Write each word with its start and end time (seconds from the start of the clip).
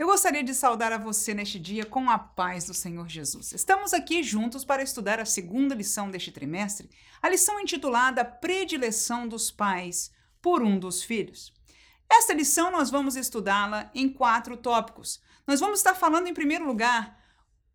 Eu 0.00 0.06
gostaria 0.06 0.42
de 0.42 0.54
saudar 0.54 0.94
a 0.94 0.96
você 0.96 1.34
neste 1.34 1.58
dia 1.58 1.84
com 1.84 2.08
a 2.08 2.18
paz 2.18 2.64
do 2.64 2.72
Senhor 2.72 3.06
Jesus. 3.06 3.52
Estamos 3.52 3.92
aqui 3.92 4.22
juntos 4.22 4.64
para 4.64 4.82
estudar 4.82 5.20
a 5.20 5.26
segunda 5.26 5.74
lição 5.74 6.10
deste 6.10 6.32
trimestre, 6.32 6.88
a 7.20 7.28
lição 7.28 7.60
intitulada 7.60 8.24
Predileção 8.24 9.28
dos 9.28 9.50
Pais 9.50 10.10
por 10.40 10.62
um 10.62 10.78
dos 10.78 11.02
Filhos. 11.02 11.52
Esta 12.08 12.32
lição 12.32 12.70
nós 12.70 12.88
vamos 12.88 13.14
estudá-la 13.14 13.90
em 13.94 14.08
quatro 14.08 14.56
tópicos. 14.56 15.20
Nós 15.46 15.60
vamos 15.60 15.80
estar 15.80 15.94
falando, 15.94 16.28
em 16.28 16.32
primeiro 16.32 16.66
lugar, 16.66 17.22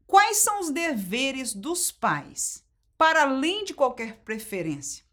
quais 0.08 0.38
são 0.38 0.62
os 0.62 0.72
deveres 0.72 1.54
dos 1.54 1.92
pais, 1.92 2.66
para 2.98 3.22
além 3.22 3.64
de 3.64 3.76
qualquer 3.76 4.24
preferência. 4.26 5.06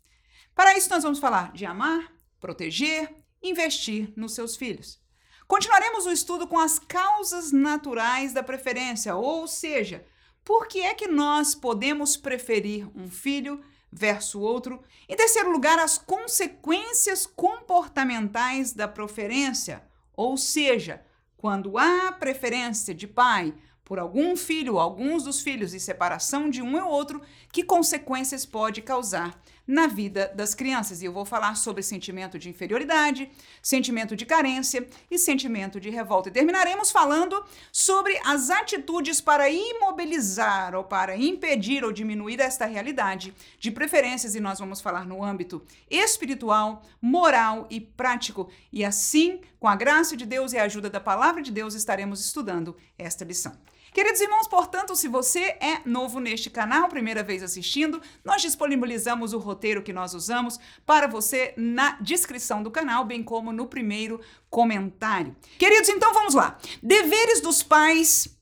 Para 0.55 0.79
isso, 0.79 0.89
nós 0.89 1.03
vamos 1.03 1.19
falar 1.19 1.53
de 1.53 1.67
amar, 1.67 2.11
proteger, 2.41 3.15
investir 3.43 4.11
nos 4.17 4.33
seus 4.33 4.57
filhos. 4.57 5.02
Continuaremos 5.47 6.07
o 6.07 6.13
estudo 6.13 6.47
com 6.47 6.59
as 6.59 6.79
causas 6.79 7.53
naturais 7.53 8.33
da 8.33 8.43
preferência, 8.43 9.15
ou 9.15 9.47
seja, 9.47 10.05
por 10.45 10.67
que 10.67 10.81
é 10.81 10.95
que 10.95 11.07
nós 11.07 11.55
podemos 11.55 12.17
preferir 12.17 12.89
um 12.97 13.09
filho 13.09 13.61
versus 13.91 14.35
outro? 14.35 14.83
Em 15.09 15.17
terceiro 15.17 15.51
lugar, 15.51 15.79
as 15.79 15.99
consequências 15.99 17.27
comportamentais 17.27 18.73
da 18.73 18.89
preferência, 18.89 19.83
ou 20.17 20.37
seja, 20.37 21.05
quando 21.37 21.77
há 21.77 22.13
preferência 22.13 22.95
de 22.95 23.07
pai 23.07 23.55
por 23.85 23.99
algum 23.99 24.37
filho 24.37 24.79
alguns 24.79 25.25
dos 25.25 25.41
filhos 25.41 25.75
e 25.75 25.81
separação 25.81 26.49
de 26.49 26.63
um 26.63 26.83
ou 26.83 26.89
outro, 26.89 27.21
que 27.53 27.65
consequências 27.65 28.47
pode 28.47 28.81
causar 28.81 29.41
na 29.67 29.87
vida 29.87 30.33
das 30.35 30.55
crianças. 30.55 31.03
E 31.03 31.05
eu 31.05 31.13
vou 31.13 31.25
falar 31.25 31.57
sobre 31.57 31.83
sentimento 31.83 32.39
de 32.39 32.49
inferioridade, 32.49 33.31
sentimento 33.63 34.17
de 34.17 34.27
carência 34.27 34.87
e 35.11 35.19
sentimento 35.19 35.81
de 35.81 35.91
revolta. 35.91 36.29
E 36.29 36.33
terminaremos 36.33 36.91
falando 36.91 37.45
sobre 37.71 38.19
as 38.25 38.51
atitudes 38.51 39.21
para 39.21 39.49
imobilizar 39.49 40.75
ou 40.75 40.85
para 40.85 41.17
impedir 41.17 41.85
ou 41.85 41.93
diminuir 41.93 42.41
esta 42.41 42.67
realidade 42.67 43.35
de 43.59 43.71
preferências, 43.71 44.35
e 44.35 44.41
nós 44.41 44.59
vamos 44.59 44.81
falar 44.81 45.07
no 45.07 45.23
âmbito 45.23 45.63
espiritual, 45.91 46.83
moral 47.01 47.67
e 47.71 47.81
prático. 47.81 48.51
E 48.73 48.85
assim, 48.85 49.41
com 49.59 49.69
a 49.69 49.77
graça 49.77 50.17
de 50.17 50.27
Deus 50.27 50.53
e 50.53 50.59
a 50.59 50.65
ajuda 50.65 50.91
da 50.91 51.01
palavra 51.01 51.43
de 51.43 51.53
Deus, 51.53 51.75
estaremos 51.75 52.25
estudando 52.25 52.77
esta 52.99 53.25
lição. 53.25 53.57
Queridos 53.93 54.23
irmãos, 54.23 54.49
portanto, 54.49 54.97
se 54.97 55.07
você 55.07 55.57
é 55.61 55.83
novo 55.85 56.19
neste 56.19 56.49
canal, 56.49 56.89
primeira 56.89 57.23
vez 57.23 57.43
assistindo, 57.43 58.01
nós 58.25 58.41
disponibilizamos 58.41 59.35
o 59.35 59.39
roteiro 59.39 59.83
que 59.83 59.93
nós 59.93 60.15
usamos 60.15 60.59
para 60.87 61.07
você 61.07 61.53
na 61.59 61.99
descrição 62.01 62.63
do 62.63 62.71
canal, 62.71 63.05
bem 63.05 63.23
como 63.23 63.53
no 63.53 63.67
primeiro 63.67 64.19
comentário. 64.49 65.37
Queridos, 65.59 65.91
então 65.91 66.15
vamos 66.15 66.35
lá. 66.35 66.59
Deveres 66.83 67.43
dos 67.43 67.63
pais 67.63 68.35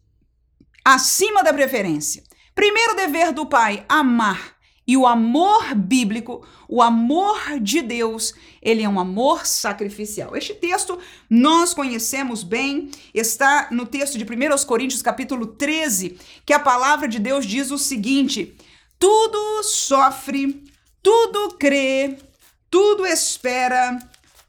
acima 0.84 1.42
da 1.42 1.52
preferência. 1.52 2.22
Primeiro 2.54 2.94
dever 2.94 3.32
do 3.32 3.44
pai: 3.44 3.84
amar 3.88 4.59
e 4.90 4.96
o 4.96 5.06
amor 5.06 5.72
bíblico, 5.72 6.44
o 6.68 6.82
amor 6.82 7.60
de 7.60 7.80
Deus, 7.80 8.34
ele 8.60 8.82
é 8.82 8.88
um 8.88 8.98
amor 8.98 9.46
sacrificial. 9.46 10.36
Este 10.36 10.52
texto 10.52 10.98
nós 11.30 11.72
conhecemos 11.72 12.42
bem, 12.42 12.90
está 13.14 13.68
no 13.70 13.86
texto 13.86 14.18
de 14.18 14.24
1 14.24 14.66
Coríntios, 14.66 15.00
capítulo 15.00 15.46
13, 15.46 16.18
que 16.44 16.52
a 16.52 16.58
palavra 16.58 17.06
de 17.06 17.20
Deus 17.20 17.46
diz 17.46 17.70
o 17.70 17.78
seguinte: 17.78 18.56
tudo 18.98 19.62
sofre, 19.62 20.60
tudo 21.00 21.54
crê, 21.56 22.18
tudo 22.68 23.06
espera, 23.06 23.96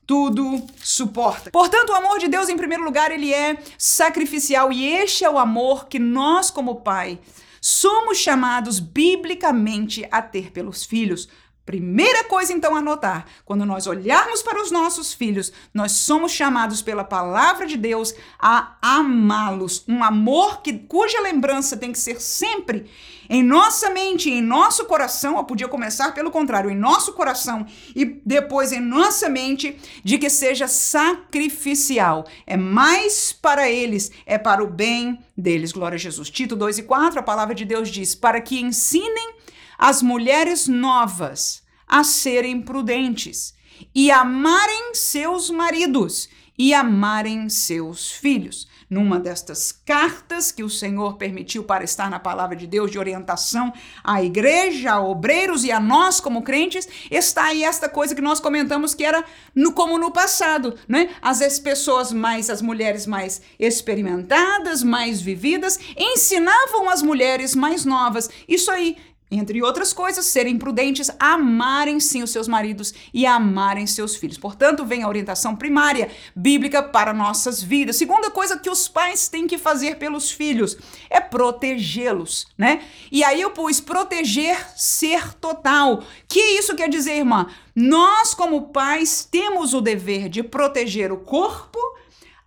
tudo 0.08 0.66
suporta. 0.84 1.52
Portanto, 1.52 1.92
o 1.92 1.96
amor 1.96 2.18
de 2.18 2.28
Deus, 2.28 2.50
em 2.50 2.58
primeiro 2.58 2.84
lugar, 2.84 3.12
ele 3.12 3.32
é 3.32 3.60
sacrificial 3.78 4.74
e 4.74 4.88
este 4.88 5.24
é 5.24 5.30
o 5.30 5.38
amor 5.38 5.88
que 5.88 6.00
nós, 6.00 6.50
como 6.50 6.82
pai, 6.82 7.20
somos 7.62 8.18
chamados 8.18 8.80
biblicamente 8.80 10.08
a 10.12 10.20
ter 10.22 10.52
pelos 10.52 10.84
filhos. 10.84 11.30
Primeira 11.64 12.24
coisa 12.24 12.52
então 12.52 12.76
a 12.76 12.82
notar, 12.82 13.28
quando 13.46 13.66
nós 13.68 13.86
olharmos 13.86 14.42
para 14.42 14.62
os 14.62 14.72
nossos 14.72 15.14
filhos, 15.14 15.54
nós 15.72 15.92
somos 15.92 16.32
chamados 16.32 16.82
pela 16.82 17.04
palavra 17.04 17.68
de 17.68 17.78
Deus 17.78 18.16
a 18.40 18.78
amá-los, 18.82 19.86
um 19.88 20.04
amor 20.04 20.64
que 20.64 20.74
cuja 20.74 21.22
lembrança 21.22 21.78
tem 21.78 21.92
que 21.92 22.00
ser 22.00 22.20
sempre 22.20 22.90
em 23.34 23.42
nossa 23.42 23.90
mente, 23.90 24.30
em 24.30 24.42
nosso 24.42 24.84
coração, 24.84 25.38
ou 25.38 25.46
podia 25.46 25.70
começar 25.70 26.12
pelo 26.12 26.30
contrário, 26.30 26.70
em 26.70 26.76
nosso 26.76 27.14
coração 27.14 27.66
e 27.96 28.04
depois 28.04 28.74
em 28.74 28.82
nossa 28.82 29.30
mente, 29.30 29.80
de 30.04 30.18
que 30.18 30.30
seja 30.30 30.68
sacrificial. 30.68 32.28
É 32.46 32.58
mais 32.58 33.32
para 33.32 33.70
eles, 33.72 34.12
é 34.26 34.38
para 34.38 34.62
o 34.62 34.68
bem 34.68 35.18
deles. 35.38 35.72
Glória 35.72 35.96
a 35.96 35.98
Jesus. 35.98 36.30
Tito 36.30 36.58
2 36.58 36.80
e 36.80 36.84
4, 36.84 37.22
a 37.22 37.24
palavra 37.24 37.56
de 37.56 37.64
Deus 37.64 37.88
diz: 37.88 38.14
para 38.14 38.42
que 38.42 38.60
ensinem 38.60 39.36
as 39.78 40.02
mulheres 40.02 40.68
novas 40.68 41.64
a 41.88 42.04
serem 42.04 42.62
prudentes 42.62 43.54
e 43.96 44.12
amarem 44.12 44.94
seus 44.94 45.50
maridos 45.50 46.28
e 46.62 46.76
amarem 46.76 47.50
seus 47.50 48.12
filhos. 48.12 48.68
Numa 48.88 49.20
destas 49.20 49.72
cartas 49.72 50.52
que 50.52 50.64
o 50.64 50.70
Senhor 50.70 51.18
permitiu 51.18 51.64
para 51.64 51.84
estar 51.84 52.08
na 52.08 52.20
palavra 52.20 52.56
de 52.56 52.68
Deus 52.68 52.92
de 52.92 53.00
orientação 53.00 53.74
à 54.04 54.22
igreja, 54.22 54.92
a 54.92 55.02
obreiros 55.02 55.64
e 55.64 55.72
a 55.72 55.80
nós 55.80 56.20
como 56.20 56.44
crentes, 56.44 56.88
está 57.10 57.46
aí 57.46 57.64
esta 57.64 57.90
coisa 57.90 58.14
que 58.14 58.22
nós 58.22 58.40
comentamos 58.40 58.94
que 58.94 59.04
era 59.04 59.26
no, 59.56 59.74
como 59.74 59.98
no 59.98 60.12
passado, 60.12 60.78
né? 60.88 61.10
As 61.20 61.58
pessoas 61.58 62.14
mais, 62.14 62.48
as 62.48 62.62
mulheres 62.62 63.08
mais 63.08 63.42
experimentadas, 63.58 64.84
mais 64.84 65.20
vividas, 65.20 65.80
ensinavam 65.98 66.92
as 66.92 67.02
mulheres 67.02 67.56
mais 67.56 67.86
novas. 67.86 68.30
Isso 68.48 68.70
aí 68.70 68.98
entre 69.32 69.64
outras 69.64 69.94
coisas, 69.94 70.26
serem 70.26 70.58
prudentes, 70.58 71.10
amarem 71.18 72.02
sim 72.02 72.22
os 72.22 72.32
seus 72.32 72.50
maridos 72.50 72.94
e 73.14 73.26
amarem 73.26 73.88
seus 73.88 74.18
filhos. 74.18 74.38
Portanto, 74.38 74.86
vem 74.86 75.04
a 75.04 75.08
orientação 75.08 75.56
primária 75.56 76.12
bíblica 76.36 76.84
para 76.84 77.14
nossas 77.14 77.64
vidas. 77.64 77.96
Segunda 77.96 78.30
coisa 78.30 78.60
que 78.60 78.70
os 78.70 78.90
pais 78.90 79.30
têm 79.30 79.48
que 79.48 79.58
fazer 79.58 79.96
pelos 79.96 80.30
filhos 80.30 80.78
é 81.10 81.22
protegê-los, 81.22 82.46
né? 82.58 82.84
E 83.10 83.24
aí 83.24 83.40
eu 83.40 83.52
pus 83.52 83.80
proteger 83.80 84.68
ser 84.76 85.34
total. 85.36 86.04
Que 86.28 86.40
isso 86.60 86.76
quer 86.76 86.90
dizer, 86.90 87.18
irmã? 87.18 87.48
Nós, 87.74 88.34
como 88.34 88.70
pais, 88.70 89.26
temos 89.30 89.74
o 89.74 89.80
dever 89.80 90.28
de 90.28 90.44
proteger 90.44 91.10
o 91.12 91.18
corpo, 91.18 91.80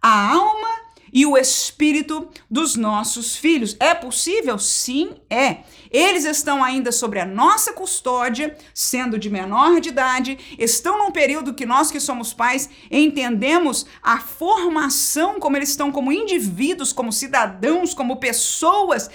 a 0.03 0.33
alma 0.33 0.84
e 1.15 1.25
o 1.25 1.39
espírito 1.39 2.29
dos 2.51 2.75
nossos 2.75 3.37
filhos. 3.37 3.77
É 3.79 3.95
possível? 3.95 4.59
Sim, 4.59 5.15
é. 5.31 5.59
Eles 5.89 6.25
estão 6.25 6.63
ainda 6.63 6.91
sobre 6.91 7.21
a 7.21 7.25
nossa 7.25 7.73
custódia, 7.73 8.59
sendo 8.75 9.17
de 9.17 9.31
menor 9.31 9.81
de 9.81 9.91
idade, 9.91 10.37
estão 10.59 10.99
num 10.99 11.13
período 11.13 11.55
que 11.55 11.65
nós 11.65 11.93
que 11.93 12.01
somos 12.01 12.35
pais 12.35 12.69
entendemos 12.91 13.87
a 14.03 14.19
formação 14.19 15.39
como 15.39 15.57
eles 15.57 15.69
estão 15.69 15.93
como 15.93 16.11
indivíduos, 16.11 16.93
como 16.93 17.13
cidadãos, 17.13 17.95
como 17.95 18.17
pessoas 18.17 19.09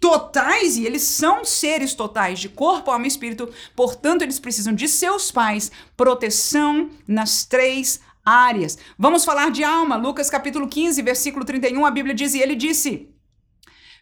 totais 0.00 0.76
e 0.76 0.84
eles 0.84 1.02
são 1.02 1.44
seres 1.44 1.94
totais 1.94 2.38
de 2.38 2.48
corpo, 2.48 2.90
alma 2.90 3.04
e 3.04 3.08
espírito, 3.08 3.52
portanto, 3.74 4.22
eles 4.22 4.38
precisam 4.38 4.72
de 4.72 4.88
seus 4.88 5.30
pais, 5.30 5.70
proteção 5.96 6.90
nas 7.06 7.44
três 7.44 8.00
áreas. 8.28 8.78
Vamos 8.98 9.24
falar 9.24 9.50
de 9.50 9.64
alma. 9.64 9.96
Lucas 9.96 10.28
capítulo 10.30 10.68
15, 10.68 11.02
versículo 11.02 11.44
31, 11.44 11.84
a 11.84 11.90
Bíblia 11.90 12.14
diz: 12.14 12.34
E 12.34 12.40
ele 12.40 12.54
disse: 12.54 13.08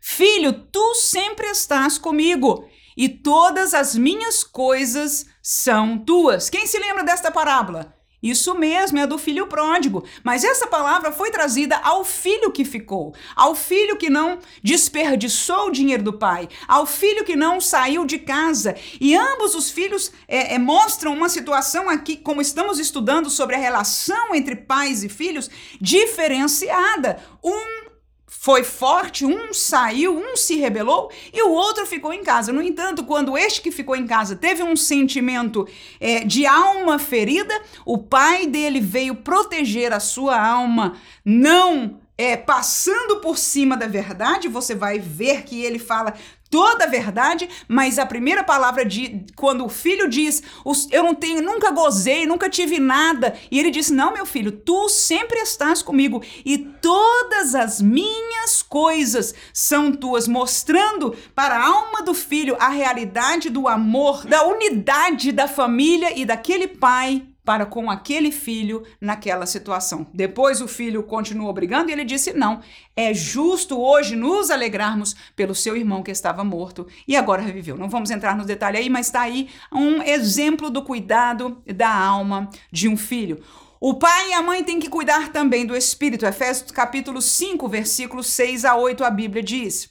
Filho, 0.00 0.52
tu 0.52 0.94
sempre 0.94 1.46
estás 1.48 1.98
comigo, 1.98 2.68
e 2.96 3.08
todas 3.08 3.74
as 3.74 3.96
minhas 3.96 4.44
coisas 4.44 5.26
são 5.42 5.98
tuas. 5.98 6.50
Quem 6.50 6.66
se 6.66 6.78
lembra 6.78 7.04
desta 7.04 7.30
parábola? 7.30 7.95
Isso 8.22 8.54
mesmo, 8.54 8.98
é 8.98 9.06
do 9.06 9.18
filho 9.18 9.46
pródigo. 9.46 10.04
Mas 10.24 10.42
essa 10.42 10.66
palavra 10.66 11.12
foi 11.12 11.30
trazida 11.30 11.76
ao 11.76 12.04
filho 12.04 12.50
que 12.50 12.64
ficou, 12.64 13.14
ao 13.34 13.54
filho 13.54 13.96
que 13.96 14.08
não 14.08 14.38
desperdiçou 14.62 15.68
o 15.68 15.70
dinheiro 15.70 16.02
do 16.02 16.12
pai, 16.12 16.48
ao 16.66 16.86
filho 16.86 17.24
que 17.24 17.36
não 17.36 17.60
saiu 17.60 18.04
de 18.04 18.18
casa. 18.18 18.74
E 19.00 19.14
ambos 19.14 19.54
os 19.54 19.70
filhos 19.70 20.12
é, 20.26 20.54
é, 20.54 20.58
mostram 20.58 21.12
uma 21.12 21.28
situação 21.28 21.88
aqui, 21.88 22.16
como 22.16 22.40
estamos 22.40 22.78
estudando 22.78 23.30
sobre 23.30 23.56
a 23.56 23.58
relação 23.58 24.34
entre 24.34 24.56
pais 24.56 25.04
e 25.04 25.08
filhos, 25.08 25.50
diferenciada. 25.80 27.22
Um 27.44 27.85
foi 28.26 28.64
forte, 28.64 29.24
um 29.24 29.54
saiu, 29.54 30.16
um 30.16 30.36
se 30.36 30.56
rebelou 30.56 31.10
e 31.32 31.42
o 31.42 31.50
outro 31.50 31.86
ficou 31.86 32.12
em 32.12 32.22
casa. 32.22 32.52
No 32.52 32.60
entanto, 32.60 33.04
quando 33.04 33.38
este 33.38 33.60
que 33.60 33.70
ficou 33.70 33.94
em 33.94 34.06
casa 34.06 34.34
teve 34.34 34.62
um 34.62 34.76
sentimento 34.76 35.66
é, 36.00 36.24
de 36.24 36.44
alma 36.44 36.98
ferida, 36.98 37.54
o 37.84 37.98
pai 37.98 38.46
dele 38.46 38.80
veio 38.80 39.14
proteger 39.14 39.92
a 39.92 40.00
sua 40.00 40.40
alma, 40.40 40.96
não 41.24 42.00
é, 42.18 42.36
passando 42.36 43.20
por 43.20 43.36
cima 43.36 43.76
da 43.76 43.86
verdade, 43.86 44.48
você 44.48 44.74
vai 44.74 44.98
ver 44.98 45.42
que 45.42 45.62
ele 45.62 45.78
fala 45.78 46.14
toda 46.50 46.84
a 46.84 46.88
verdade, 46.88 47.48
mas 47.68 47.98
a 47.98 48.06
primeira 48.06 48.44
palavra 48.44 48.84
de 48.84 49.24
quando 49.34 49.64
o 49.64 49.68
filho 49.68 50.08
diz, 50.08 50.42
eu 50.90 51.02
não 51.02 51.14
tenho, 51.14 51.42
nunca 51.42 51.70
gozei, 51.70 52.26
nunca 52.26 52.48
tive 52.48 52.78
nada, 52.78 53.34
e 53.50 53.58
ele 53.58 53.70
diz: 53.70 53.90
"Não, 53.90 54.12
meu 54.12 54.26
filho, 54.26 54.52
tu 54.52 54.88
sempre 54.88 55.38
estás 55.40 55.82
comigo 55.82 56.22
e 56.44 56.58
todas 56.58 57.54
as 57.54 57.80
minhas 57.80 58.62
coisas 58.62 59.34
são 59.52 59.92
tuas", 59.92 60.28
mostrando 60.28 61.16
para 61.34 61.56
a 61.56 61.66
alma 61.66 62.02
do 62.02 62.14
filho 62.14 62.56
a 62.60 62.68
realidade 62.68 63.50
do 63.50 63.68
amor, 63.68 64.24
da 64.26 64.44
unidade 64.46 65.32
da 65.32 65.48
família 65.48 66.16
e 66.18 66.24
daquele 66.24 66.66
pai 66.68 67.22
para 67.46 67.64
com 67.64 67.88
aquele 67.88 68.32
filho 68.32 68.82
naquela 69.00 69.46
situação. 69.46 70.08
Depois 70.12 70.60
o 70.60 70.66
filho 70.66 71.04
continuou 71.04 71.52
brigando 71.52 71.88
e 71.88 71.92
ele 71.92 72.04
disse: 72.04 72.32
Não, 72.32 72.60
é 72.96 73.14
justo 73.14 73.80
hoje 73.80 74.16
nos 74.16 74.50
alegrarmos 74.50 75.14
pelo 75.36 75.54
seu 75.54 75.76
irmão 75.76 76.02
que 76.02 76.10
estava 76.10 76.42
morto 76.42 76.88
e 77.06 77.16
agora 77.16 77.40
reviveu. 77.40 77.78
Não 77.78 77.88
vamos 77.88 78.10
entrar 78.10 78.36
no 78.36 78.44
detalhe 78.44 78.76
aí, 78.76 78.90
mas 78.90 79.06
está 79.06 79.20
aí 79.20 79.48
um 79.72 80.02
exemplo 80.02 80.68
do 80.68 80.82
cuidado 80.82 81.62
da 81.64 81.94
alma 81.94 82.50
de 82.72 82.88
um 82.88 82.96
filho. 82.96 83.40
O 83.80 83.94
pai 83.94 84.30
e 84.30 84.34
a 84.34 84.42
mãe 84.42 84.64
têm 84.64 84.80
que 84.80 84.90
cuidar 84.90 85.30
também 85.30 85.64
do 85.64 85.76
espírito. 85.76 86.26
Efésios 86.26 86.72
capítulo 86.72 87.22
5, 87.22 87.68
versículos 87.68 88.26
6 88.26 88.64
a 88.64 88.74
8, 88.74 89.04
a 89.04 89.10
Bíblia 89.10 89.42
diz: 89.42 89.88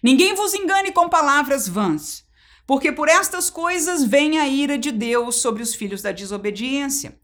Ninguém 0.00 0.34
vos 0.34 0.54
engane 0.54 0.92
com 0.92 1.08
palavras 1.08 1.66
vãs 1.66 2.23
porque 2.66 2.92
por 2.92 3.08
estas 3.08 3.50
coisas 3.50 4.04
vem 4.04 4.38
a 4.38 4.48
ira 4.48 4.78
de 4.78 4.90
Deus 4.90 5.36
sobre 5.36 5.62
os 5.62 5.74
filhos 5.74 6.02
da 6.02 6.12
desobediência. 6.12 7.18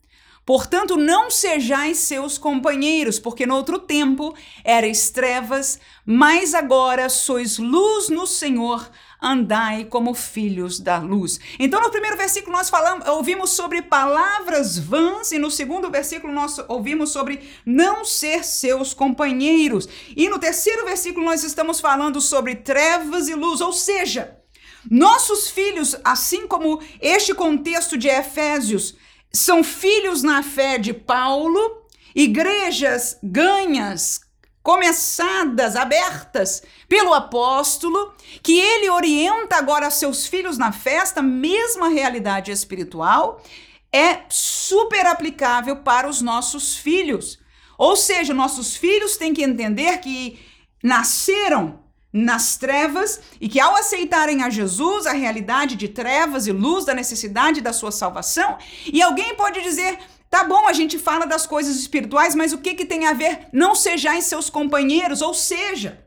Portanto, 0.44 0.96
não 0.96 1.30
sejais 1.30 1.98
seus 1.98 2.36
companheiros, 2.36 3.18
porque 3.18 3.46
no 3.46 3.54
outro 3.54 3.78
tempo 3.78 4.34
erais 4.64 5.10
trevas, 5.10 5.78
mas 6.04 6.54
agora 6.54 7.08
sois 7.08 7.58
luz 7.58 8.08
no 8.08 8.26
Senhor, 8.26 8.90
andai 9.22 9.84
como 9.84 10.14
filhos 10.14 10.80
da 10.80 10.98
luz. 10.98 11.38
Então, 11.58 11.80
no 11.80 11.90
primeiro 11.90 12.16
versículo 12.16 12.56
nós 12.56 12.70
falamos, 12.70 13.06
ouvimos 13.06 13.50
sobre 13.50 13.82
palavras 13.82 14.78
vãs 14.78 15.30
e 15.30 15.38
no 15.38 15.50
segundo 15.50 15.90
versículo 15.90 16.32
nós 16.32 16.58
ouvimos 16.68 17.10
sobre 17.10 17.48
não 17.64 18.04
ser 18.04 18.42
seus 18.42 18.94
companheiros. 18.94 19.88
E 20.16 20.28
no 20.28 20.38
terceiro 20.38 20.86
versículo 20.86 21.26
nós 21.26 21.44
estamos 21.44 21.80
falando 21.80 22.20
sobre 22.20 22.56
trevas 22.56 23.28
e 23.28 23.34
luz, 23.34 23.60
ou 23.60 23.72
seja, 23.72 24.39
nossos 24.88 25.48
filhos, 25.48 25.96
assim 26.04 26.46
como 26.46 26.80
este 27.00 27.34
contexto 27.34 27.98
de 27.98 28.08
Efésios, 28.08 28.94
são 29.32 29.62
filhos 29.62 30.22
na 30.22 30.42
fé 30.42 30.78
de 30.78 30.92
Paulo, 30.92 31.84
igrejas 32.14 33.18
ganhas, 33.22 34.20
começadas, 34.62 35.76
abertas 35.76 36.62
pelo 36.88 37.14
apóstolo, 37.14 38.12
que 38.42 38.58
ele 38.58 38.90
orienta 38.90 39.56
agora 39.56 39.90
seus 39.90 40.26
filhos 40.26 40.58
na 40.58 40.72
festa, 40.72 41.22
mesma 41.22 41.88
realidade 41.88 42.50
espiritual, 42.50 43.42
é 43.92 44.22
super 44.28 45.06
aplicável 45.06 45.76
para 45.76 46.08
os 46.08 46.20
nossos 46.20 46.76
filhos. 46.76 47.38
Ou 47.78 47.96
seja, 47.96 48.34
nossos 48.34 48.76
filhos 48.76 49.16
têm 49.16 49.32
que 49.32 49.42
entender 49.42 49.98
que 49.98 50.38
nasceram 50.82 51.80
nas 52.12 52.56
trevas 52.56 53.20
e 53.40 53.48
que 53.48 53.60
ao 53.60 53.76
aceitarem 53.76 54.42
a 54.42 54.50
Jesus, 54.50 55.06
a 55.06 55.12
realidade 55.12 55.76
de 55.76 55.88
trevas 55.88 56.46
e 56.46 56.52
luz 56.52 56.84
da 56.84 56.94
necessidade 56.94 57.60
da 57.60 57.72
sua 57.72 57.92
salvação, 57.92 58.58
e 58.86 59.00
alguém 59.00 59.34
pode 59.36 59.62
dizer, 59.62 59.98
tá 60.28 60.44
bom, 60.44 60.66
a 60.66 60.72
gente 60.72 60.98
fala 60.98 61.26
das 61.26 61.46
coisas 61.46 61.76
espirituais, 61.76 62.34
mas 62.34 62.52
o 62.52 62.58
que 62.58 62.74
que 62.74 62.84
tem 62.84 63.06
a 63.06 63.12
ver 63.12 63.48
não 63.52 63.74
sejais 63.74 64.24
seus 64.24 64.50
companheiros, 64.50 65.22
ou 65.22 65.34
seja, 65.34 66.04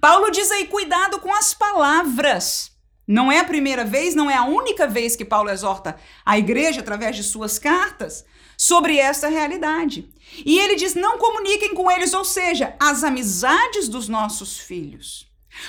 Paulo 0.00 0.30
diz 0.30 0.50
aí 0.50 0.66
cuidado 0.66 1.20
com 1.20 1.34
as 1.34 1.52
palavras. 1.54 2.70
Não 3.08 3.30
é 3.30 3.38
a 3.38 3.44
primeira 3.44 3.84
vez, 3.84 4.14
não 4.14 4.28
é 4.28 4.34
a 4.34 4.44
única 4.44 4.86
vez 4.86 5.14
que 5.14 5.24
Paulo 5.24 5.48
exorta 5.48 5.96
a 6.24 6.36
igreja 6.36 6.80
através 6.80 7.14
de 7.14 7.22
suas 7.22 7.58
cartas 7.58 8.24
sobre 8.56 8.98
essa 8.98 9.28
realidade. 9.28 10.08
E 10.44 10.58
ele 10.58 10.76
diz: 10.76 10.94
não 10.94 11.18
comuniquem 11.18 11.74
com 11.74 11.90
eles, 11.90 12.12
ou 12.14 12.24
seja, 12.24 12.74
as 12.80 13.04
amizades 13.04 13.88
dos 13.88 14.08
nossos 14.08 14.58
filhos. 14.58 15.26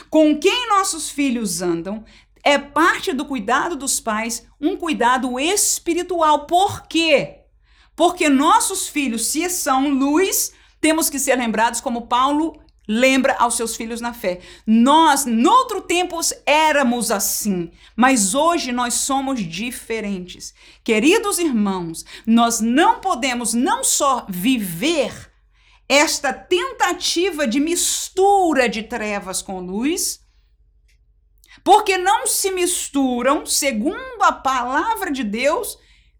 Com 0.09 0.37
quem 0.37 0.69
nossos 0.69 1.09
filhos 1.09 1.61
andam 1.61 2.03
é 2.43 2.57
parte 2.57 3.13
do 3.13 3.25
cuidado 3.25 3.75
dos 3.75 3.99
pais, 3.99 4.45
um 4.59 4.77
cuidado 4.77 5.39
espiritual. 5.39 6.45
Por 6.45 6.87
quê? 6.87 7.39
Porque 7.95 8.29
nossos 8.29 8.87
filhos, 8.87 9.27
se 9.27 9.49
são 9.49 9.89
luz, 9.89 10.51
temos 10.79 11.09
que 11.09 11.19
ser 11.19 11.35
lembrados 11.35 11.81
como 11.81 12.07
Paulo 12.07 12.61
lembra 12.87 13.35
aos 13.37 13.55
seus 13.55 13.75
filhos 13.75 13.99
na 13.99 14.13
fé. 14.13 14.39
Nós, 14.65 15.25
noutro 15.25 15.81
tempos, 15.81 16.33
éramos 16.45 17.11
assim, 17.11 17.71
mas 17.95 18.33
hoje 18.33 18.71
nós 18.71 18.93
somos 18.93 19.39
diferentes. 19.41 20.53
Queridos 20.83 21.37
irmãos, 21.37 22.05
nós 22.25 22.61
não 22.61 22.99
podemos 22.99 23.53
não 23.53 23.83
só 23.83 24.25
viver 24.29 25.31
esta 25.89 26.33
tentativa 26.33 27.47
de 27.47 27.59
mistura 27.59 28.67
de 28.67 28.83
trevas 28.83 29.41
com 29.41 29.59
luz, 29.59 30.21
porque 31.63 31.97
não 31.97 32.27
se 32.27 32.51
misturam, 32.51 33.45
segundo 33.45 34.21
a 34.21 34.31
palavra 34.31 35.11
de 35.11 35.23
Deus, 35.23 35.77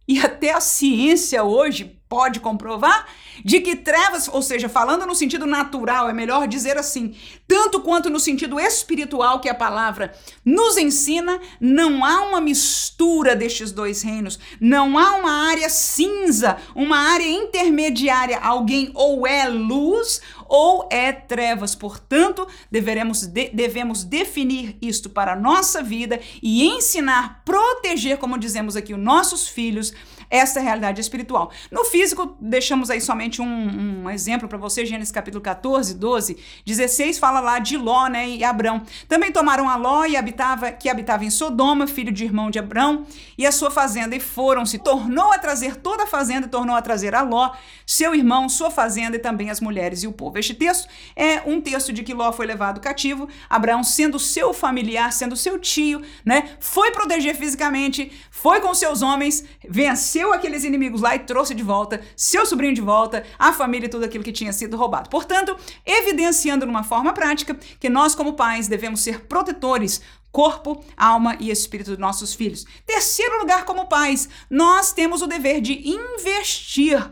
e 0.08 0.20
até 0.20 0.54
a 0.54 0.62
ciência 0.62 1.44
hoje 1.44 1.97
pode 2.10 2.40
comprovar 2.40 3.06
de 3.44 3.60
que 3.60 3.76
trevas, 3.76 4.28
ou 4.28 4.42
seja, 4.42 4.70
falando 4.70 5.06
no 5.06 5.16
sentido 5.16 5.46
natural, 5.46 6.10
é 6.10 6.14
melhor 6.14 6.48
dizer 6.48 6.78
assim, 6.78 7.16
tanto 7.48 7.82
quanto 7.82 8.10
no 8.10 8.20
sentido 8.20 8.60
espiritual 8.60 9.40
que 9.40 9.50
a 9.50 9.56
palavra 9.56 10.14
nos 10.44 10.78
ensina, 10.78 11.40
não 11.60 12.04
há 12.04 12.22
uma 12.22 12.42
mistura 12.42 13.36
destes 13.36 13.72
dois 13.72 14.02
reinos, 14.02 14.40
não 14.60 14.98
há 14.98 15.16
uma 15.16 15.50
área 15.50 15.70
cinza, 15.70 16.58
uma 16.76 16.98
área 16.98 17.28
intermediária, 17.28 18.40
alguém 18.40 18.92
ou 18.94 19.28
é 19.28 19.48
luz 19.48 20.22
ou 20.48 20.88
é 20.92 21.12
trevas. 21.12 21.76
Portanto, 21.76 22.48
deveremos 22.72 23.26
de, 23.26 23.50
devemos 23.50 24.04
definir 24.04 24.78
isto 24.82 25.10
para 25.10 25.34
a 25.34 25.36
nossa 25.36 25.84
vida 25.84 26.20
e 26.42 26.66
ensinar, 26.66 27.42
proteger, 27.44 28.18
como 28.18 28.38
dizemos 28.38 28.76
aqui, 28.76 28.94
os 28.94 29.00
nossos 29.00 29.48
filhos 29.48 29.94
essa 30.30 30.60
realidade 30.60 31.00
espiritual. 31.02 31.52
No 31.72 31.86
físico, 31.86 32.36
deixamos 32.40 32.90
aí 32.90 33.00
somente 33.00 33.42
um, 33.42 34.04
um 34.04 34.10
exemplo 34.10 34.48
para 34.48 34.58
você, 34.58 34.86
Gênesis 34.86 35.12
capítulo 35.12 35.42
14, 35.42 35.94
12, 35.96 36.38
16 36.66 37.20
fala 37.20 37.40
lá 37.40 37.60
de 37.60 37.78
Ló, 37.78 38.08
né, 38.08 38.28
e 38.30 38.44
Abrão. 38.44 38.82
Também 39.08 39.32
tomaram 39.32 39.70
a 39.70 39.76
Ló 39.76 40.06
e 40.06 40.18
habitava, 40.18 40.72
que 40.72 40.90
habitava 40.90 41.24
em 41.26 41.30
Sodoma, 41.30 41.88
filho 41.88 42.12
de 42.12 42.26
irmão 42.26 42.50
de 42.50 42.60
Abrão, 42.60 43.06
e 43.38 43.46
a 43.46 43.52
sua 43.52 43.72
fazenda, 43.72 44.16
e 44.16 44.20
foram-se. 44.20 44.80
Tornou 44.80 45.32
a 45.32 45.38
trazer 45.38 45.76
toda 45.78 46.04
a 46.04 46.08
fazenda, 46.08 46.48
tornou 46.48 46.76
a 46.76 46.82
trazer 46.82 47.16
a 47.16 47.22
Ló, 47.22 47.52
seu 47.86 48.14
irmão, 48.14 48.50
sua 48.50 48.70
fazenda 48.70 49.16
e 49.16 49.20
também 49.20 49.50
as 49.50 49.62
mulheres 49.62 50.04
e 50.04 50.08
o 50.08 50.12
povo. 50.12 50.38
Este 50.38 50.54
texto 50.54 50.88
é 51.16 51.42
um 51.46 51.62
texto 51.62 51.94
de 51.94 52.04
que 52.04 52.14
Ló 52.14 52.32
foi 52.32 52.46
levado 52.46 52.82
cativo, 52.82 53.30
Abraão 53.50 53.84
sendo 53.84 54.20
seu 54.20 54.54
familiar, 54.54 55.12
sendo 55.14 55.36
seu 55.36 55.58
tio, 55.60 56.02
né, 56.26 56.50
foi 56.60 56.92
proteger 56.92 57.36
fisicamente, 57.36 58.12
foi 58.30 58.60
com 58.60 58.74
seus 58.74 59.02
homens, 59.02 59.44
venceu 59.68 60.17
venceu 60.18 60.34
aqueles 60.34 60.64
inimigos 60.64 61.02
lá 61.02 61.16
e 61.16 61.20
trouxe 61.20 61.54
de 61.54 61.62
volta 61.62 62.02
seu 62.16 62.46
sobrinho 62.46 62.74
de 62.74 62.82
volta, 62.82 63.24
a 63.38 63.54
família 63.54 63.86
e 63.86 63.90
tudo 63.90 64.04
aquilo 64.04 64.24
que 64.24 64.32
tinha 64.32 64.52
sido 64.52 64.76
roubado. 64.76 65.10
Portanto, 65.10 65.56
evidenciando 65.86 66.66
numa 66.66 66.84
forma 66.84 67.14
prática 67.14 67.58
que 67.80 67.90
nós, 67.90 68.16
como 68.16 68.34
pais, 68.34 68.68
devemos 68.68 69.02
ser 69.02 69.26
protetores 69.26 70.02
corpo, 70.32 70.84
alma 70.96 71.38
e 71.40 71.50
espírito 71.52 71.92
dos 71.92 72.00
nossos 72.00 72.34
filhos. 72.34 72.66
Terceiro 72.86 73.40
lugar, 73.40 73.64
como 73.64 73.88
pais, 73.88 74.28
nós 74.50 74.92
temos 74.92 75.22
o 75.22 75.28
dever 75.28 75.62
de 75.62 75.88
investir 75.88 77.12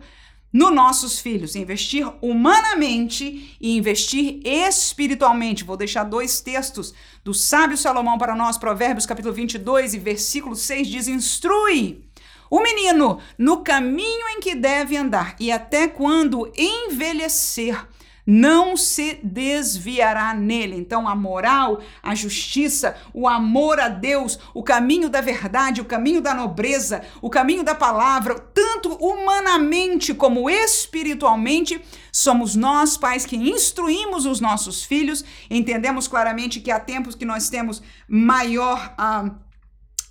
nos 0.51 0.73
nossos 0.73 1.19
filhos, 1.19 1.55
investir 1.55 2.07
humanamente 2.21 3.57
e 3.59 3.77
investir 3.77 4.41
espiritualmente. 4.43 5.63
Vou 5.63 5.75
deixar 5.77 6.05
dois 6.05 6.39
textos 6.39 6.93
do 7.23 7.33
sábio 7.33 7.77
Salomão 7.77 8.17
para 8.17 8.35
nós, 8.35 8.57
Provérbios 8.57 9.05
capítulo 9.05 9.33
22 9.33 9.93
e 9.93 9.99
versículo 9.99 10.55
6 10.55 10.87
diz: 10.87 11.07
"Instrui 11.07 12.04
o 12.49 12.61
menino 12.61 13.19
no 13.37 13.63
caminho 13.63 14.27
em 14.29 14.39
que 14.39 14.55
deve 14.55 14.95
andar, 14.97 15.35
e 15.39 15.51
até 15.51 15.87
quando 15.87 16.51
envelhecer, 16.57 17.85
não 18.25 18.75
se 18.75 19.19
desviará 19.21 20.33
nele. 20.33 20.75
Então, 20.75 21.07
a 21.07 21.15
moral, 21.15 21.81
a 22.01 22.15
justiça, 22.15 22.97
o 23.13 23.27
amor 23.27 23.79
a 23.79 23.87
Deus, 23.87 24.39
o 24.53 24.63
caminho 24.63 25.09
da 25.09 25.21
verdade, 25.21 25.79
o 25.79 25.85
caminho 25.85 26.21
da 26.21 26.33
nobreza, 26.33 27.03
o 27.21 27.29
caminho 27.29 27.63
da 27.63 27.75
palavra, 27.75 28.35
tanto 28.35 28.93
humanamente 28.95 30.13
como 30.13 30.49
espiritualmente, 30.49 31.79
somos 32.11 32.55
nós, 32.55 32.97
pais, 32.97 33.25
que 33.25 33.35
instruímos 33.35 34.25
os 34.25 34.39
nossos 34.39 34.83
filhos. 34.83 35.23
Entendemos 35.49 36.07
claramente 36.07 36.59
que 36.59 36.71
há 36.71 36.79
tempos 36.79 37.13
que 37.13 37.25
nós 37.25 37.49
temos 37.49 37.83
maior. 38.07 38.95
Uh, 38.97 39.44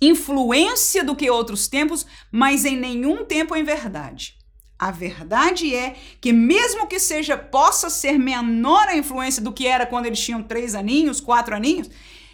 influência 0.01 1.03
do 1.03 1.15
que 1.15 1.29
outros 1.29 1.67
tempos, 1.67 2.05
mas 2.31 2.65
em 2.65 2.75
nenhum 2.75 3.25
tempo 3.25 3.55
em 3.55 3.63
verdade. 3.63 4.35
A 4.77 4.91
verdade 4.91 5.73
é 5.73 5.95
que, 6.19 6.33
mesmo 6.33 6.87
que 6.87 6.99
seja, 6.99 7.37
possa 7.37 7.89
ser 7.89 8.19
menor 8.19 8.87
a 8.87 8.97
influência 8.97 9.41
do 9.41 9.53
que 9.53 9.65
era 9.65 9.85
quando 9.85 10.05
eles 10.05 10.19
tinham 10.19 10.43
três 10.43 10.75
aninhos, 10.75 11.21
quatro 11.21 11.55
aninhos, 11.55 11.89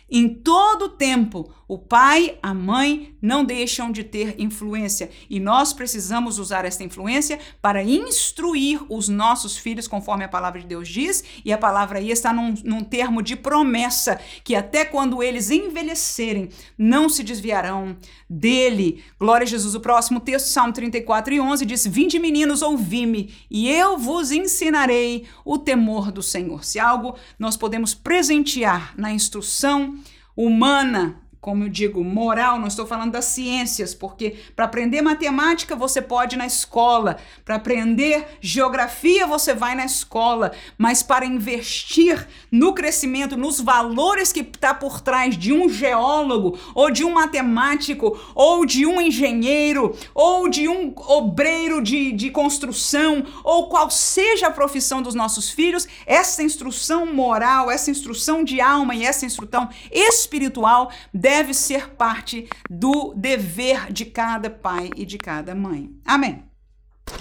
em 0.10 0.28
todo 0.28 0.90
tempo 0.90 1.54
o 1.72 1.78
pai, 1.78 2.38
a 2.44 2.54
mãe 2.54 3.16
não 3.22 3.46
deixam 3.46 3.94
de 3.94 4.04
ter 4.04 4.36
influência 4.38 5.10
e 5.30 5.40
nós 5.40 5.72
precisamos 5.72 6.38
usar 6.38 6.66
esta 6.66 6.84
influência 6.84 7.40
para 7.62 7.82
instruir 7.82 8.82
os 8.90 9.08
nossos 9.08 9.56
filhos, 9.56 9.88
conforme 9.88 10.26
a 10.26 10.28
palavra 10.28 10.60
de 10.60 10.68
Deus 10.68 10.90
diz, 10.90 11.24
e 11.46 11.54
a 11.54 11.58
palavra 11.58 12.00
aí 12.00 12.12
está 12.12 12.34
num, 12.34 12.54
num 12.66 12.84
termo 12.84 13.22
de 13.22 13.38
promessa, 13.38 14.20
que 14.44 14.54
até 14.54 14.84
quando 14.84 15.24
eles 15.24 15.50
envelhecerem, 15.50 16.50
não 16.78 17.08
se 17.08 17.24
desviarão 17.24 17.96
dele. 18.30 19.02
Glória 19.18 19.46
a 19.46 19.48
Jesus. 19.48 19.74
O 19.74 19.80
próximo 19.80 20.20
texto, 20.20 20.48
Salmo 20.48 20.74
34 20.74 21.34
e 21.34 21.40
11, 21.40 21.66
diz: 21.66 21.88
Vinde 21.88 22.20
meninos, 22.20 22.62
ouvi-me, 22.62 23.34
e 23.50 23.70
eu 23.70 23.98
vos 23.98 24.34
ensinarei 24.34 25.26
o 25.46 25.58
temor 25.58 26.12
do 26.12 26.22
Senhor. 26.22 26.66
Se 26.66 26.80
algo 26.82 27.16
nós 27.40 27.56
podemos 27.56 27.94
presentear 27.94 28.94
na 28.98 29.14
instrução 29.14 29.98
humana 30.36 31.22
como 31.42 31.64
eu 31.64 31.70
digo, 31.70 32.04
moral, 32.04 32.60
não 32.60 32.68
estou 32.68 32.86
falando 32.86 33.14
das 33.14 33.26
ciências, 33.26 33.96
porque 33.96 34.36
para 34.56 34.66
aprender 34.66 35.02
matemática 35.02 35.76
você 35.76 36.00
pode 36.00 36.36
ir 36.36 36.38
na 36.38 36.46
escola, 36.46 37.18
para 37.44 37.56
aprender 37.56 38.38
geografia 38.40 39.26
você 39.26 39.52
vai 39.52 39.74
na 39.74 39.84
escola, 39.84 40.52
mas 40.78 41.02
para 41.02 41.26
investir 41.26 42.28
no 42.52 42.74
crescimento, 42.76 43.36
nos 43.36 43.60
valores 43.60 44.32
que 44.32 44.42
está 44.42 44.72
por 44.72 45.02
trás 45.02 45.36
de 45.36 45.52
um 45.52 45.68
geólogo, 45.68 46.60
ou 46.76 46.92
de 46.92 47.04
um 47.04 47.14
matemático, 47.14 48.20
ou 48.36 48.64
de 48.64 48.86
um 48.86 49.02
engenheiro, 49.02 49.96
ou 50.14 50.48
de 50.48 50.68
um 50.68 50.94
obreiro 50.96 51.82
de, 51.82 52.12
de 52.12 52.30
construção, 52.30 53.26
ou 53.44 53.68
qual 53.68 53.90
seja 53.90 54.46
a 54.46 54.52
profissão 54.52 55.02
dos 55.02 55.16
nossos 55.16 55.50
filhos, 55.50 55.88
essa 56.06 56.44
instrução 56.44 57.12
moral, 57.12 57.72
essa 57.72 57.90
instrução 57.90 58.44
de 58.44 58.62
alma 58.62 58.94
e 58.94 59.04
essa 59.04 59.26
instrução 59.26 59.68
espiritual 59.92 60.92
deve 61.12 61.31
deve 61.32 61.54
ser 61.54 61.92
parte 61.92 62.50
do 62.70 63.14
dever 63.16 63.90
de 63.90 64.04
cada 64.04 64.50
pai 64.50 64.90
e 64.98 65.06
de 65.06 65.18
cada 65.18 65.56
mãe. 65.56 65.90
Amém. 66.04 66.44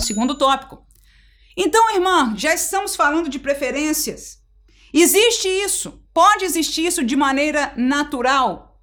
Segundo 0.00 0.36
tópico. 0.36 0.84
Então, 1.56 1.94
irmã, 1.94 2.34
já 2.36 2.52
estamos 2.52 2.96
falando 2.96 3.28
de 3.28 3.38
preferências. 3.38 4.42
Existe 4.92 5.46
isso? 5.46 6.04
Pode 6.12 6.44
existir 6.44 6.86
isso 6.86 7.04
de 7.04 7.14
maneira 7.14 7.72
natural? 7.76 8.82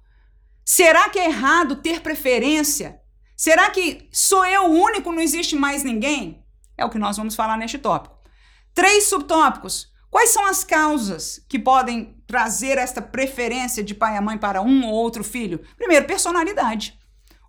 Será 0.64 1.10
que 1.10 1.18
é 1.18 1.26
errado 1.26 1.76
ter 1.76 2.00
preferência? 2.00 2.98
Será 3.36 3.68
que 3.68 4.08
sou 4.10 4.46
eu 4.46 4.70
o 4.70 4.82
único, 4.82 5.12
não 5.12 5.20
existe 5.20 5.54
mais 5.54 5.84
ninguém? 5.84 6.42
É 6.74 6.86
o 6.86 6.90
que 6.90 6.98
nós 6.98 7.18
vamos 7.18 7.34
falar 7.34 7.58
neste 7.58 7.76
tópico. 7.76 8.16
Três 8.72 9.04
subtópicos. 9.04 9.92
Quais 10.10 10.30
são 10.30 10.46
as 10.46 10.64
causas 10.64 11.44
que 11.46 11.58
podem 11.58 12.17
trazer 12.28 12.76
esta 12.76 13.00
preferência 13.00 13.82
de 13.82 13.94
pai 13.94 14.16
e 14.16 14.20
mãe 14.20 14.36
para 14.36 14.60
um 14.62 14.86
ou 14.86 14.92
outro 14.92 15.24
filho? 15.24 15.60
Primeiro, 15.76 16.06
personalidade. 16.06 16.96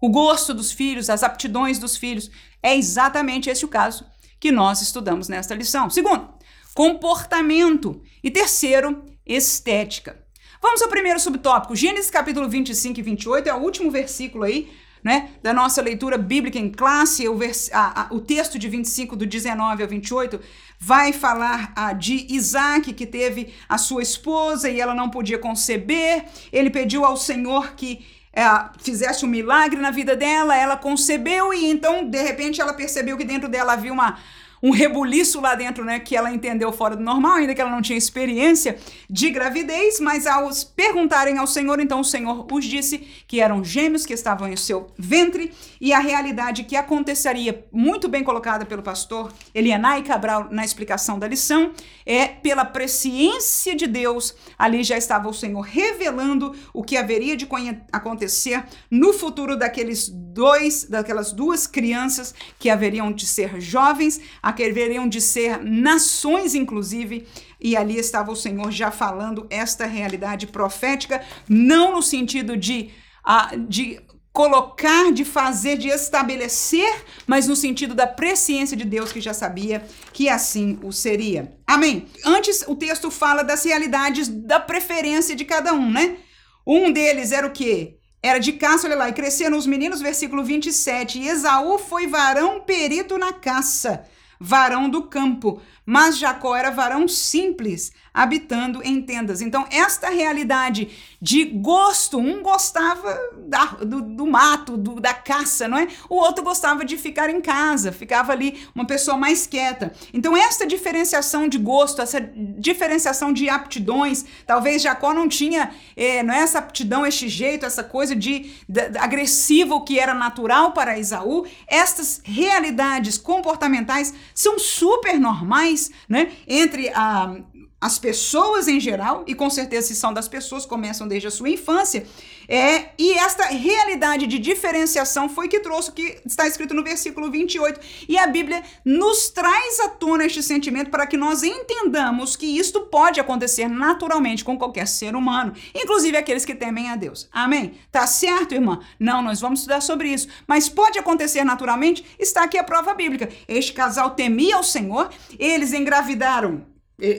O 0.01 0.09
gosto 0.09 0.53
dos 0.53 0.71
filhos, 0.71 1.09
as 1.09 1.21
aptidões 1.21 1.77
dos 1.77 1.97
filhos. 1.97 2.31
É 2.63 2.75
exatamente 2.75 3.49
esse 3.49 3.65
o 3.65 3.67
caso 3.67 4.05
que 4.39 4.51
nós 4.51 4.81
estudamos 4.81 5.27
nesta 5.27 5.53
lição. 5.53 5.89
Segundo, 5.89 6.29
comportamento. 6.73 8.01
E 8.23 8.31
terceiro, 8.31 9.03
estética. 9.25 10.23
Vamos 10.61 10.81
ao 10.81 10.87
primeiro 10.87 11.19
subtópico. 11.19 11.75
Gênesis 11.75 12.09
capítulo 12.09 12.47
25 12.47 12.99
e 12.99 13.03
28 13.03 13.49
é 13.49 13.53
o 13.53 13.59
último 13.59 13.91
versículo 13.91 14.45
aí 14.45 14.71
né, 15.03 15.31
da 15.41 15.53
nossa 15.53 15.81
leitura 15.81 16.17
bíblica 16.17 16.57
em 16.57 16.69
classe, 16.69 17.27
o, 17.27 17.37
vers, 17.37 17.69
a, 17.71 18.03
a, 18.03 18.13
o 18.13 18.19
texto 18.19 18.59
de 18.59 18.67
25, 18.67 19.15
do 19.15 19.25
19 19.25 19.83
ao 19.83 19.89
28, 19.89 20.39
vai 20.79 21.11
falar 21.11 21.73
de 21.97 22.25
Isaac, 22.29 22.93
que 22.93 23.05
teve 23.05 23.53
a 23.67 23.77
sua 23.77 24.01
esposa 24.01 24.69
e 24.69 24.79
ela 24.79 24.95
não 24.95 25.09
podia 25.09 25.37
conceber. 25.37 26.25
Ele 26.53 26.69
pediu 26.69 27.03
ao 27.03 27.17
Senhor 27.17 27.73
que 27.73 28.05
é, 28.31 28.43
fizesse 28.79 29.25
um 29.25 29.27
milagre 29.27 29.81
na 29.81 29.91
vida 29.91 30.15
dela, 30.15 30.55
ela 30.55 30.77
concebeu 30.77 31.53
e 31.53 31.65
então, 31.65 32.07
de 32.07 32.21
repente, 32.21 32.61
ela 32.61 32.73
percebeu 32.73 33.17
que 33.17 33.25
dentro 33.25 33.49
dela 33.49 33.73
havia 33.73 33.91
uma 33.91 34.17
um 34.61 34.71
rebuliço 34.71 35.39
lá 35.39 35.55
dentro, 35.55 35.83
né, 35.83 35.99
que 35.99 36.15
ela 36.15 36.31
entendeu 36.31 36.71
fora 36.71 36.95
do 36.95 37.03
normal, 37.03 37.33
ainda 37.33 37.55
que 37.55 37.61
ela 37.61 37.71
não 37.71 37.81
tinha 37.81 37.97
experiência 37.97 38.77
de 39.09 39.29
gravidez, 39.29 39.99
mas 39.99 40.27
ao 40.27 40.49
perguntarem 40.75 41.37
ao 41.37 41.47
Senhor, 41.47 41.79
então 41.79 42.01
o 42.01 42.05
Senhor 42.05 42.45
os 42.51 42.65
disse 42.65 42.97
que 43.27 43.39
eram 43.39 43.63
gêmeos 43.63 44.05
que 44.05 44.13
estavam 44.13 44.47
em 44.47 44.55
seu 44.55 44.87
ventre 44.97 45.51
e 45.79 45.93
a 45.93 45.99
realidade 45.99 46.63
que 46.63 46.75
aconteceria, 46.75 47.65
muito 47.71 48.07
bem 48.07 48.23
colocada 48.23 48.65
pelo 48.65 48.81
pastor 48.81 49.31
Elianai 49.53 50.03
Cabral 50.03 50.47
na 50.51 50.65
explicação 50.65 51.17
da 51.17 51.27
lição, 51.27 51.71
é 52.05 52.27
pela 52.27 52.65
presciência 52.65 53.75
de 53.75 53.87
Deus, 53.87 54.35
ali 54.57 54.83
já 54.83 54.97
estava 54.97 55.29
o 55.29 55.33
Senhor 55.33 55.61
revelando 55.61 56.55
o 56.73 56.83
que 56.83 56.97
haveria 56.97 57.37
de 57.37 57.47
acontecer 57.91 58.63
no 58.89 59.13
futuro 59.13 59.57
daqueles 59.57 60.09
dois, 60.09 60.85
daquelas 60.85 61.31
duas 61.31 61.67
crianças 61.67 62.33
que 62.57 62.69
haveriam 62.69 63.11
de 63.11 63.27
ser 63.27 63.59
jovens, 63.61 64.19
haveriam 64.51 65.07
de 65.07 65.21
ser 65.21 65.63
nações, 65.63 66.55
inclusive, 66.55 67.27
e 67.59 67.75
ali 67.75 67.97
estava 67.97 68.31
o 68.31 68.35
Senhor 68.35 68.71
já 68.71 68.91
falando 68.91 69.45
esta 69.49 69.85
realidade 69.85 70.47
profética, 70.47 71.21
não 71.47 71.93
no 71.93 72.01
sentido 72.01 72.55
de, 72.55 72.89
uh, 73.25 73.57
de 73.67 73.99
colocar, 74.31 75.11
de 75.11 75.25
fazer, 75.25 75.77
de 75.77 75.89
estabelecer, 75.89 77.03
mas 77.27 77.47
no 77.47 77.55
sentido 77.55 77.93
da 77.93 78.07
presciência 78.07 78.77
de 78.77 78.85
Deus 78.85 79.11
que 79.11 79.19
já 79.19 79.33
sabia 79.33 79.83
que 80.13 80.29
assim 80.29 80.79
o 80.83 80.91
seria. 80.93 81.51
Amém. 81.67 82.07
Antes 82.25 82.63
o 82.67 82.75
texto 82.75 83.11
fala 83.11 83.43
das 83.43 83.65
realidades 83.65 84.27
da 84.27 84.59
preferência 84.59 85.35
de 85.35 85.43
cada 85.43 85.73
um, 85.73 85.91
né? 85.91 86.17
Um 86.65 86.91
deles 86.91 87.31
era 87.31 87.47
o 87.47 87.51
quê? 87.51 87.97
Era 88.21 88.37
de 88.39 88.53
caça, 88.53 88.85
olha 88.85 88.97
lá, 88.97 89.09
e 89.09 89.13
cresceram 89.13 89.57
os 89.57 89.65
meninos, 89.65 90.01
versículo 90.01 90.43
27. 90.43 91.19
E 91.19 91.27
Esaú 91.27 91.77
foi 91.77 92.05
varão 92.07 92.61
perito 92.61 93.17
na 93.17 93.33
caça 93.33 94.05
varão 94.39 94.89
do 94.89 95.03
campo, 95.03 95.61
mas 95.85 96.17
Jacó 96.17 96.55
era 96.55 96.71
varão 96.71 97.07
simples, 97.07 97.91
habitando 98.13 98.81
em 98.83 99.01
tendas. 99.01 99.41
Então, 99.41 99.65
esta 99.71 100.09
realidade 100.09 100.89
de 101.21 101.45
gosto, 101.45 102.17
um 102.17 102.41
gostava 102.41 103.17
da, 103.47 103.65
do, 103.65 104.01
do, 104.01 104.25
mato, 104.25 104.77
do, 104.77 104.99
da 104.99 105.13
caça, 105.13 105.67
não 105.67 105.77
é? 105.77 105.87
O 106.09 106.15
outro 106.15 106.43
gostava 106.43 106.85
de 106.85 106.97
ficar 106.97 107.29
em 107.29 107.41
casa, 107.41 107.91
ficava 107.91 108.31
ali 108.31 108.65
uma 108.73 108.85
pessoa 108.85 109.17
mais 109.17 109.45
quieta. 109.45 109.93
Então, 110.13 110.35
esta 110.35 110.65
diferenciação 110.65 111.47
de 111.47 111.57
gosto, 111.57 112.01
essa 112.01 112.19
diferenciação 112.21 113.33
de 113.33 113.49
aptidões, 113.49 114.25
talvez 114.45 114.81
Jacó 114.81 115.13
não 115.13 115.27
tinha 115.27 115.71
é, 115.95 116.23
não 116.23 116.33
é 116.33 116.39
essa 116.39 116.59
aptidão, 116.59 117.05
este 117.05 117.27
jeito, 117.27 117.65
essa 117.65 117.83
coisa 117.83 118.15
de, 118.15 118.51
de, 118.67 118.89
de 118.89 118.97
agressivo 118.97 119.83
que 119.83 119.99
era 119.99 120.13
natural 120.13 120.71
para 120.71 120.97
Isaú. 120.97 121.45
Estas 121.67 122.21
realidades 122.23 123.17
comportamentais 123.17 124.13
são 124.33 124.57
super 124.57 125.19
normais, 125.19 125.91
né? 126.07 126.31
Entre 126.47 126.89
a 126.89 127.35
as 127.81 127.97
pessoas 127.97 128.67
em 128.67 128.79
geral, 128.79 129.23
e 129.25 129.33
com 129.33 129.49
certeza 129.49 129.87
se 129.87 129.95
são 129.95 130.13
das 130.13 130.27
pessoas, 130.27 130.65
começam 130.65 131.07
desde 131.07 131.27
a 131.27 131.31
sua 131.31 131.49
infância, 131.49 132.05
é, 132.47 132.89
e 132.97 133.13
esta 133.13 133.45
realidade 133.45 134.25
de 134.25 134.39
diferenciação 134.39 135.29
foi 135.29 135.47
que 135.47 135.59
trouxe 135.59 135.91
o 135.91 135.93
que 135.93 136.19
está 136.25 136.47
escrito 136.47 136.73
no 136.73 136.83
versículo 136.83 137.29
28. 137.29 137.79
E 138.07 138.17
a 138.17 138.25
Bíblia 138.25 138.63
nos 138.83 139.29
traz 139.29 139.79
à 139.81 139.89
tona 139.89 140.25
este 140.25 140.41
sentimento 140.41 140.89
para 140.89 141.05
que 141.05 141.15
nós 141.15 141.43
entendamos 141.43 142.35
que 142.35 142.47
isto 142.47 142.81
pode 142.81 143.19
acontecer 143.19 143.67
naturalmente 143.67 144.43
com 144.43 144.57
qualquer 144.57 144.87
ser 144.87 145.15
humano, 145.15 145.53
inclusive 145.75 146.17
aqueles 146.17 146.43
que 146.43 146.55
temem 146.55 146.89
a 146.89 146.95
Deus. 146.95 147.29
Amém? 147.31 147.75
Tá 147.91 148.07
certo, 148.07 148.55
irmã? 148.55 148.79
Não, 148.99 149.21
nós 149.21 149.39
vamos 149.39 149.59
estudar 149.59 149.81
sobre 149.81 150.09
isso. 150.09 150.27
Mas 150.47 150.67
pode 150.67 150.97
acontecer 150.97 151.43
naturalmente? 151.43 152.03
Está 152.17 152.43
aqui 152.43 152.57
a 152.57 152.63
prova 152.63 152.95
bíblica. 152.95 153.29
Este 153.47 153.73
casal 153.73 154.11
temia 154.11 154.57
o 154.57 154.63
Senhor, 154.63 155.09
eles 155.37 155.71
engravidaram 155.71 156.65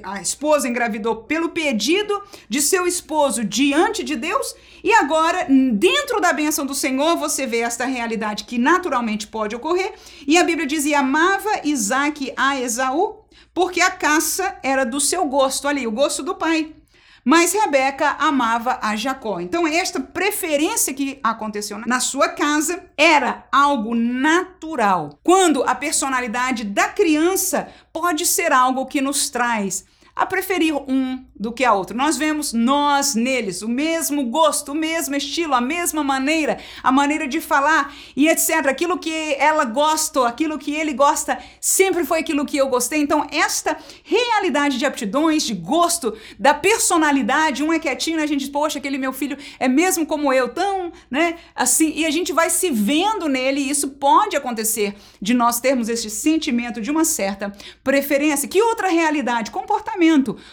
a 0.02 0.20
esposa 0.20 0.68
engravidou 0.68 1.16
pelo 1.24 1.50
pedido 1.50 2.22
de 2.48 2.60
seu 2.60 2.86
esposo 2.86 3.44
diante 3.44 4.02
de 4.02 4.16
Deus, 4.16 4.54
e 4.82 4.92
agora, 4.94 5.46
dentro 5.72 6.20
da 6.20 6.32
bênção 6.32 6.64
do 6.64 6.74
Senhor, 6.74 7.16
você 7.16 7.46
vê 7.46 7.58
esta 7.58 7.84
realidade 7.84 8.44
que 8.44 8.58
naturalmente 8.58 9.26
pode 9.26 9.54
ocorrer. 9.54 9.92
E 10.26 10.38
a 10.38 10.44
Bíblia 10.44 10.66
diz: 10.66 10.84
e 10.84 10.94
amava 10.94 11.60
Isaac 11.64 12.32
a 12.36 12.58
Esaú, 12.58 13.24
porque 13.52 13.80
a 13.80 13.90
caça 13.90 14.58
era 14.62 14.84
do 14.84 15.00
seu 15.00 15.24
gosto, 15.26 15.68
ali, 15.68 15.86
o 15.86 15.92
gosto 15.92 16.22
do 16.22 16.34
pai. 16.34 16.79
Mas 17.24 17.52
Rebeca 17.52 18.16
amava 18.18 18.78
a 18.82 18.96
Jacó. 18.96 19.40
Então, 19.40 19.66
esta 19.66 20.00
preferência 20.00 20.94
que 20.94 21.20
aconteceu 21.22 21.78
na 21.78 22.00
sua 22.00 22.28
casa 22.28 22.84
era 22.96 23.46
algo 23.52 23.94
natural. 23.94 25.18
Quando 25.22 25.62
a 25.62 25.74
personalidade 25.74 26.64
da 26.64 26.88
criança 26.88 27.68
pode 27.92 28.26
ser 28.26 28.52
algo 28.52 28.86
que 28.86 29.00
nos 29.00 29.28
traz 29.30 29.84
a 30.20 30.26
preferir 30.26 30.76
um 30.76 31.24
do 31.34 31.50
que 31.50 31.64
a 31.64 31.72
outro. 31.72 31.96
Nós 31.96 32.18
vemos 32.18 32.52
nós 32.52 33.14
neles, 33.14 33.62
o 33.62 33.68
mesmo 33.68 34.26
gosto, 34.26 34.72
o 34.72 34.74
mesmo 34.74 35.16
estilo, 35.16 35.54
a 35.54 35.60
mesma 35.62 36.04
maneira, 36.04 36.58
a 36.82 36.92
maneira 36.92 37.26
de 37.26 37.40
falar 37.40 37.94
e 38.14 38.28
etc. 38.28 38.66
Aquilo 38.66 38.98
que 38.98 39.34
ela 39.38 39.64
gosta, 39.64 40.28
aquilo 40.28 40.58
que 40.58 40.74
ele 40.74 40.92
gosta, 40.92 41.38
sempre 41.58 42.04
foi 42.04 42.18
aquilo 42.18 42.44
que 42.44 42.58
eu 42.58 42.68
gostei. 42.68 43.00
Então, 43.00 43.26
esta 43.32 43.78
realidade 44.04 44.76
de 44.76 44.84
aptidões, 44.84 45.42
de 45.44 45.54
gosto, 45.54 46.14
da 46.38 46.52
personalidade, 46.52 47.62
um 47.62 47.72
é 47.72 47.78
quietinho, 47.78 48.18
né? 48.18 48.24
a 48.24 48.26
gente 48.26 48.50
poxa, 48.50 48.78
aquele 48.78 48.98
meu 48.98 49.14
filho 49.14 49.38
é 49.58 49.68
mesmo 49.68 50.04
como 50.04 50.34
eu, 50.34 50.50
tão, 50.50 50.92
né? 51.10 51.36
Assim, 51.56 51.94
e 51.96 52.04
a 52.04 52.10
gente 52.10 52.30
vai 52.30 52.50
se 52.50 52.68
vendo 52.68 53.26
nele, 53.26 53.60
e 53.62 53.70
isso 53.70 53.88
pode 53.88 54.36
acontecer 54.36 54.94
de 55.18 55.32
nós 55.32 55.60
termos 55.60 55.88
este 55.88 56.10
sentimento 56.10 56.78
de 56.78 56.90
uma 56.90 57.06
certa 57.06 57.50
preferência. 57.82 58.46
Que 58.46 58.60
outra 58.60 58.88
realidade? 58.88 59.50
Comportamento. 59.50 60.09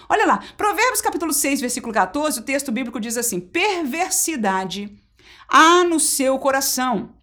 Olha 0.08 0.26
lá, 0.26 0.44
Provérbios 0.56 1.02
capítulo 1.02 1.34
6, 1.34 1.62
versículo 1.62 1.94
14, 1.94 2.40
o 2.40 2.44
texto 2.44 2.72
bíblico 2.72 3.00
diz 3.00 3.18
assim: 3.18 3.40
perversidade 3.40 4.98
há 5.48 5.84
no 5.84 6.00
seu 6.00 6.38
coração. 6.38 7.16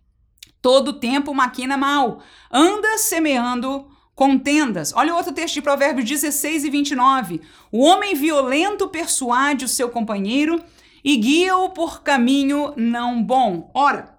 Todo 0.61 0.95
tempo 0.95 1.35
maquina 1.35 1.77
mal, 1.77 2.23
anda 2.51 2.97
semeando 2.99 3.87
contendas. 4.15 4.93
Olha 4.95 5.15
outro 5.15 5.33
texto 5.33 5.55
de 5.55 5.63
Provérbios 5.63 6.09
16 6.09 6.65
e 6.65 6.71
29. 6.71 7.41
O 7.71 7.85
homem 7.85 8.15
violento 8.15 8.89
persuade 8.89 9.65
o 9.65 9.69
seu 9.69 9.91
companheiro 9.91 10.63
e 11.05 11.17
guia-o 11.17 11.71
por 11.71 12.03
caminho 12.03 12.73
não 12.77 13.23
bom. 13.23 13.71
Ora, 13.75 14.19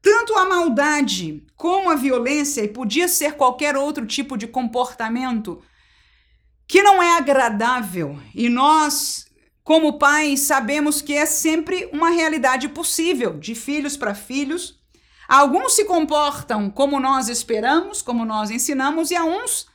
tanto 0.00 0.36
a 0.36 0.44
maldade 0.44 1.44
como 1.56 1.90
a 1.90 1.94
violência, 1.94 2.62
e 2.62 2.68
podia 2.68 3.06
ser 3.06 3.34
qualquer 3.34 3.76
outro 3.76 4.04
tipo 4.04 4.36
de 4.36 4.46
comportamento 4.46 5.62
que 6.72 6.82
não 6.82 7.02
é 7.02 7.18
agradável, 7.18 8.18
e 8.34 8.48
nós, 8.48 9.26
como 9.62 9.98
pais, 9.98 10.40
sabemos 10.40 11.02
que 11.02 11.12
é 11.12 11.26
sempre 11.26 11.86
uma 11.92 12.08
realidade 12.08 12.66
possível, 12.70 13.38
de 13.38 13.54
filhos 13.54 13.94
para 13.94 14.14
filhos. 14.14 14.80
Alguns 15.28 15.74
se 15.74 15.84
comportam 15.84 16.70
como 16.70 16.98
nós 16.98 17.28
esperamos, 17.28 18.00
como 18.00 18.24
nós 18.24 18.50
ensinamos, 18.50 19.10
e 19.10 19.14
há 19.14 19.22
uns 19.22 19.66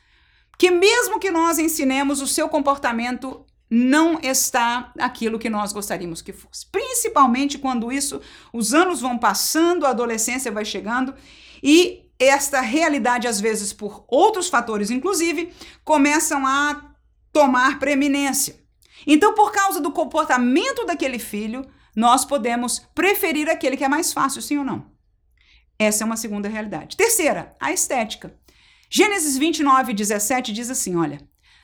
que, 0.58 0.72
mesmo 0.72 1.20
que 1.20 1.30
nós 1.30 1.60
ensinemos, 1.60 2.20
o 2.20 2.26
seu 2.26 2.48
comportamento 2.48 3.46
não 3.70 4.18
está 4.20 4.92
aquilo 4.98 5.38
que 5.38 5.48
nós 5.48 5.72
gostaríamos 5.72 6.20
que 6.20 6.32
fosse. 6.32 6.66
Principalmente 6.66 7.58
quando 7.58 7.92
isso, 7.92 8.20
os 8.52 8.74
anos 8.74 9.00
vão 9.00 9.16
passando, 9.16 9.86
a 9.86 9.90
adolescência 9.90 10.50
vai 10.50 10.64
chegando 10.64 11.14
e 11.62 12.10
esta 12.18 12.60
realidade, 12.60 13.28
às 13.28 13.40
vezes 13.40 13.72
por 13.72 14.04
outros 14.08 14.48
fatores, 14.48 14.90
inclusive, 14.90 15.52
começam 15.84 16.44
a 16.44 16.87
tomar 17.32 17.78
preeminência. 17.78 18.58
Então, 19.06 19.34
por 19.34 19.52
causa 19.52 19.80
do 19.80 19.92
comportamento 19.92 20.84
daquele 20.84 21.18
filho, 21.18 21.64
nós 21.94 22.24
podemos 22.24 22.80
preferir 22.94 23.48
aquele 23.48 23.76
que 23.76 23.84
é 23.84 23.88
mais 23.88 24.12
fácil, 24.12 24.42
sim 24.42 24.58
ou 24.58 24.64
não? 24.64 24.90
Essa 25.78 26.02
é 26.02 26.06
uma 26.06 26.16
segunda 26.16 26.48
realidade. 26.48 26.96
Terceira, 26.96 27.54
a 27.60 27.72
estética. 27.72 28.36
Gênesis 28.90 29.36
29, 29.36 29.92
17 29.92 30.52
diz 30.52 30.70
assim: 30.70 30.96
olha. 30.96 31.20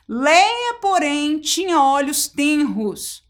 Leia, 0.07 0.75
porém, 0.81 1.39
tinha 1.39 1.81
olhos 1.81 2.27
tenros, 2.27 3.23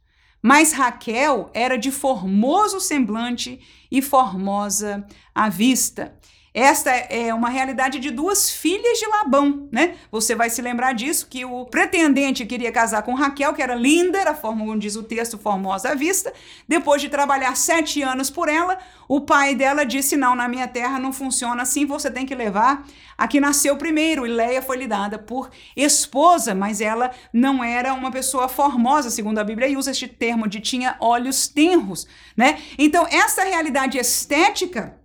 mas 0.44 0.74
Raquel 0.74 1.50
era 1.54 1.78
de 1.78 1.90
formoso 1.90 2.82
semblante 2.82 3.62
e 3.90 4.02
formosa 4.02 5.08
à 5.34 5.48
vista. 5.48 6.20
Esta 6.56 6.90
é 6.90 7.34
uma 7.34 7.50
realidade 7.50 8.00
de 8.00 8.10
duas 8.10 8.50
filhas 8.50 8.98
de 8.98 9.06
Labão, 9.06 9.68
né? 9.70 9.96
Você 10.10 10.34
vai 10.34 10.50
se 10.50 10.62
lembrar 10.62 10.94
disso, 10.94 11.28
que 11.30 11.44
o 11.44 11.66
pretendente 11.66 12.46
queria 12.46 12.72
casar 12.72 13.02
com 13.04 13.14
Raquel, 13.14 13.54
que 13.54 13.62
era 13.62 13.76
linda, 13.76 14.18
era 14.18 14.34
como 14.34 14.80
diz 14.80 14.96
o 14.96 15.04
texto, 15.04 15.38
formosa 15.38 15.90
à 15.90 15.96
vista. 15.96 16.32
Depois 16.66 17.02
de 17.02 17.10
trabalhar 17.10 17.58
sete 17.58 18.02
anos 18.02 18.30
por 18.30 18.48
ela, 18.48 18.80
o 19.06 19.20
pai 19.20 19.54
dela 19.54 19.86
disse: 19.86 20.16
Não, 20.16 20.34
na 20.34 20.48
minha 20.48 20.66
terra 20.66 20.98
não 20.98 21.12
funciona 21.12 21.62
assim, 21.62 21.86
você 21.86 22.10
tem 22.10 22.26
que 22.26 22.34
levar 22.34 22.88
a 23.18 23.28
que 23.28 23.42
nasceu 23.42 23.76
primeiro. 23.76 24.26
E 24.26 24.30
Leia 24.30 24.62
foi 24.62 24.78
lhe 24.78 24.88
dada 24.88 25.20
por 25.20 25.50
esposa, 25.76 26.56
mas 26.56 26.80
ela 26.80 27.12
não 27.34 27.62
era 27.62 27.94
uma 27.94 28.12
pessoa 28.12 28.48
formosa, 28.48 29.10
segundo 29.10 29.40
a 29.40 29.44
Bíblia, 29.44 29.68
e 29.68 29.76
usa 29.76 29.92
este 29.92 30.08
termo 30.08 30.48
de 30.48 30.62
tinha 30.62 30.96
olhos 31.02 31.50
tenros, 31.50 32.08
né? 32.38 32.62
Então, 32.78 33.06
essa 33.12 33.44
realidade 33.44 33.98
estética 33.98 35.04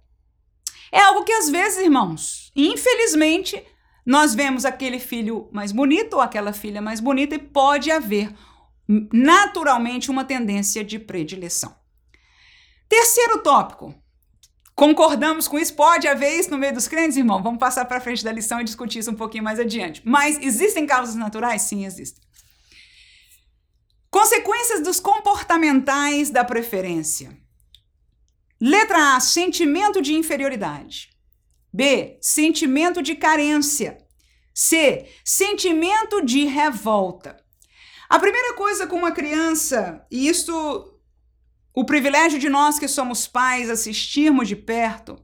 é 0.92 1.00
algo 1.00 1.24
que 1.24 1.32
às 1.32 1.48
vezes, 1.48 1.78
irmãos, 1.78 2.50
infelizmente, 2.54 3.62
nós 4.04 4.34
vemos 4.34 4.64
aquele 4.64 4.98
filho 4.98 5.48
mais 5.52 5.72
bonito 5.72 6.14
ou 6.14 6.20
aquela 6.20 6.52
filha 6.52 6.82
mais 6.82 7.00
bonita 7.00 7.34
e 7.34 7.38
pode 7.38 7.90
haver 7.90 8.34
naturalmente 9.12 10.10
uma 10.10 10.24
tendência 10.24 10.82
de 10.82 10.98
predileção. 10.98 11.74
Terceiro 12.88 13.38
tópico. 13.38 13.94
Concordamos 14.74 15.46
com 15.46 15.58
isso? 15.58 15.74
Pode 15.74 16.08
haver 16.08 16.40
isso 16.40 16.50
no 16.50 16.58
meio 16.58 16.72
dos 16.72 16.88
crentes, 16.88 17.16
irmão? 17.16 17.42
Vamos 17.42 17.60
passar 17.60 17.84
para 17.84 18.00
frente 18.00 18.24
da 18.24 18.32
lição 18.32 18.60
e 18.60 18.64
discutir 18.64 19.00
isso 19.00 19.10
um 19.10 19.14
pouquinho 19.14 19.44
mais 19.44 19.60
adiante. 19.60 20.02
Mas 20.04 20.38
existem 20.40 20.86
causas 20.86 21.14
naturais? 21.14 21.62
Sim, 21.62 21.84
existem. 21.84 22.24
Consequências 24.10 24.82
dos 24.82 24.98
comportamentais 24.98 26.30
da 26.30 26.42
preferência. 26.42 27.36
Letra 28.60 29.16
A, 29.16 29.20
sentimento 29.20 30.02
de 30.02 30.12
inferioridade. 30.12 31.08
B, 31.72 32.18
sentimento 32.20 33.00
de 33.00 33.14
carência. 33.14 33.96
C, 34.52 35.08
sentimento 35.24 36.20
de 36.22 36.44
revolta. 36.44 37.42
A 38.08 38.18
primeira 38.18 38.54
coisa 38.54 38.86
com 38.86 38.96
uma 38.96 39.12
criança, 39.12 40.04
e 40.10 40.28
isso 40.28 41.00
o 41.72 41.84
privilégio 41.84 42.38
de 42.38 42.50
nós 42.50 42.78
que 42.78 42.88
somos 42.88 43.26
pais 43.26 43.70
assistirmos 43.70 44.48
de 44.48 44.56
perto, 44.56 45.16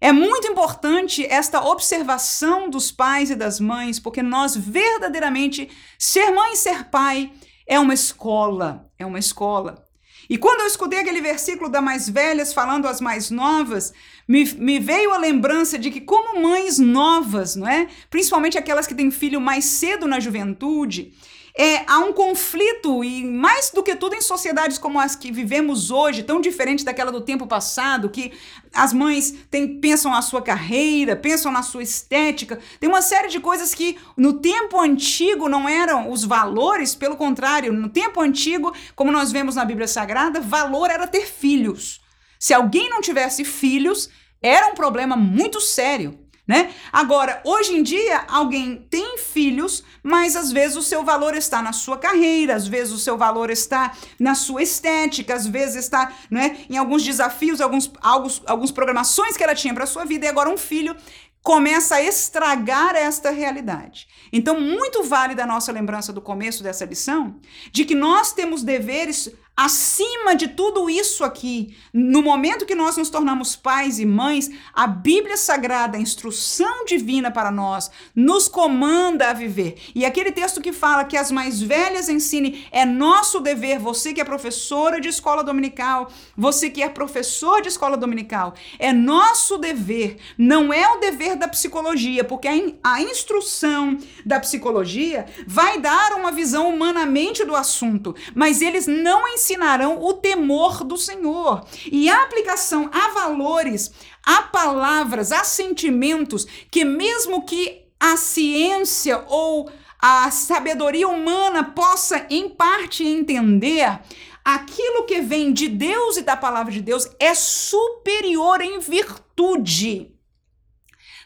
é 0.00 0.12
muito 0.12 0.46
importante 0.46 1.26
esta 1.26 1.62
observação 1.62 2.70
dos 2.70 2.90
pais 2.90 3.30
e 3.30 3.34
das 3.34 3.60
mães, 3.60 3.98
porque 3.98 4.22
nós 4.22 4.56
verdadeiramente 4.56 5.68
ser 5.98 6.30
mãe 6.30 6.52
e 6.52 6.56
ser 6.56 6.84
pai 6.84 7.32
é 7.66 7.78
uma 7.78 7.92
escola, 7.92 8.90
é 8.98 9.04
uma 9.04 9.18
escola. 9.18 9.83
E 10.28 10.38
quando 10.38 10.60
eu 10.60 10.66
escutei 10.66 11.00
aquele 11.00 11.20
versículo 11.20 11.68
da 11.68 11.80
mais 11.80 12.08
velhas 12.08 12.52
falando 12.52 12.86
às 12.86 13.00
mais 13.00 13.30
novas, 13.30 13.92
me, 14.26 14.44
me, 14.54 14.78
veio 14.78 15.12
a 15.12 15.18
lembrança 15.18 15.78
de 15.78 15.90
que, 15.90 16.00
como 16.00 16.40
mães 16.40 16.78
novas, 16.78 17.56
não 17.56 17.68
é? 17.68 17.88
Principalmente 18.08 18.56
aquelas 18.56 18.86
que 18.86 18.94
têm 18.94 19.10
filho 19.10 19.40
mais 19.40 19.64
cedo 19.64 20.06
na 20.06 20.20
juventude, 20.20 21.12
é, 21.56 21.84
há 21.86 22.00
um 22.00 22.12
conflito, 22.12 23.04
e 23.04 23.24
mais 23.24 23.70
do 23.70 23.80
que 23.80 23.94
tudo 23.94 24.16
em 24.16 24.20
sociedades 24.20 24.76
como 24.76 24.98
as 24.98 25.14
que 25.14 25.30
vivemos 25.30 25.88
hoje, 25.88 26.24
tão 26.24 26.40
diferente 26.40 26.84
daquela 26.84 27.12
do 27.12 27.20
tempo 27.20 27.46
passado, 27.46 28.10
que 28.10 28.32
as 28.72 28.92
mães 28.92 29.32
têm, 29.48 29.78
pensam 29.78 30.10
na 30.10 30.20
sua 30.20 30.42
carreira, 30.42 31.14
pensam 31.14 31.52
na 31.52 31.62
sua 31.62 31.84
estética, 31.84 32.58
tem 32.80 32.88
uma 32.88 33.00
série 33.00 33.28
de 33.28 33.38
coisas 33.38 33.72
que 33.72 33.96
no 34.16 34.40
tempo 34.40 34.80
antigo 34.80 35.48
não 35.48 35.68
eram 35.68 36.10
os 36.10 36.24
valores, 36.24 36.96
pelo 36.96 37.16
contrário, 37.16 37.72
no 37.72 37.88
tempo 37.88 38.20
antigo, 38.20 38.74
como 38.96 39.12
nós 39.12 39.30
vemos 39.30 39.54
na 39.54 39.64
Bíblia 39.64 39.86
Sagrada, 39.86 40.40
valor 40.40 40.90
era 40.90 41.06
ter 41.06 41.24
filhos. 41.24 42.00
Se 42.36 42.52
alguém 42.52 42.90
não 42.90 43.00
tivesse 43.00 43.44
filhos, 43.44 44.10
era 44.42 44.66
um 44.66 44.74
problema 44.74 45.16
muito 45.16 45.60
sério 45.60 46.23
né? 46.46 46.74
Agora, 46.92 47.40
hoje 47.44 47.72
em 47.74 47.82
dia, 47.82 48.24
alguém 48.28 48.86
tem 48.90 49.16
filhos, 49.16 49.82
mas 50.02 50.36
às 50.36 50.52
vezes 50.52 50.76
o 50.76 50.82
seu 50.82 51.02
valor 51.02 51.34
está 51.34 51.62
na 51.62 51.72
sua 51.72 51.96
carreira, 51.96 52.54
às 52.54 52.66
vezes 52.68 52.92
o 52.92 52.98
seu 52.98 53.16
valor 53.16 53.50
está 53.50 53.92
na 54.20 54.34
sua 54.34 54.62
estética, 54.62 55.34
às 55.34 55.46
vezes 55.46 55.76
está 55.76 56.12
né, 56.30 56.58
em 56.68 56.76
alguns 56.76 57.02
desafios, 57.02 57.60
alguns, 57.60 57.90
alguns, 58.00 58.42
alguns 58.46 58.70
programações 58.70 59.36
que 59.36 59.42
ela 59.42 59.54
tinha 59.54 59.72
para 59.72 59.86
sua 59.86 60.04
vida, 60.04 60.26
e 60.26 60.28
agora 60.28 60.50
um 60.50 60.58
filho 60.58 60.94
começa 61.42 61.96
a 61.96 62.02
estragar 62.02 62.96
esta 62.96 63.30
realidade. 63.30 64.06
Então, 64.32 64.58
muito 64.58 65.02
vale 65.04 65.34
da 65.34 65.46
nossa 65.46 65.70
lembrança 65.70 66.12
do 66.12 66.20
começo 66.20 66.62
dessa 66.62 66.86
lição, 66.86 67.38
de 67.70 67.84
que 67.84 67.94
nós 67.94 68.32
temos 68.32 68.62
deveres 68.62 69.30
Acima 69.56 70.34
de 70.34 70.48
tudo 70.48 70.90
isso 70.90 71.22
aqui, 71.22 71.76
no 71.92 72.20
momento 72.20 72.66
que 72.66 72.74
nós 72.74 72.96
nos 72.96 73.08
tornamos 73.08 73.54
pais 73.54 74.00
e 74.00 74.04
mães, 74.04 74.50
a 74.72 74.84
Bíblia 74.84 75.36
Sagrada, 75.36 75.96
a 75.96 76.00
instrução 76.00 76.84
divina 76.84 77.30
para 77.30 77.52
nós, 77.52 77.88
nos 78.16 78.48
comanda 78.48 79.30
a 79.30 79.32
viver. 79.32 79.76
E 79.94 80.04
aquele 80.04 80.32
texto 80.32 80.60
que 80.60 80.72
fala 80.72 81.04
que 81.04 81.16
as 81.16 81.30
mais 81.30 81.62
velhas 81.62 82.08
ensinem, 82.08 82.66
é 82.72 82.84
nosso 82.84 83.38
dever, 83.38 83.78
você 83.78 84.12
que 84.12 84.20
é 84.20 84.24
professora 84.24 85.00
de 85.00 85.06
escola 85.06 85.44
dominical, 85.44 86.10
você 86.36 86.68
que 86.68 86.82
é 86.82 86.88
professor 86.88 87.62
de 87.62 87.68
escola 87.68 87.96
dominical, 87.96 88.54
é 88.76 88.92
nosso 88.92 89.56
dever, 89.56 90.16
não 90.36 90.72
é 90.72 90.88
o 90.96 90.98
dever 90.98 91.36
da 91.36 91.46
psicologia, 91.46 92.24
porque 92.24 92.48
a, 92.48 92.54
a 92.82 93.00
instrução 93.00 93.98
da 94.26 94.40
psicologia 94.40 95.26
vai 95.46 95.78
dar 95.78 96.14
uma 96.14 96.32
visão 96.32 96.68
humanamente 96.74 97.44
do 97.44 97.54
assunto, 97.54 98.16
mas 98.34 98.60
eles 98.60 98.88
não 98.88 99.28
ensinam 99.28 99.43
ensinarão 99.44 100.02
o 100.02 100.14
temor 100.14 100.82
do 100.82 100.96
Senhor. 100.96 101.66
E 101.90 102.08
a 102.08 102.22
aplicação 102.22 102.90
a 102.92 103.08
valores, 103.12 103.92
a 104.24 104.42
palavras, 104.42 105.30
a 105.30 105.44
sentimentos 105.44 106.46
que, 106.70 106.84
mesmo 106.84 107.44
que 107.44 107.84
a 108.00 108.16
ciência 108.16 109.22
ou 109.28 109.70
a 110.00 110.30
sabedoria 110.30 111.08
humana 111.08 111.62
possa, 111.62 112.26
em 112.30 112.48
parte, 112.48 113.04
entender 113.04 114.00
aquilo 114.44 115.04
que 115.04 115.20
vem 115.20 115.52
de 115.52 115.68
Deus 115.68 116.16
e 116.16 116.22
da 116.22 116.36
palavra 116.36 116.72
de 116.72 116.80
Deus 116.80 117.08
é 117.18 117.34
superior 117.34 118.60
em 118.60 118.78
virtude. 118.78 120.10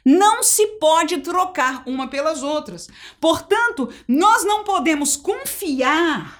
Não 0.04 0.42
se 0.42 0.66
pode 0.78 1.18
trocar 1.18 1.82
uma 1.86 2.08
pelas 2.08 2.42
outras. 2.42 2.88
Portanto, 3.20 3.92
nós 4.06 4.44
não 4.44 4.64
podemos 4.64 5.16
confiar 5.16 6.37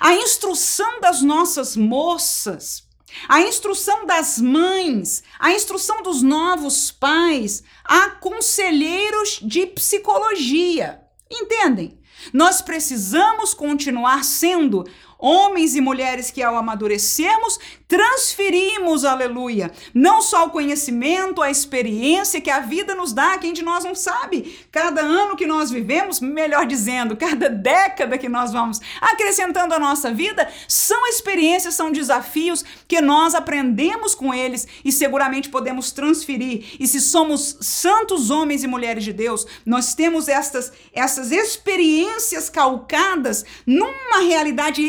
a 0.00 0.14
instrução 0.14 1.00
das 1.00 1.22
nossas 1.22 1.76
moças, 1.76 2.84
a 3.28 3.40
instrução 3.40 4.06
das 4.06 4.38
mães, 4.38 5.22
a 5.38 5.52
instrução 5.52 6.02
dos 6.02 6.22
novos 6.22 6.90
pais, 6.90 7.62
a 7.84 8.10
conselheiros 8.10 9.38
de 9.42 9.66
psicologia. 9.66 11.00
Entendem? 11.30 11.98
Nós 12.32 12.62
precisamos 12.62 13.52
continuar 13.54 14.24
sendo 14.24 14.84
homens 15.18 15.74
e 15.74 15.80
mulheres 15.80 16.30
que, 16.30 16.42
ao 16.42 16.56
amadurecermos, 16.56 17.58
transferimos, 17.86 19.04
aleluia, 19.04 19.70
não 19.92 20.20
só 20.20 20.46
o 20.46 20.50
conhecimento, 20.50 21.42
a 21.42 21.50
experiência 21.50 22.40
que 22.40 22.50
a 22.50 22.60
vida 22.60 22.94
nos 22.94 23.12
dá, 23.12 23.38
quem 23.38 23.52
de 23.52 23.62
nós 23.62 23.84
não 23.84 23.94
sabe? 23.94 24.66
Cada 24.72 25.00
ano 25.00 25.36
que 25.36 25.46
nós 25.46 25.70
vivemos, 25.70 26.20
melhor 26.20 26.66
dizendo, 26.66 27.16
cada 27.16 27.48
década 27.48 28.18
que 28.18 28.28
nós 28.28 28.52
vamos 28.52 28.80
acrescentando 29.00 29.74
a 29.74 29.78
nossa 29.78 30.12
vida, 30.12 30.50
são 30.66 31.06
experiências, 31.06 31.74
são 31.74 31.92
desafios 31.92 32.64
que 32.88 33.00
nós 33.00 33.34
aprendemos 33.34 34.14
com 34.14 34.34
eles 34.34 34.66
e 34.84 34.90
seguramente 34.90 35.48
podemos 35.48 35.92
transferir. 35.92 36.76
E 36.80 36.86
se 36.86 37.00
somos 37.00 37.58
santos 37.60 38.30
homens 38.30 38.64
e 38.64 38.66
mulheres 38.66 39.04
de 39.04 39.12
Deus, 39.12 39.46
nós 39.64 39.94
temos 39.94 40.28
estas, 40.28 40.72
essas 40.92 41.30
experiências 41.30 42.48
calcadas 42.48 43.44
numa 43.66 44.20
realidade 44.26 44.82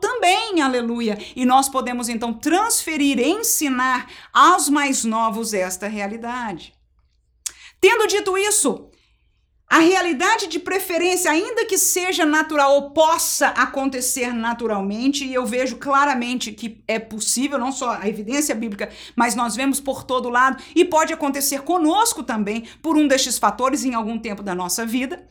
também, 0.00 0.60
aleluia, 0.60 1.18
e 1.34 1.44
nós 1.44 1.68
podemos 1.68 2.08
então 2.08 2.32
transferir, 2.32 3.18
ensinar 3.18 4.10
aos 4.32 4.68
mais 4.68 5.04
novos 5.04 5.52
esta 5.52 5.86
realidade. 5.86 6.74
Tendo 7.80 8.06
dito 8.06 8.36
isso, 8.36 8.90
a 9.70 9.78
realidade 9.78 10.48
de 10.48 10.58
preferência, 10.58 11.30
ainda 11.30 11.64
que 11.64 11.78
seja 11.78 12.26
natural 12.26 12.74
ou 12.74 12.90
possa 12.90 13.48
acontecer 13.48 14.32
naturalmente, 14.34 15.24
e 15.24 15.32
eu 15.32 15.46
vejo 15.46 15.76
claramente 15.76 16.50
que 16.50 16.82
é 16.88 16.98
possível, 16.98 17.56
não 17.56 17.70
só 17.70 17.90
a 17.92 18.08
evidência 18.08 18.54
bíblica, 18.54 18.90
mas 19.14 19.36
nós 19.36 19.54
vemos 19.54 19.78
por 19.78 20.02
todo 20.02 20.28
lado, 20.28 20.60
e 20.74 20.84
pode 20.84 21.12
acontecer 21.12 21.62
conosco 21.62 22.22
também, 22.22 22.66
por 22.82 22.96
um 22.96 23.06
destes 23.06 23.38
fatores 23.38 23.84
em 23.84 23.94
algum 23.94 24.18
tempo 24.18 24.42
da 24.42 24.56
nossa 24.56 24.84
vida. 24.84 25.24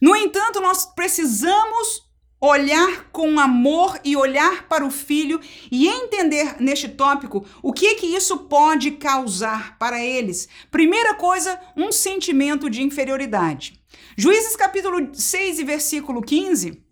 No 0.00 0.16
entanto, 0.16 0.60
nós 0.60 0.86
precisamos 0.86 2.07
olhar 2.40 3.10
com 3.10 3.38
amor 3.40 3.98
e 4.04 4.16
olhar 4.16 4.68
para 4.68 4.86
o 4.86 4.90
filho 4.90 5.40
e 5.70 5.88
entender 5.88 6.60
neste 6.60 6.88
tópico 6.88 7.44
o 7.62 7.72
que 7.72 7.96
que 7.96 8.06
isso 8.06 8.38
pode 8.40 8.92
causar 8.92 9.76
para 9.78 10.02
eles. 10.02 10.48
Primeira 10.70 11.14
coisa, 11.14 11.58
um 11.76 11.90
sentimento 11.90 12.70
de 12.70 12.82
inferioridade. 12.82 13.80
Juízes 14.16 14.54
capítulo 14.56 15.08
6 15.12 15.58
e 15.58 15.64
versículo 15.64 16.22
15, 16.22 16.82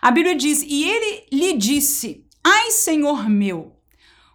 a 0.00 0.10
Bíblia 0.10 0.34
diz: 0.34 0.62
"E 0.62 0.88
ele 0.88 1.26
lhe 1.32 1.52
disse: 1.54 2.24
Ai, 2.42 2.70
Senhor 2.70 3.28
meu, 3.28 3.76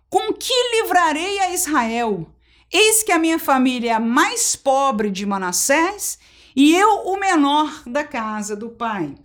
com 0.09 0.33
que 0.33 0.53
livrarei 0.75 1.39
a 1.39 1.53
Israel? 1.53 2.27
Eis 2.71 3.03
que 3.03 3.11
a 3.11 3.19
minha 3.19 3.39
família 3.39 3.91
é 3.91 3.93
a 3.93 3.99
mais 3.99 4.55
pobre 4.55 5.09
de 5.09 5.25
Manassés 5.25 6.19
e 6.55 6.75
eu 6.75 6.89
o 7.05 7.17
menor 7.17 7.83
da 7.85 8.03
casa 8.03 8.55
do 8.55 8.69
pai." 8.69 9.24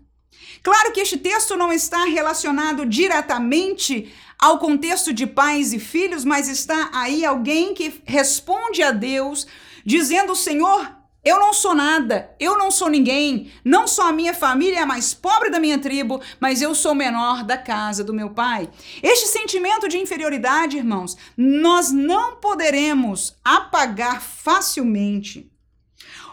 Claro 0.63 0.93
que 0.93 1.01
este 1.01 1.17
texto 1.17 1.57
não 1.57 1.73
está 1.73 2.05
relacionado 2.05 2.85
diretamente 2.85 4.13
ao 4.39 4.59
contexto 4.59 5.13
de 5.13 5.27
pais 5.27 5.73
e 5.73 5.79
filhos, 5.79 6.25
mas 6.25 6.49
está 6.49 6.91
aí 6.93 7.25
alguém 7.25 7.75
que 7.75 8.01
responde 8.05 8.83
a 8.83 8.91
Deus 8.91 9.47
dizendo: 9.85 10.35
Senhor, 10.35 11.01
eu 11.23 11.39
não 11.39 11.53
sou 11.53 11.75
nada, 11.75 12.35
eu 12.41 12.57
não 12.57 12.71
sou 12.71 12.89
ninguém, 12.89 13.53
não 13.63 13.87
só 13.87 14.09
a 14.09 14.13
minha 14.13 14.33
família 14.33 14.79
é 14.79 14.83
a 14.83 14.87
mais 14.87 15.13
pobre 15.13 15.51
da 15.51 15.61
minha 15.61 15.79
tribo, 15.79 16.19
mas 16.41 16.63
eu 16.63 16.75
sou 16.75 16.95
menor 16.95 17.45
da 17.45 17.59
casa 17.59 18.03
do 18.03 18.15
meu 18.15 18.31
pai. 18.31 18.71
Este 19.03 19.27
sentimento 19.27 19.87
de 19.87 19.99
inferioridade, 19.99 20.79
irmãos, 20.79 21.19
nós 21.37 21.93
não 21.93 22.37
poderemos 22.37 23.37
apagar 23.45 24.23
facilmente. 24.23 25.50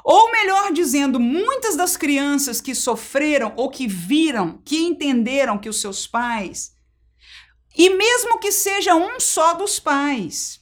Ou 0.10 0.32
melhor 0.32 0.72
dizendo, 0.72 1.20
muitas 1.20 1.76
das 1.76 1.98
crianças 1.98 2.62
que 2.62 2.74
sofreram 2.74 3.52
ou 3.58 3.70
que 3.70 3.86
viram, 3.86 4.62
que 4.64 4.78
entenderam 4.78 5.58
que 5.58 5.68
os 5.68 5.82
seus 5.82 6.08
pais, 6.08 6.72
e 7.78 7.90
mesmo 7.90 8.40
que 8.40 8.50
seja 8.50 8.96
um 8.96 9.20
só 9.20 9.54
dos 9.54 9.82
pais, 9.82 10.62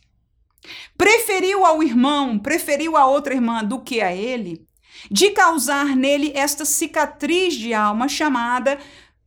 preferiu 0.97 1.63
ao 1.63 1.83
irmão, 1.83 2.39
preferiu 2.39 2.97
a 2.97 3.05
outra 3.05 3.35
irmã 3.35 3.63
do 3.63 3.79
que 3.79 4.01
a 4.01 4.11
ele, 4.11 4.67
de 5.11 5.29
causar 5.29 5.95
nele 5.95 6.31
esta 6.33 6.65
cicatriz 6.65 7.53
de 7.53 7.71
alma 7.71 8.09
chamada 8.09 8.79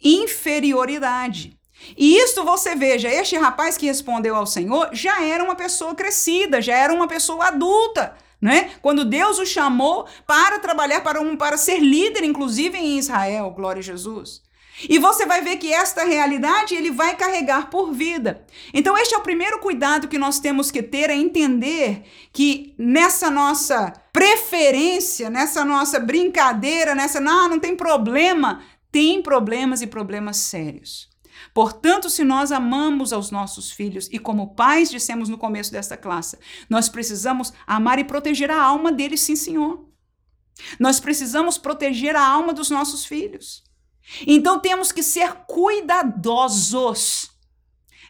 inferioridade. 0.03 1.57
E 1.97 2.17
isto 2.17 2.45
você 2.45 2.75
veja, 2.75 3.09
este 3.09 3.37
rapaz 3.37 3.77
que 3.77 3.87
respondeu 3.87 4.35
ao 4.35 4.49
Senhor 4.49 4.91
já 4.93 5.23
era 5.23 5.45
uma 5.45 5.55
pessoa 5.55 5.95
crescida, 5.95 6.61
já 6.61 6.77
era 6.77 6.93
uma 6.93 7.07
pessoa 7.07 7.47
adulta 7.47 8.17
né? 8.41 8.71
Quando 8.81 9.05
Deus 9.05 9.39
o 9.39 9.47
chamou 9.47 10.07
para 10.27 10.59
trabalhar 10.59 11.01
para 11.01 11.21
um 11.21 11.37
para 11.37 11.57
ser 11.57 11.79
líder 11.79 12.25
inclusive 12.25 12.79
em 12.79 12.99
Israel, 12.99 13.51
glória 13.51 13.81
a 13.81 13.83
Jesus. 13.83 14.43
E 14.89 14.99
você 14.99 15.27
vai 15.27 15.41
ver 15.41 15.57
que 15.57 15.73
esta 15.73 16.05
realidade 16.05 16.75
ele 16.75 16.91
vai 16.91 17.17
carregar 17.17 17.69
por 17.69 17.93
vida. 17.93 18.45
Então 18.73 18.97
este 18.97 19.15
é 19.15 19.19
o 19.19 19.23
primeiro 19.23 19.59
cuidado 19.59 20.07
que 20.07 20.19
nós 20.19 20.39
temos 20.39 20.71
que 20.71 20.83
ter 20.83 21.11
é 21.11 21.17
entender 21.17 22.05
que 22.33 22.75
nessa 22.79 23.29
nossa 23.31 23.93
preferência, 24.13 25.31
nessa 25.31 25.65
nossa 25.65 25.99
brincadeira, 25.99 26.95
nessa 26.95 27.19
não, 27.19 27.49
não 27.49 27.59
tem 27.59 27.75
problema, 27.75 28.63
tem 28.93 29.21
problemas 29.21 29.83
e 29.83 29.87
problemas 29.87 30.37
sérios. 30.37 31.09
Portanto, 31.55 32.09
se 32.11 32.25
nós 32.25 32.53
amamos 32.53 33.13
aos 33.13 33.31
nossos 33.31 33.71
filhos 33.71 34.09
e 34.13 34.19
como 34.19 34.55
pais 34.55 34.91
dissemos 34.91 35.29
no 35.29 35.39
começo 35.39 35.73
desta 35.73 35.97
classe, 35.97 36.39
nós 36.69 36.89
precisamos 36.89 37.53
amar 37.67 37.99
e 37.99 38.05
proteger 38.05 38.51
a 38.51 38.63
alma 38.63 38.93
deles, 38.93 39.21
sim, 39.21 39.37
Senhor. 39.37 39.87
Nós 40.79 40.99
precisamos 41.01 41.59
proteger 41.59 42.17
a 42.17 42.27
alma 42.27 42.53
dos 42.53 42.71
nossos 42.71 43.05
filhos. 43.05 43.63
Então 44.27 44.59
temos 44.59 44.91
que 44.91 45.03
ser 45.03 45.33
cuidadosos 45.47 47.31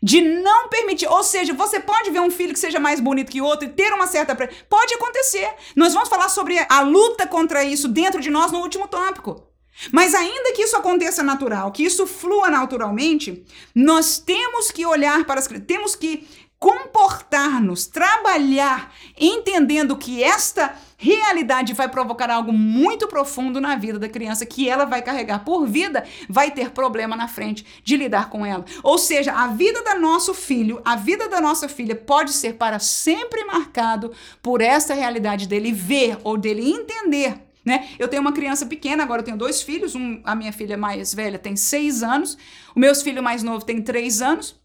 de 0.02 0.20
não 0.20 0.68
permitir, 0.68 1.08
ou 1.08 1.24
seja, 1.24 1.52
você 1.52 1.80
pode 1.80 2.10
ver 2.10 2.20
um 2.20 2.30
filho 2.30 2.52
que 2.52 2.58
seja 2.58 2.78
mais 2.78 3.00
bonito 3.00 3.32
que 3.32 3.42
outro 3.42 3.66
e 3.66 3.72
ter 3.72 3.92
uma 3.92 4.06
certa 4.06 4.34
pode 4.68 4.94
acontecer. 4.94 5.52
Nós 5.74 5.92
vamos 5.92 6.08
falar 6.08 6.28
sobre 6.28 6.56
a 6.68 6.80
luta 6.82 7.26
contra 7.26 7.64
isso 7.64 7.88
dentro 7.88 8.20
de 8.20 8.30
nós 8.30 8.52
no 8.52 8.60
último 8.60 8.86
tópico. 8.86 9.47
Mas 9.92 10.14
ainda 10.14 10.52
que 10.52 10.62
isso 10.62 10.76
aconteça 10.76 11.22
natural, 11.22 11.70
que 11.72 11.84
isso 11.84 12.06
flua 12.06 12.50
naturalmente, 12.50 13.44
nós 13.74 14.18
temos 14.18 14.70
que 14.70 14.84
olhar 14.84 15.24
para 15.24 15.40
as 15.40 15.48
temos 15.66 15.94
que 15.94 16.26
comportar-nos, 16.58 17.86
trabalhar, 17.86 18.92
entendendo 19.18 19.96
que 19.96 20.22
esta 20.22 20.74
realidade 20.96 21.72
vai 21.72 21.88
provocar 21.88 22.28
algo 22.28 22.52
muito 22.52 23.06
profundo 23.06 23.60
na 23.60 23.76
vida 23.76 23.98
da 23.98 24.08
criança 24.08 24.44
que 24.44 24.68
ela 24.68 24.84
vai 24.84 25.00
carregar 25.00 25.44
por 25.44 25.66
vida, 25.66 26.04
vai 26.28 26.50
ter 26.50 26.70
problema 26.70 27.14
na 27.14 27.28
frente 27.28 27.64
de 27.84 27.96
lidar 27.96 28.28
com 28.28 28.44
ela. 28.44 28.64
Ou 28.82 28.98
seja, 28.98 29.32
a 29.32 29.46
vida 29.46 29.82
da 29.84 29.94
nosso 29.94 30.34
filho, 30.34 30.82
a 30.84 30.96
vida 30.96 31.28
da 31.28 31.40
nossa 31.40 31.68
filha 31.68 31.94
pode 31.94 32.32
ser 32.32 32.54
para 32.54 32.80
sempre 32.80 33.44
marcado 33.44 34.12
por 34.42 34.60
essa 34.60 34.94
realidade 34.94 35.46
dele 35.46 35.70
ver 35.70 36.18
ou 36.24 36.36
dele 36.36 36.68
entender 36.68 37.47
né? 37.68 37.90
Eu 37.98 38.08
tenho 38.08 38.22
uma 38.22 38.32
criança 38.32 38.66
pequena, 38.66 39.02
agora 39.02 39.20
eu 39.20 39.24
tenho 39.24 39.36
dois 39.36 39.62
filhos. 39.62 39.94
Um, 39.94 40.20
a 40.24 40.34
minha 40.34 40.52
filha 40.52 40.76
mais 40.76 41.12
velha 41.12 41.38
tem 41.38 41.54
seis 41.54 42.02
anos, 42.02 42.36
o 42.74 42.80
meu 42.80 42.94
filho 42.94 43.22
mais 43.22 43.42
novo 43.42 43.64
tem 43.64 43.82
três 43.82 44.20
anos. 44.22 44.58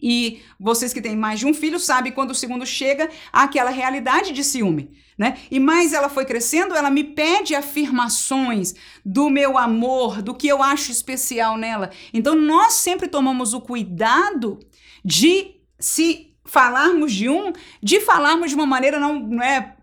E 0.00 0.42
vocês 0.60 0.92
que 0.92 1.00
têm 1.00 1.16
mais 1.16 1.40
de 1.40 1.46
um 1.46 1.54
filho 1.54 1.80
sabem 1.80 2.12
quando 2.12 2.32
o 2.32 2.34
segundo 2.34 2.66
chega 2.66 3.08
àquela 3.32 3.70
realidade 3.70 4.32
de 4.32 4.44
ciúme. 4.44 4.92
Né? 5.16 5.38
E 5.50 5.58
mais 5.58 5.92
ela 5.92 6.10
foi 6.10 6.26
crescendo, 6.26 6.74
ela 6.74 6.90
me 6.90 7.04
pede 7.04 7.54
afirmações 7.54 8.74
do 9.04 9.30
meu 9.30 9.56
amor, 9.56 10.20
do 10.20 10.34
que 10.34 10.48
eu 10.48 10.62
acho 10.62 10.90
especial 10.90 11.56
nela. 11.56 11.90
Então 12.12 12.34
nós 12.34 12.74
sempre 12.74 13.08
tomamos 13.08 13.54
o 13.54 13.60
cuidado 13.60 14.58
de 15.02 15.54
se 15.78 16.34
falarmos 16.44 17.12
de 17.12 17.28
um, 17.30 17.52
de 17.82 18.00
falarmos 18.00 18.50
de 18.50 18.56
uma 18.56 18.66
maneira 18.66 19.00
não, 19.00 19.18
não 19.18 19.42
é 19.42 19.76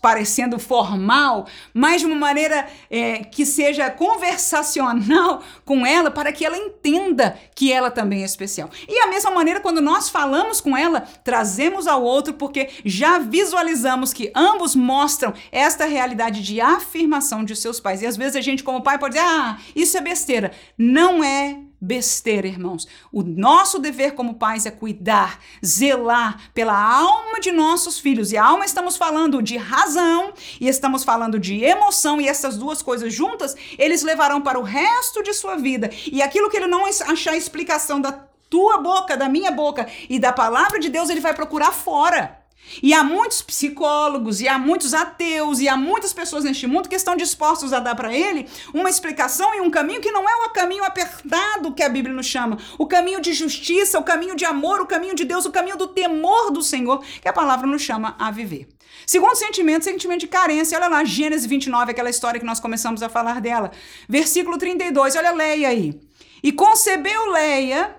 parecendo 0.00 0.58
formal, 0.58 1.46
mas 1.72 2.00
de 2.00 2.06
uma 2.06 2.16
maneira 2.16 2.66
é, 2.90 3.24
que 3.24 3.46
seja 3.46 3.90
conversacional 3.90 5.42
com 5.64 5.86
ela, 5.86 6.10
para 6.10 6.32
que 6.32 6.44
ela 6.44 6.56
entenda 6.56 7.38
que 7.54 7.72
ela 7.72 7.90
também 7.90 8.22
é 8.22 8.24
especial. 8.24 8.70
E 8.88 8.98
a 9.00 9.06
mesma 9.06 9.30
maneira, 9.30 9.60
quando 9.60 9.80
nós 9.80 10.08
falamos 10.08 10.60
com 10.60 10.76
ela, 10.76 11.02
trazemos 11.22 11.86
ao 11.86 12.02
outro, 12.02 12.34
porque 12.34 12.68
já 12.84 13.18
visualizamos 13.18 14.12
que 14.12 14.32
ambos 14.34 14.74
mostram 14.74 15.32
esta 15.52 15.84
realidade 15.84 16.42
de 16.42 16.60
afirmação 16.60 17.44
de 17.44 17.54
seus 17.54 17.78
pais. 17.78 18.02
E 18.02 18.06
às 18.06 18.16
vezes 18.16 18.36
a 18.36 18.40
gente, 18.40 18.64
como 18.64 18.82
pai, 18.82 18.98
pode 18.98 19.14
dizer: 19.14 19.26
ah, 19.26 19.58
isso 19.74 19.96
é 19.96 20.00
besteira. 20.00 20.52
Não 20.76 21.22
é 21.22 21.69
besteira, 21.80 22.46
irmãos. 22.46 22.86
O 23.10 23.22
nosso 23.22 23.78
dever 23.78 24.14
como 24.14 24.34
pais 24.34 24.66
é 24.66 24.70
cuidar, 24.70 25.40
zelar 25.64 26.50
pela 26.52 26.76
alma 26.76 27.40
de 27.40 27.50
nossos 27.50 27.98
filhos. 27.98 28.32
E 28.32 28.36
a 28.36 28.44
alma 28.44 28.64
estamos 28.64 28.96
falando 28.96 29.42
de 29.42 29.56
razão 29.56 30.32
e 30.60 30.68
estamos 30.68 31.04
falando 31.04 31.38
de 31.38 31.64
emoção, 31.64 32.20
e 32.20 32.28
essas 32.28 32.58
duas 32.58 32.82
coisas 32.82 33.12
juntas, 33.12 33.56
eles 33.78 34.02
levarão 34.02 34.40
para 34.40 34.58
o 34.58 34.62
resto 34.62 35.22
de 35.22 35.32
sua 35.32 35.56
vida. 35.56 35.90
E 36.10 36.20
aquilo 36.20 36.50
que 36.50 36.56
ele 36.56 36.66
não 36.66 36.84
achar 36.86 37.36
explicação 37.36 38.00
da 38.00 38.12
tua 38.50 38.78
boca, 38.78 39.16
da 39.16 39.28
minha 39.28 39.50
boca 39.50 39.86
e 40.08 40.18
da 40.18 40.32
palavra 40.32 40.80
de 40.80 40.88
Deus, 40.88 41.08
ele 41.08 41.20
vai 41.20 41.32
procurar 41.32 41.72
fora. 41.72 42.39
E 42.82 42.94
há 42.94 43.02
muitos 43.02 43.42
psicólogos, 43.42 44.40
e 44.40 44.48
há 44.48 44.58
muitos 44.58 44.94
ateus, 44.94 45.58
e 45.60 45.68
há 45.68 45.76
muitas 45.76 46.12
pessoas 46.12 46.44
neste 46.44 46.66
mundo 46.66 46.88
que 46.88 46.94
estão 46.94 47.16
dispostos 47.16 47.72
a 47.72 47.80
dar 47.80 47.94
para 47.94 48.14
ele 48.14 48.48
uma 48.72 48.88
explicação 48.88 49.54
e 49.54 49.60
um 49.60 49.70
caminho 49.70 50.00
que 50.00 50.12
não 50.12 50.28
é 50.28 50.46
o 50.46 50.50
caminho 50.50 50.84
apertado 50.84 51.74
que 51.74 51.82
a 51.82 51.88
Bíblia 51.88 52.14
nos 52.14 52.26
chama, 52.26 52.58
o 52.78 52.86
caminho 52.86 53.20
de 53.20 53.32
justiça, 53.32 53.98
o 53.98 54.04
caminho 54.04 54.36
de 54.36 54.44
amor, 54.44 54.80
o 54.80 54.86
caminho 54.86 55.14
de 55.14 55.24
Deus, 55.24 55.44
o 55.44 55.50
caminho 55.50 55.76
do 55.76 55.88
temor 55.88 56.50
do 56.50 56.62
Senhor, 56.62 57.02
que 57.20 57.28
a 57.28 57.32
palavra 57.32 57.66
nos 57.66 57.82
chama 57.82 58.14
a 58.18 58.30
viver. 58.30 58.68
Segundo 59.06 59.34
sentimento, 59.34 59.84
sentimento 59.84 60.20
de 60.20 60.28
carência. 60.28 60.78
Olha 60.78 60.88
lá, 60.88 61.04
Gênesis 61.04 61.46
29, 61.46 61.90
aquela 61.90 62.10
história 62.10 62.38
que 62.38 62.46
nós 62.46 62.60
começamos 62.60 63.02
a 63.02 63.08
falar 63.08 63.40
dela. 63.40 63.70
Versículo 64.08 64.58
32, 64.58 65.16
olha 65.16 65.32
Leia 65.32 65.68
aí. 65.68 66.00
E 66.42 66.52
concebeu 66.52 67.30
Leia 67.32 67.96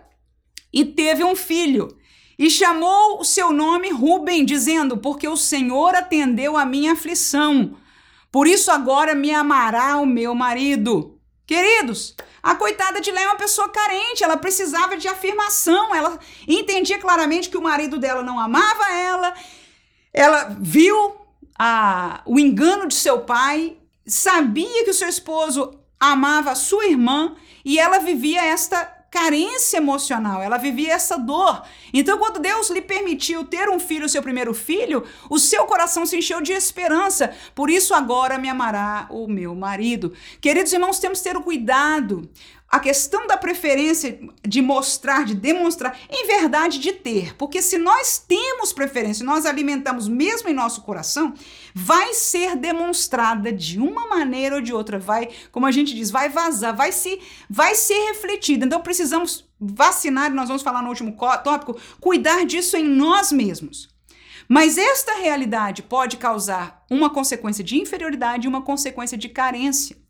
e 0.74 0.86
teve 0.86 1.24
um 1.24 1.36
filho 1.36 1.98
e 2.42 2.50
chamou 2.50 3.20
o 3.20 3.24
seu 3.24 3.54
nome 3.54 3.92
Ruben, 3.92 4.44
dizendo: 4.44 4.98
Porque 4.98 5.28
o 5.28 5.38
Senhor 5.38 5.94
atendeu 5.94 6.58
a 6.58 6.66
minha 6.66 6.94
aflição. 6.94 7.78
Por 8.32 8.48
isso 8.48 8.72
agora 8.72 9.14
me 9.14 9.32
amará 9.32 9.98
o 9.98 10.08
meu 10.08 10.34
marido. 10.34 11.20
Queridos, 11.46 12.16
a 12.42 12.56
coitada 12.56 13.00
de 13.00 13.12
Léa 13.12 13.26
é 13.26 13.28
uma 13.28 13.36
pessoa 13.36 13.70
carente, 13.70 14.24
ela 14.24 14.38
precisava 14.38 14.98
de 14.98 15.08
afirmação, 15.08 15.94
ela 15.94 16.18
entendia 16.48 16.98
claramente 16.98 17.48
que 17.48 17.58
o 17.58 17.62
marido 17.62 18.00
dela 18.00 18.24
não 18.24 18.40
amava 18.40 18.92
ela, 18.92 19.36
ela 20.12 20.58
viu 20.60 21.16
a, 21.60 22.24
o 22.26 22.40
engano 22.40 22.88
de 22.88 22.96
seu 22.96 23.20
pai, 23.20 23.78
sabia 24.04 24.84
que 24.84 24.90
o 24.90 24.96
seu 24.96 25.08
esposo 25.08 25.80
amava 26.00 26.50
a 26.50 26.56
sua 26.56 26.88
irmã 26.88 27.36
e 27.64 27.78
ela 27.78 28.00
vivia 28.00 28.44
esta 28.44 29.01
carência 29.12 29.76
emocional, 29.76 30.42
ela 30.42 30.58
vivia 30.58 30.94
essa 30.94 31.18
dor. 31.18 31.64
Então, 31.94 32.18
quando 32.18 32.40
Deus 32.40 32.70
lhe 32.70 32.82
permitiu 32.82 33.44
ter 33.44 33.68
um 33.68 33.78
filho, 33.78 34.08
seu 34.08 34.24
primeiro 34.24 34.54
filho, 34.54 35.04
o 35.30 35.38
seu 35.38 35.66
coração 35.66 36.06
se 36.06 36.18
encheu 36.18 36.40
de 36.40 36.54
esperança. 36.54 37.36
Por 37.54 37.70
isso, 37.70 37.94
agora 37.94 38.38
me 38.38 38.48
amará 38.48 39.08
o 39.10 39.28
meu 39.28 39.54
marido. 39.54 40.14
Queridos 40.40 40.72
irmãos, 40.72 40.98
temos 40.98 41.20
que 41.20 41.26
ter 41.26 41.36
o 41.36 41.44
cuidado 41.44 42.30
a 42.72 42.80
questão 42.80 43.28
da 43.28 43.36
preferência 43.36 44.18
de 44.48 44.62
mostrar, 44.62 45.26
de 45.26 45.36
demonstrar, 45.36 46.00
em 46.10 46.26
verdade 46.26 46.80
de 46.80 46.94
ter. 46.94 47.36
Porque 47.36 47.62
se 47.62 47.78
nós 47.78 48.18
temos 48.26 48.72
preferência, 48.72 49.26
nós 49.26 49.46
alimentamos 49.46 50.08
mesmo 50.08 50.48
em 50.48 50.54
nosso 50.54 50.82
coração, 50.82 51.34
vai 51.76 52.14
ser 52.14 52.56
demonstrada 52.56 53.52
de 53.52 53.78
uma 53.78 54.08
maneira 54.08 54.56
ou 54.56 54.62
de 54.62 54.74
outra, 54.74 54.98
vai, 54.98 55.28
como 55.52 55.66
a 55.66 55.72
gente 55.72 55.94
diz, 55.94 56.10
vai 56.10 56.30
vazar, 56.30 56.74
vai 56.74 56.94
se 56.94 57.20
vai 57.50 57.76
ser 57.76 58.00
refletida. 58.08 58.66
Então 58.66 58.80
precisamos 58.80 59.46
vacinar, 59.60 60.34
nós 60.34 60.48
vamos 60.48 60.64
falar 60.64 60.82
no 60.82 60.90
último 60.90 61.18
tópico, 61.44 61.78
cuidar 62.00 62.46
disso 62.46 62.78
em 62.78 62.88
nós 62.88 63.34
mesmos. 63.34 63.90
Mas 64.48 64.78
esta 64.78 65.14
realidade 65.16 65.84
pode 65.84 66.18
causar 66.18 66.86
uma 66.90 67.10
consequência 67.10 67.64
de 67.64 67.78
inferioridade 67.78 68.46
e 68.46 68.50
uma 68.50 68.62
consequência 68.62 69.18
de 69.18 69.28
carência. 69.30 70.01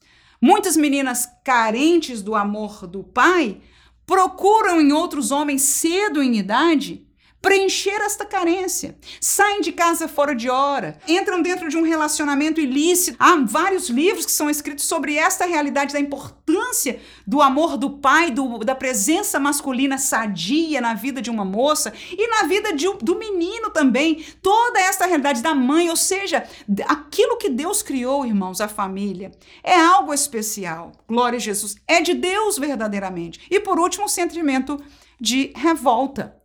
Muitas 0.42 0.76
meninas 0.76 1.30
carentes 1.44 2.24
do 2.24 2.34
amor 2.34 2.88
do 2.88 3.04
pai 3.04 3.62
procuram 4.08 4.82
em 4.82 4.92
outros 4.92 5.30
homens 5.30 5.62
cedo 5.62 6.22
em 6.22 6.38
idade 6.38 7.08
preencher 7.42 8.00
esta 8.02 8.26
carência. 8.26 8.96
Saem 9.20 9.62
de 9.62 9.72
casa 9.72 10.08
fora 10.08 10.36
de 10.36 10.50
hora, 10.50 11.00
entram 11.08 11.42
dentro 11.42 11.68
de 11.70 11.76
um 11.76 11.82
relacionamento 11.82 12.62
ilícito. 12.62 13.18
Há 13.20 13.36
vários 13.38 13.90
livros 13.90 14.26
que 14.26 14.32
são 14.32 14.50
escritos 14.50 14.86
sobre 14.86 15.16
esta 15.16 15.46
realidade 15.46 15.94
da 15.94 16.00
importância 16.00 17.00
do 17.26 17.42
amor 17.42 17.78
do 17.78 17.90
pai, 17.90 18.30
do, 18.30 18.60
da 18.60 18.76
presença 18.76 19.40
masculina 19.40 19.98
sadia 19.98 20.80
na 20.80 20.94
vida 20.94 21.22
de 21.22 21.30
uma 21.30 21.44
moça 21.44 21.94
e 22.12 22.28
na 22.28 22.44
vida 22.44 22.74
de, 22.74 22.88
do 23.02 23.18
menino 23.18 23.70
também. 23.72 24.24
Toda 24.42 24.80
esta 24.80 25.06
realidade 25.06 25.42
da 25.42 25.56
mãe, 25.56 25.90
ou 25.90 25.96
seja, 25.96 26.44
aquilo 26.88 27.38
que 27.38 27.50
Deus 27.50 27.82
criou, 27.82 28.26
irmãos, 28.26 28.62
a 28.62 28.68
família, 28.68 29.32
é 29.64 29.80
algo 29.80 30.14
especial. 30.14 30.92
Glória 31.08 31.38
a 31.38 31.40
Jesus. 31.40 31.76
É 31.88 32.02
de 32.02 32.14
Deus 32.14 32.58
verdadeiramente. 32.58 33.42
E 33.50 33.60
por 33.60 33.80
último, 33.80 34.06
o 34.06 34.10
sentimento 34.10 34.80
de 35.20 35.54
revolta. 35.56 36.41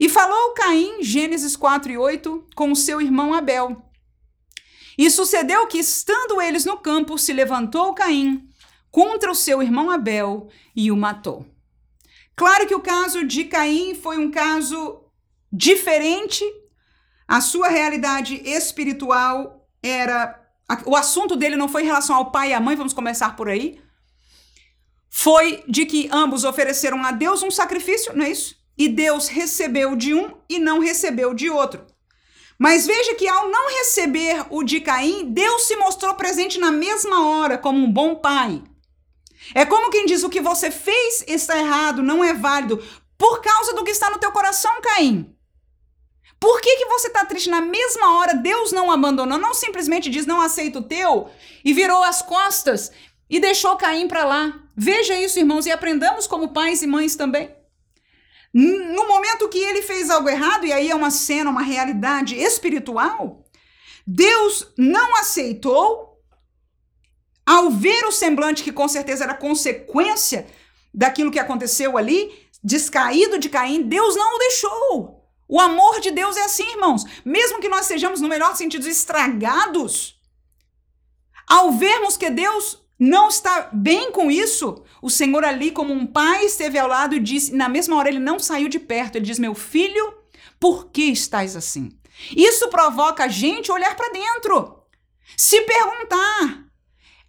E 0.00 0.08
falou 0.08 0.54
Caim, 0.54 1.02
Gênesis 1.02 1.54
4 1.54 1.92
e 1.92 1.98
8, 1.98 2.46
com 2.56 2.74
seu 2.74 3.02
irmão 3.02 3.34
Abel. 3.34 3.84
E 4.96 5.10
sucedeu 5.10 5.66
que, 5.66 5.76
estando 5.76 6.40
eles 6.40 6.64
no 6.64 6.78
campo, 6.78 7.18
se 7.18 7.34
levantou 7.34 7.92
Caim 7.92 8.48
contra 8.90 9.30
o 9.30 9.34
seu 9.34 9.62
irmão 9.62 9.90
Abel 9.90 10.48
e 10.74 10.90
o 10.90 10.96
matou. 10.96 11.46
Claro 12.34 12.66
que 12.66 12.74
o 12.74 12.80
caso 12.80 13.24
de 13.24 13.44
Caim 13.44 13.94
foi 13.94 14.16
um 14.16 14.30
caso 14.30 15.04
diferente. 15.52 16.44
A 17.28 17.42
sua 17.42 17.68
realidade 17.68 18.36
espiritual 18.36 19.68
era. 19.82 20.38
O 20.86 20.96
assunto 20.96 21.36
dele 21.36 21.56
não 21.56 21.68
foi 21.68 21.82
em 21.82 21.86
relação 21.86 22.16
ao 22.16 22.30
pai 22.30 22.50
e 22.50 22.54
à 22.54 22.60
mãe, 22.60 22.76
vamos 22.76 22.94
começar 22.94 23.36
por 23.36 23.50
aí. 23.50 23.82
Foi 25.10 25.62
de 25.68 25.84
que 25.84 26.08
ambos 26.10 26.44
ofereceram 26.44 27.04
a 27.04 27.10
Deus 27.10 27.42
um 27.42 27.50
sacrifício, 27.50 28.16
não 28.16 28.24
é 28.24 28.30
isso? 28.30 28.59
E 28.80 28.88
Deus 28.88 29.28
recebeu 29.28 29.94
de 29.94 30.14
um 30.14 30.38
e 30.48 30.58
não 30.58 30.78
recebeu 30.78 31.34
de 31.34 31.50
outro. 31.50 31.86
Mas 32.58 32.86
veja 32.86 33.14
que 33.14 33.28
ao 33.28 33.50
não 33.50 33.68
receber 33.68 34.46
o 34.48 34.62
de 34.62 34.80
Caim, 34.80 35.26
Deus 35.34 35.64
se 35.64 35.76
mostrou 35.76 36.14
presente 36.14 36.58
na 36.58 36.70
mesma 36.70 37.28
hora 37.28 37.58
como 37.58 37.78
um 37.78 37.92
bom 37.92 38.14
pai. 38.14 38.62
É 39.54 39.66
como 39.66 39.90
quem 39.90 40.06
diz: 40.06 40.22
o 40.22 40.30
que 40.30 40.40
você 40.40 40.70
fez 40.70 41.22
está 41.28 41.58
errado, 41.58 42.02
não 42.02 42.24
é 42.24 42.32
válido, 42.32 42.82
por 43.18 43.42
causa 43.42 43.74
do 43.74 43.84
que 43.84 43.90
está 43.90 44.08
no 44.08 44.18
teu 44.18 44.32
coração, 44.32 44.72
Caim. 44.80 45.30
Por 46.40 46.58
que, 46.62 46.76
que 46.78 46.86
você 46.86 47.08
está 47.08 47.22
triste? 47.26 47.50
Na 47.50 47.60
mesma 47.60 48.16
hora, 48.16 48.32
Deus 48.32 48.72
não 48.72 48.90
abandonou, 48.90 49.36
não 49.36 49.52
simplesmente 49.52 50.08
diz 50.08 50.24
não 50.24 50.40
aceito 50.40 50.78
o 50.78 50.82
teu 50.82 51.28
e 51.62 51.74
virou 51.74 52.02
as 52.02 52.22
costas 52.22 52.90
e 53.28 53.38
deixou 53.38 53.76
Caim 53.76 54.08
para 54.08 54.24
lá. 54.24 54.58
Veja 54.74 55.14
isso, 55.14 55.38
irmãos, 55.38 55.66
e 55.66 55.70
aprendamos 55.70 56.26
como 56.26 56.48
pais 56.48 56.80
e 56.80 56.86
mães 56.86 57.14
também. 57.14 57.59
No 58.52 59.06
momento 59.06 59.48
que 59.48 59.58
ele 59.58 59.82
fez 59.82 60.10
algo 60.10 60.28
errado, 60.28 60.66
e 60.66 60.72
aí 60.72 60.90
é 60.90 60.94
uma 60.94 61.10
cena, 61.10 61.50
uma 61.50 61.62
realidade 61.62 62.34
espiritual, 62.36 63.44
Deus 64.06 64.72
não 64.76 65.16
aceitou. 65.16 66.08
Ao 67.46 67.70
ver 67.70 68.04
o 68.06 68.12
semblante, 68.12 68.62
que 68.62 68.70
com 68.70 68.86
certeza 68.86 69.24
era 69.24 69.34
consequência 69.34 70.46
daquilo 70.94 71.30
que 71.30 71.38
aconteceu 71.38 71.96
ali, 71.96 72.48
descaído 72.62 73.38
de 73.38 73.48
Caim, 73.48 73.82
Deus 73.82 74.14
não 74.14 74.36
o 74.36 74.38
deixou. 74.38 75.20
O 75.48 75.58
amor 75.58 76.00
de 76.00 76.12
Deus 76.12 76.36
é 76.36 76.44
assim, 76.44 76.68
irmãos. 76.70 77.04
Mesmo 77.24 77.60
que 77.60 77.68
nós 77.68 77.86
sejamos, 77.86 78.20
no 78.20 78.28
melhor 78.28 78.54
sentido, 78.54 78.88
estragados, 78.88 80.20
ao 81.48 81.72
vermos 81.72 82.16
que 82.16 82.30
Deus 82.30 82.80
não 83.00 83.28
está 83.28 83.70
bem 83.72 84.12
com 84.12 84.30
isso, 84.30 84.84
o 85.00 85.08
Senhor 85.08 85.42
ali, 85.42 85.70
como 85.70 85.90
um 85.90 86.06
pai, 86.06 86.44
esteve 86.44 86.78
ao 86.78 86.86
lado 86.86 87.14
e 87.14 87.18
disse, 87.18 87.54
na 87.54 87.66
mesma 87.66 87.96
hora 87.96 88.10
ele 88.10 88.18
não 88.18 88.38
saiu 88.38 88.68
de 88.68 88.78
perto, 88.78 89.16
ele 89.16 89.24
diz: 89.24 89.38
Meu 89.38 89.54
filho, 89.54 90.14
por 90.60 90.90
que 90.90 91.04
estás 91.04 91.56
assim? 91.56 91.90
Isso 92.36 92.68
provoca 92.68 93.24
a 93.24 93.28
gente 93.28 93.72
olhar 93.72 93.96
para 93.96 94.12
dentro, 94.12 94.84
se 95.34 95.62
perguntar. 95.62 96.66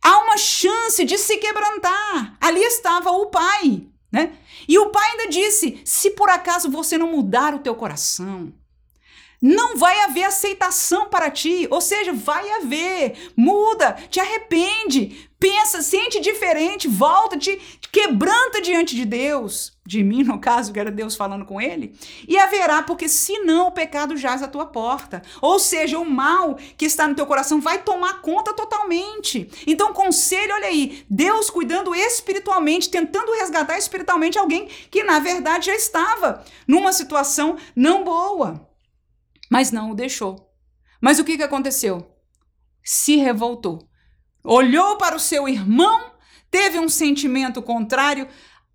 Há 0.03 0.17
uma 0.17 0.35
chance 0.35 1.05
de 1.05 1.17
se 1.17 1.37
quebrantar. 1.37 2.35
Ali 2.41 2.59
estava 2.61 3.11
o 3.11 3.27
pai, 3.27 3.87
né? 4.11 4.33
E 4.67 4.77
o 4.77 4.89
pai 4.89 5.11
ainda 5.11 5.29
disse: 5.29 5.79
se 5.85 6.11
por 6.11 6.29
acaso 6.29 6.69
você 6.69 6.97
não 6.97 7.07
mudar 7.07 7.55
o 7.55 7.59
teu 7.59 7.75
coração, 7.75 8.51
não 9.41 9.77
vai 9.77 10.01
haver 10.01 10.25
aceitação 10.25 11.09
para 11.09 11.31
ti. 11.31 11.67
Ou 11.69 11.79
seja, 11.79 12.11
vai 12.11 12.51
haver, 12.51 13.31
muda, 13.37 13.93
te 14.09 14.19
arrepende, 14.19 15.30
pensa, 15.41 15.81
sente 15.81 16.19
diferente, 16.19 16.87
volta, 16.87 17.35
te, 17.35 17.57
quebranta 17.91 18.61
diante 18.61 18.95
de 18.95 19.05
Deus, 19.05 19.75
de 19.83 20.03
mim 20.03 20.21
no 20.21 20.39
caso, 20.39 20.71
que 20.71 20.79
era 20.79 20.91
Deus 20.91 21.15
falando 21.15 21.45
com 21.45 21.59
ele, 21.59 21.97
e 22.27 22.37
haverá, 22.37 22.83
porque 22.83 23.09
senão 23.09 23.69
o 23.69 23.71
pecado 23.71 24.15
jaz 24.15 24.43
à 24.43 24.47
tua 24.47 24.67
porta. 24.67 25.23
Ou 25.41 25.57
seja, 25.57 25.97
o 25.97 26.07
mal 26.07 26.59
que 26.77 26.85
está 26.85 27.07
no 27.07 27.15
teu 27.15 27.25
coração 27.25 27.59
vai 27.59 27.81
tomar 27.81 28.21
conta 28.21 28.53
totalmente. 28.53 29.49
Então, 29.65 29.93
conselho, 29.93 30.53
olha 30.53 30.67
aí, 30.67 31.03
Deus 31.09 31.49
cuidando 31.49 31.95
espiritualmente, 31.95 32.91
tentando 32.91 33.33
resgatar 33.33 33.79
espiritualmente 33.79 34.37
alguém 34.37 34.67
que 34.91 35.03
na 35.03 35.17
verdade 35.17 35.65
já 35.65 35.75
estava 35.75 36.45
numa 36.67 36.93
situação 36.93 37.57
não 37.75 38.03
boa, 38.03 38.69
mas 39.49 39.71
não 39.71 39.89
o 39.89 39.95
deixou. 39.95 40.53
Mas 41.01 41.17
o 41.17 41.23
que, 41.23 41.35
que 41.35 41.43
aconteceu? 41.43 42.07
Se 42.83 43.15
revoltou 43.15 43.90
olhou 44.43 44.97
para 44.97 45.15
o 45.15 45.19
seu 45.19 45.47
irmão, 45.47 46.11
teve 46.49 46.79
um 46.79 46.89
sentimento 46.89 47.61
contrário 47.61 48.27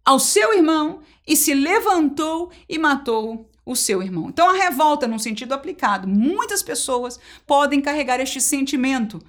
ao 0.05 0.18
seu 0.18 0.55
irmão 0.55 1.00
e 1.26 1.37
se 1.37 1.52
levantou 1.52 2.50
e 2.68 2.79
matou 2.79 3.50
o 3.64 3.74
seu 3.74 4.00
irmão. 4.00 4.29
Então, 4.29 4.48
a 4.48 4.55
revolta, 4.55 5.09
num 5.09 5.18
sentido 5.18 5.52
aplicado, 5.52 6.07
muitas 6.07 6.62
pessoas 6.62 7.18
podem 7.44 7.81
carregar 7.81 8.20
este 8.20 8.40
sentimento. 8.40 9.20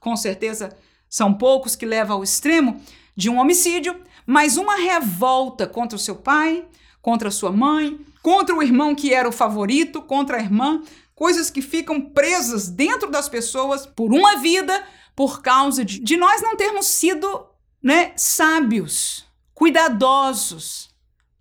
Com 0.00 0.16
certeza, 0.16 0.74
são 1.08 1.34
poucos 1.34 1.76
que 1.76 1.84
levam 1.84 2.16
ao 2.16 2.24
extremo 2.24 2.80
de 3.14 3.28
um 3.28 3.38
homicídio, 3.38 4.00
mas 4.26 4.56
uma 4.56 4.76
revolta 4.76 5.66
contra 5.66 5.96
o 5.96 6.00
seu 6.00 6.16
pai, 6.16 6.64
contra 7.02 7.28
a 7.28 7.32
sua 7.32 7.52
mãe, 7.52 7.98
contra 8.22 8.54
o 8.54 8.62
irmão 8.62 8.94
que 8.94 9.12
era 9.12 9.28
o 9.28 9.32
favorito, 9.32 10.00
contra 10.02 10.38
a 10.38 10.40
irmã, 10.40 10.82
coisas 11.14 11.50
que 11.50 11.62
ficam 11.62 12.00
presas 12.00 12.68
dentro 12.68 13.10
das 13.10 13.28
pessoas 13.28 13.86
por 13.86 14.12
uma 14.12 14.36
vida 14.36 14.82
por 15.16 15.40
causa 15.40 15.84
de, 15.84 15.98
de 15.98 16.16
nós 16.16 16.42
não 16.42 16.54
termos 16.54 16.86
sido 16.86 17.48
né, 17.82 18.12
sábios, 18.16 19.26
cuidadosos, 19.54 20.90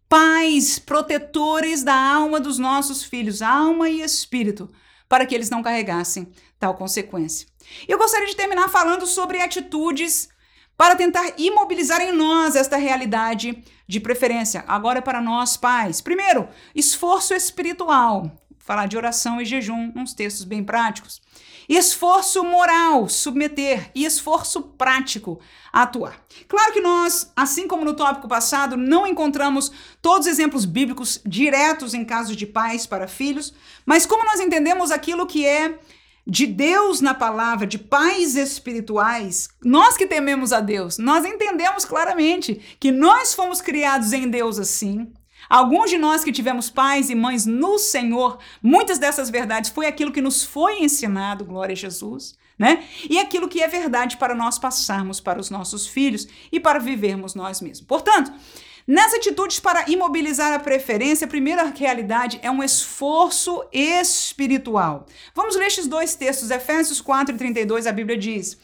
pais, 0.07 0.79
protetores 0.79 1.83
da 1.83 1.93
alma 1.93 2.39
dos 2.39 2.57
nossos 2.57 3.03
filhos, 3.03 3.41
alma 3.41 3.89
e 3.89 4.01
espírito, 4.01 4.71
para 5.09 5.25
que 5.25 5.35
eles 5.35 5.49
não 5.49 5.61
carregassem 5.61 6.31
tal 6.57 6.75
consequência. 6.75 7.47
Eu 7.87 7.97
gostaria 7.97 8.27
de 8.27 8.35
terminar 8.35 8.69
falando 8.69 9.05
sobre 9.05 9.41
atitudes 9.41 10.29
para 10.77 10.95
tentar 10.95 11.33
imobilizar 11.37 12.01
em 12.01 12.11
nós 12.11 12.55
esta 12.55 12.77
realidade 12.77 13.63
de 13.87 13.99
preferência. 13.99 14.63
Agora 14.67 14.99
é 14.99 15.01
para 15.01 15.21
nós 15.21 15.57
pais. 15.57 16.01
Primeiro, 16.01 16.47
esforço 16.73 17.33
espiritual. 17.33 18.31
falar 18.57 18.87
de 18.87 18.97
oração 18.97 19.39
e 19.39 19.45
jejum, 19.45 19.91
uns 19.95 20.13
textos 20.13 20.43
bem 20.43 20.63
práticos. 20.63 21.21
Esforço 21.67 22.43
moral, 22.43 23.09
submeter, 23.09 23.91
e 23.95 24.05
esforço 24.05 24.61
prático, 24.61 25.39
atuar. 25.71 26.23
Claro 26.47 26.73
que 26.73 26.81
nós, 26.81 27.31
assim 27.35 27.67
como 27.67 27.83
no 27.83 27.95
tópico 27.95 28.27
passado, 28.27 28.77
não 28.77 29.07
encontramos 29.07 29.71
todos 30.01 30.27
os 30.27 30.31
exemplos 30.31 30.65
bíblicos 30.65 31.19
diretos 31.25 31.93
em 31.93 32.05
casos 32.05 32.35
de 32.35 32.45
pais 32.45 32.85
para 32.85 33.07
filhos, 33.07 33.53
mas 33.85 34.05
como 34.05 34.25
nós 34.25 34.39
entendemos 34.39 34.91
aquilo 34.91 35.25
que 35.25 35.45
é 35.45 35.79
de 36.27 36.47
Deus 36.47 37.01
na 37.01 37.13
palavra, 37.13 37.67
de 37.67 37.77
pais 37.77 38.35
espirituais, 38.35 39.49
nós 39.63 39.95
que 39.95 40.07
tememos 40.07 40.51
a 40.51 40.59
Deus, 40.59 40.97
nós 40.97 41.23
entendemos 41.23 41.85
claramente 41.85 42.59
que 42.79 42.91
nós 42.91 43.33
fomos 43.33 43.61
criados 43.61 44.11
em 44.11 44.27
Deus 44.27 44.57
assim, 44.57 45.11
Alguns 45.49 45.89
de 45.89 45.97
nós 45.97 46.23
que 46.23 46.31
tivemos 46.31 46.69
pais 46.69 47.09
e 47.09 47.15
mães 47.15 47.45
no 47.45 47.77
Senhor, 47.77 48.39
muitas 48.61 48.97
dessas 48.97 49.29
verdades 49.29 49.69
foi 49.69 49.85
aquilo 49.85 50.11
que 50.11 50.21
nos 50.21 50.43
foi 50.43 50.79
ensinado, 50.83 51.45
glória 51.45 51.73
a 51.73 51.77
Jesus, 51.77 52.35
né? 52.57 52.83
E 53.09 53.19
aquilo 53.19 53.47
que 53.47 53.61
é 53.61 53.67
verdade 53.67 54.17
para 54.17 54.33
nós 54.33 54.57
passarmos 54.57 55.19
para 55.19 55.39
os 55.39 55.49
nossos 55.49 55.87
filhos 55.87 56.27
e 56.51 56.59
para 56.59 56.79
vivermos 56.79 57.35
nós 57.35 57.61
mesmos. 57.61 57.85
Portanto, 57.85 58.31
Nas 58.87 59.15
atitudes 59.15 59.59
para 59.59 59.89
imobilizar 59.89 60.53
a 60.53 60.59
preferência, 60.59 61.25
a 61.25 61.27
primeira 61.27 61.73
realidade 61.75 62.39
é 62.43 62.51
um 62.51 62.63
esforço 62.63 63.65
espiritual. 63.73 65.07
Vamos 65.33 65.55
ler 65.55 65.65
estes 65.65 65.87
dois 65.87 66.13
textos, 66.13 66.51
Efésios 66.51 67.01
4 67.01 67.33
e 67.33 67.37
32, 67.37 67.87
a 67.87 67.91
Bíblia 67.91 68.15
diz: 68.15 68.59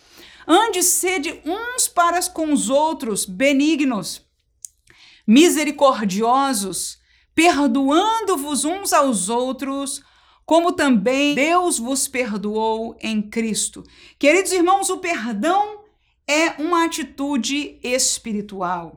Ande 0.48 0.84
sede 0.84 1.41
uns 1.44 1.88
para 1.88 2.22
com 2.30 2.54
os 2.54 2.70
outros 2.70 3.26
benignos, 3.26 4.22
misericordiosos, 5.32 7.00
perdoando-vos 7.34 8.65
uns 8.65 8.91
aos 8.91 9.30
outros, 9.30 10.04
como 10.46 10.74
também 10.74 11.34
Deus 11.34 11.80
vos 11.80 12.06
perdoou 12.06 12.98
em 13.00 13.22
Cristo. 13.22 13.82
Queridos 14.20 14.52
irmãos, 14.52 14.89
o 14.89 14.98
perdão 14.98 15.86
é 16.28 16.62
uma 16.62 16.84
atitude 16.84 17.80
espiritual. 17.82 18.94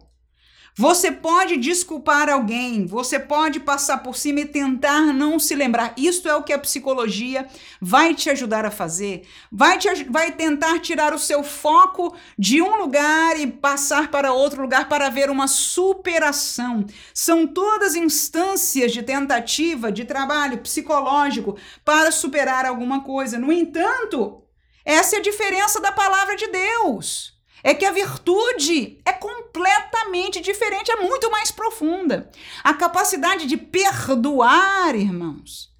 Você 0.77 1.13
pode 1.13 1.57
desculpar 1.57 2.29
alguém, 2.29 2.85
você 2.85 3.17
pode 3.17 3.61
passar 3.61 3.99
por 3.99 4.17
cima 4.17 4.41
e 4.41 4.45
tentar 4.45 5.13
não 5.13 5.39
se 5.39 5.55
lembrar. 5.55 5.95
Isto 5.97 6.29
é 6.29 6.35
o 6.35 6.43
que 6.43 6.53
a 6.53 6.59
psicologia 6.59 7.47
vai 7.81 8.13
te 8.13 8.29
ajudar 8.29 8.67
a 8.67 8.73
fazer. 8.73 9.23
Vai, 9.53 9.79
te, 9.79 9.89
vai 10.11 10.33
tentar 10.33 10.81
tirar 10.81 11.15
o 11.15 11.19
seu 11.19 11.45
foco 11.45 12.17
de 12.37 12.61
um 12.61 12.75
lugar 12.75 13.39
e 13.39 13.47
passar 13.47 14.11
para 14.11 14.33
outro 14.33 14.63
lugar 14.63 14.89
para 14.89 15.09
ver 15.11 15.31
uma 15.31 15.47
superação. 15.47 16.85
São 17.15 17.47
todas 17.47 17.95
instâncias 17.95 18.91
de 18.91 19.05
tentativa 19.05 19.93
de 19.93 20.05
trabalho 20.05 20.59
psicológico 20.59 21.57
para 21.85 22.11
superar 22.11 22.67
alguma 22.67 23.05
coisa. 23.05 23.39
No 23.39 23.53
entanto, 23.53 24.43
essa 24.85 25.15
é 25.15 25.19
a 25.21 25.23
diferença 25.23 25.81
da 25.81 25.93
palavra 25.93 26.35
de 26.35 26.49
Deus 26.49 27.34
é 27.65 27.73
que 27.73 27.87
a 27.87 27.91
virtude 27.91 29.01
é 29.07 29.13
completamente 29.13 30.39
diferente, 30.43 30.93
é 30.93 30.97
muito 30.97 31.31
mais 31.31 31.51
profunda. 31.51 32.31
A 32.63 32.75
capacidade 32.75 33.47
de 33.47 33.57
perdoar, 33.57 34.95
irmãos, 34.95 35.73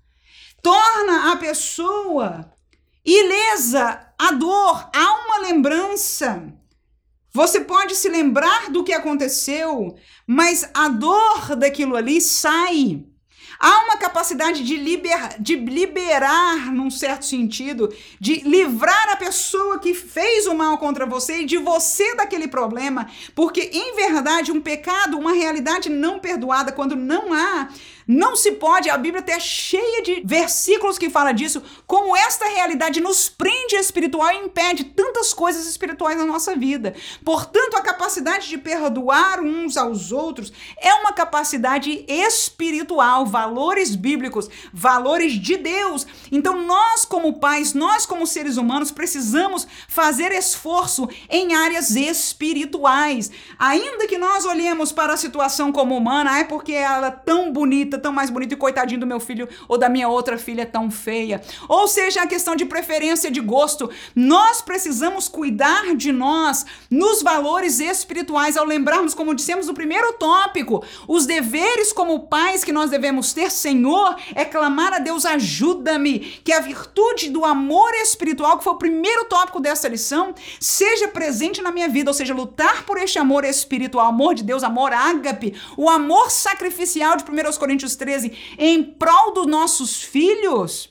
torna 0.63 1.31
a 1.31 1.37
pessoa 1.37 2.51
ilesa, 3.05 4.01
a 4.19 4.33
dor, 4.33 4.89
há 4.95 5.13
uma 5.27 5.39
lembrança. 5.41 6.51
Você 7.31 7.61
pode 7.61 7.95
se 7.95 8.09
lembrar 8.09 8.71
do 8.71 8.83
que 8.83 8.93
aconteceu, 8.95 9.95
mas 10.27 10.71
a 10.73 10.89
dor 10.89 11.55
daquilo 11.55 11.97
ali 11.97 12.19
sai. 12.21 13.05
Há 13.67 13.85
uma 13.85 13.97
capacidade 13.97 14.63
de, 14.63 14.77
liber, 14.77 15.41
de 15.41 15.57
liberar, 15.57 16.71
num 16.71 16.91
certo 16.91 17.25
sentido, 17.25 17.91
de 18.21 18.47
livrar 18.47 19.09
a 19.13 19.17
pessoa 19.17 19.79
que 19.79 19.95
fez 19.95 20.47
o 20.47 20.55
mal 20.55 20.77
contra 20.77 21.07
você 21.07 21.41
e 21.41 21.47
de 21.47 21.57
você 21.57 22.15
daquele 22.15 22.47
problema, 22.47 23.09
porque 23.35 23.71
em 23.73 23.97
verdade 23.97 24.53
um 24.53 24.61
pecado, 24.61 25.17
uma 25.17 25.33
realidade 25.33 25.89
não 25.89 26.19
perdoada, 26.19 26.73
quando 26.73 26.95
não 26.95 27.33
há 27.33 27.71
não 28.07 28.37
se 28.37 28.53
pode, 28.53 28.91
a 28.91 28.99
Bíblia 28.99 29.21
até 29.21 29.39
cheia 29.41 30.03
de 30.03 30.23
versículos 30.25 30.99
que 30.99 31.09
fala 31.09 31.33
disso, 31.33 31.63
como 31.87 32.17
esta 32.17 32.47
realidade 32.47 33.01
nos 33.01 33.29
prende 33.29 33.77
espiritual 33.77 34.31
e 34.33 34.45
impede 34.45 34.85
tantas 34.85 35.33
coisas 35.33 35.67
espirituais 35.67 36.19
na 36.19 36.27
nossa 36.27 36.55
vida. 36.55 36.95
Portanto, 37.25 37.77
a 37.77 37.81
capacidade 37.81 38.49
de 38.49 38.59
perdoar 38.59 39.41
uns 39.41 39.77
aos 39.77 40.13
outros 40.13 40.53
é 40.77 40.93
uma 40.95 41.13
capacidade 41.13 42.05
espiritual, 42.09 43.25
valores 43.25 43.97
bíblicos, 43.97 44.49
valores 44.73 45.33
de 45.33 45.57
Deus. 45.57 46.07
Então, 46.31 46.67
nós 46.67 47.05
como 47.05 47.35
pais, 47.35 47.73
nós 47.73 48.05
como 48.05 48.27
seres 48.27 48.57
humanos 48.57 48.91
precisamos 48.91 49.67
fazer 49.89 50.33
esforço 50.33 51.09
em 51.31 51.55
áreas 51.55 51.97
espirituais. 51.97 53.31
Ainda 53.59 54.07
que 54.07 54.19
nós 54.19 54.45
olhemos 54.45 54.93
para 54.93 55.15
a 55.15 55.17
situação 55.17 55.73
como 55.73 55.97
humana, 55.97 56.39
é 56.39 56.45
porque 56.45 56.73
ela 56.73 57.07
é 57.07 57.11
tão 57.11 57.53
bonita 57.53 57.94
tão 57.99 58.13
mais 58.13 58.31
bonito 58.31 58.53
e 58.53 58.57
coitadinho 58.57 59.01
do 59.01 59.07
meu 59.07 59.21
filho 59.21 59.49
ou 59.69 59.79
da 59.79 59.89
minha 59.89 60.09
outra 60.09 60.39
filha 60.39 60.67
tão 60.67 60.91
feia. 60.91 61.41
Ou 61.69 61.87
seja, 61.87 62.23
a 62.23 62.27
questão 62.27 62.57
de 62.57 62.65
preferência 62.65 63.31
de 63.31 63.41
gosto. 63.41 63.91
Nós 64.15 64.61
precisamos 64.61 65.29
cuidar 65.29 65.95
de 65.95 66.13
nós 66.13 66.65
nos 66.91 67.23
valores 67.23 67.81
espirituais 67.81 68.57
ao 68.57 68.65
lembrarmos, 68.65 69.15
como 69.15 69.35
dissemos 69.35 69.67
no 69.67 69.75
primeiro 69.75 70.13
tópico, 70.15 70.85
os 71.07 71.27
deveres 71.27 71.93
como 71.93 72.27
pais 72.27 72.65
que 72.65 72.73
nós 72.73 72.91
devemos 72.91 73.33
ter, 73.33 73.51
Senhor, 73.51 74.17
é 74.35 74.45
clamar 74.45 74.93
a 74.95 74.99
Deus, 74.99 75.25
ajuda-me, 75.25 76.21
que 76.21 76.53
a 76.53 76.61
virtude 76.61 77.31
do 77.31 77.45
amor 77.45 77.93
espiritual, 77.95 78.59
que 78.59 78.65
foi 78.65 78.73
o 78.73 78.79
primeiro 78.79 79.25
tópico 79.27 79.61
dessa 79.61 79.89
lição, 79.89 80.35
seja 80.59 81.09
presente 81.09 81.61
na 81.61 81.71
minha 81.71 81.89
vida, 81.89 82.11
ou 82.11 82.15
seja, 82.15 82.35
lutar 82.35 82.85
por 82.85 82.99
este 82.99 83.19
amor 83.19 83.45
espiritual, 83.45 84.09
amor 84.09 84.35
de 84.35 84.43
Deus, 84.43 84.63
amor 84.63 84.93
ágape, 84.93 85.55
o 85.77 85.91
amor 85.91 86.31
sacrificial 86.31 87.17
de 87.17 87.25
1 87.25 87.59
Coríntios 87.59 87.84
Coríntios 87.85 87.97
13, 87.97 88.33
em 88.59 88.83
prol 88.83 89.35
dos 89.35 89.47
nossos 89.47 90.03
filhos, 90.03 90.91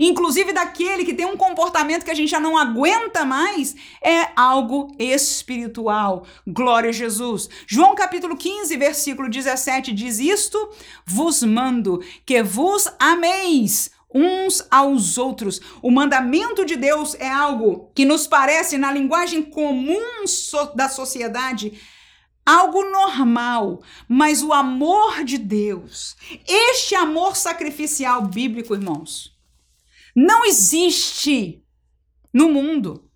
inclusive 0.00 0.52
daquele 0.52 1.04
que 1.04 1.14
tem 1.14 1.26
um 1.26 1.36
comportamento 1.36 2.04
que 2.04 2.10
a 2.10 2.14
gente 2.14 2.30
já 2.30 2.40
não 2.40 2.58
aguenta 2.58 3.24
mais, 3.24 3.76
é 4.02 4.28
algo 4.34 4.94
espiritual. 4.98 6.26
Glória 6.46 6.90
a 6.90 6.92
Jesus. 6.92 7.48
João 7.66 7.94
capítulo 7.94 8.36
15, 8.36 8.76
versículo 8.76 9.28
17 9.28 9.92
diz: 9.92 10.18
Isto 10.18 10.70
vos 11.06 11.42
mando, 11.42 12.02
que 12.26 12.42
vos 12.42 12.88
ameis 12.98 13.90
uns 14.12 14.66
aos 14.70 15.16
outros. 15.18 15.60
O 15.82 15.90
mandamento 15.90 16.64
de 16.64 16.76
Deus 16.76 17.14
é 17.18 17.28
algo 17.28 17.90
que 17.94 18.04
nos 18.04 18.26
parece, 18.26 18.78
na 18.78 18.92
linguagem 18.92 19.42
comum 19.42 20.24
da 20.74 20.88
sociedade, 20.88 21.80
algo 22.44 22.82
normal, 22.90 23.82
mas 24.08 24.42
o 24.42 24.52
amor 24.52 25.24
de 25.24 25.38
Deus, 25.38 26.16
este 26.46 26.94
amor 26.94 27.36
sacrificial 27.36 28.22
bíblico, 28.22 28.74
irmãos, 28.74 29.36
não 30.14 30.44
existe 30.44 31.64
no 32.32 32.48
mundo. 32.48 33.10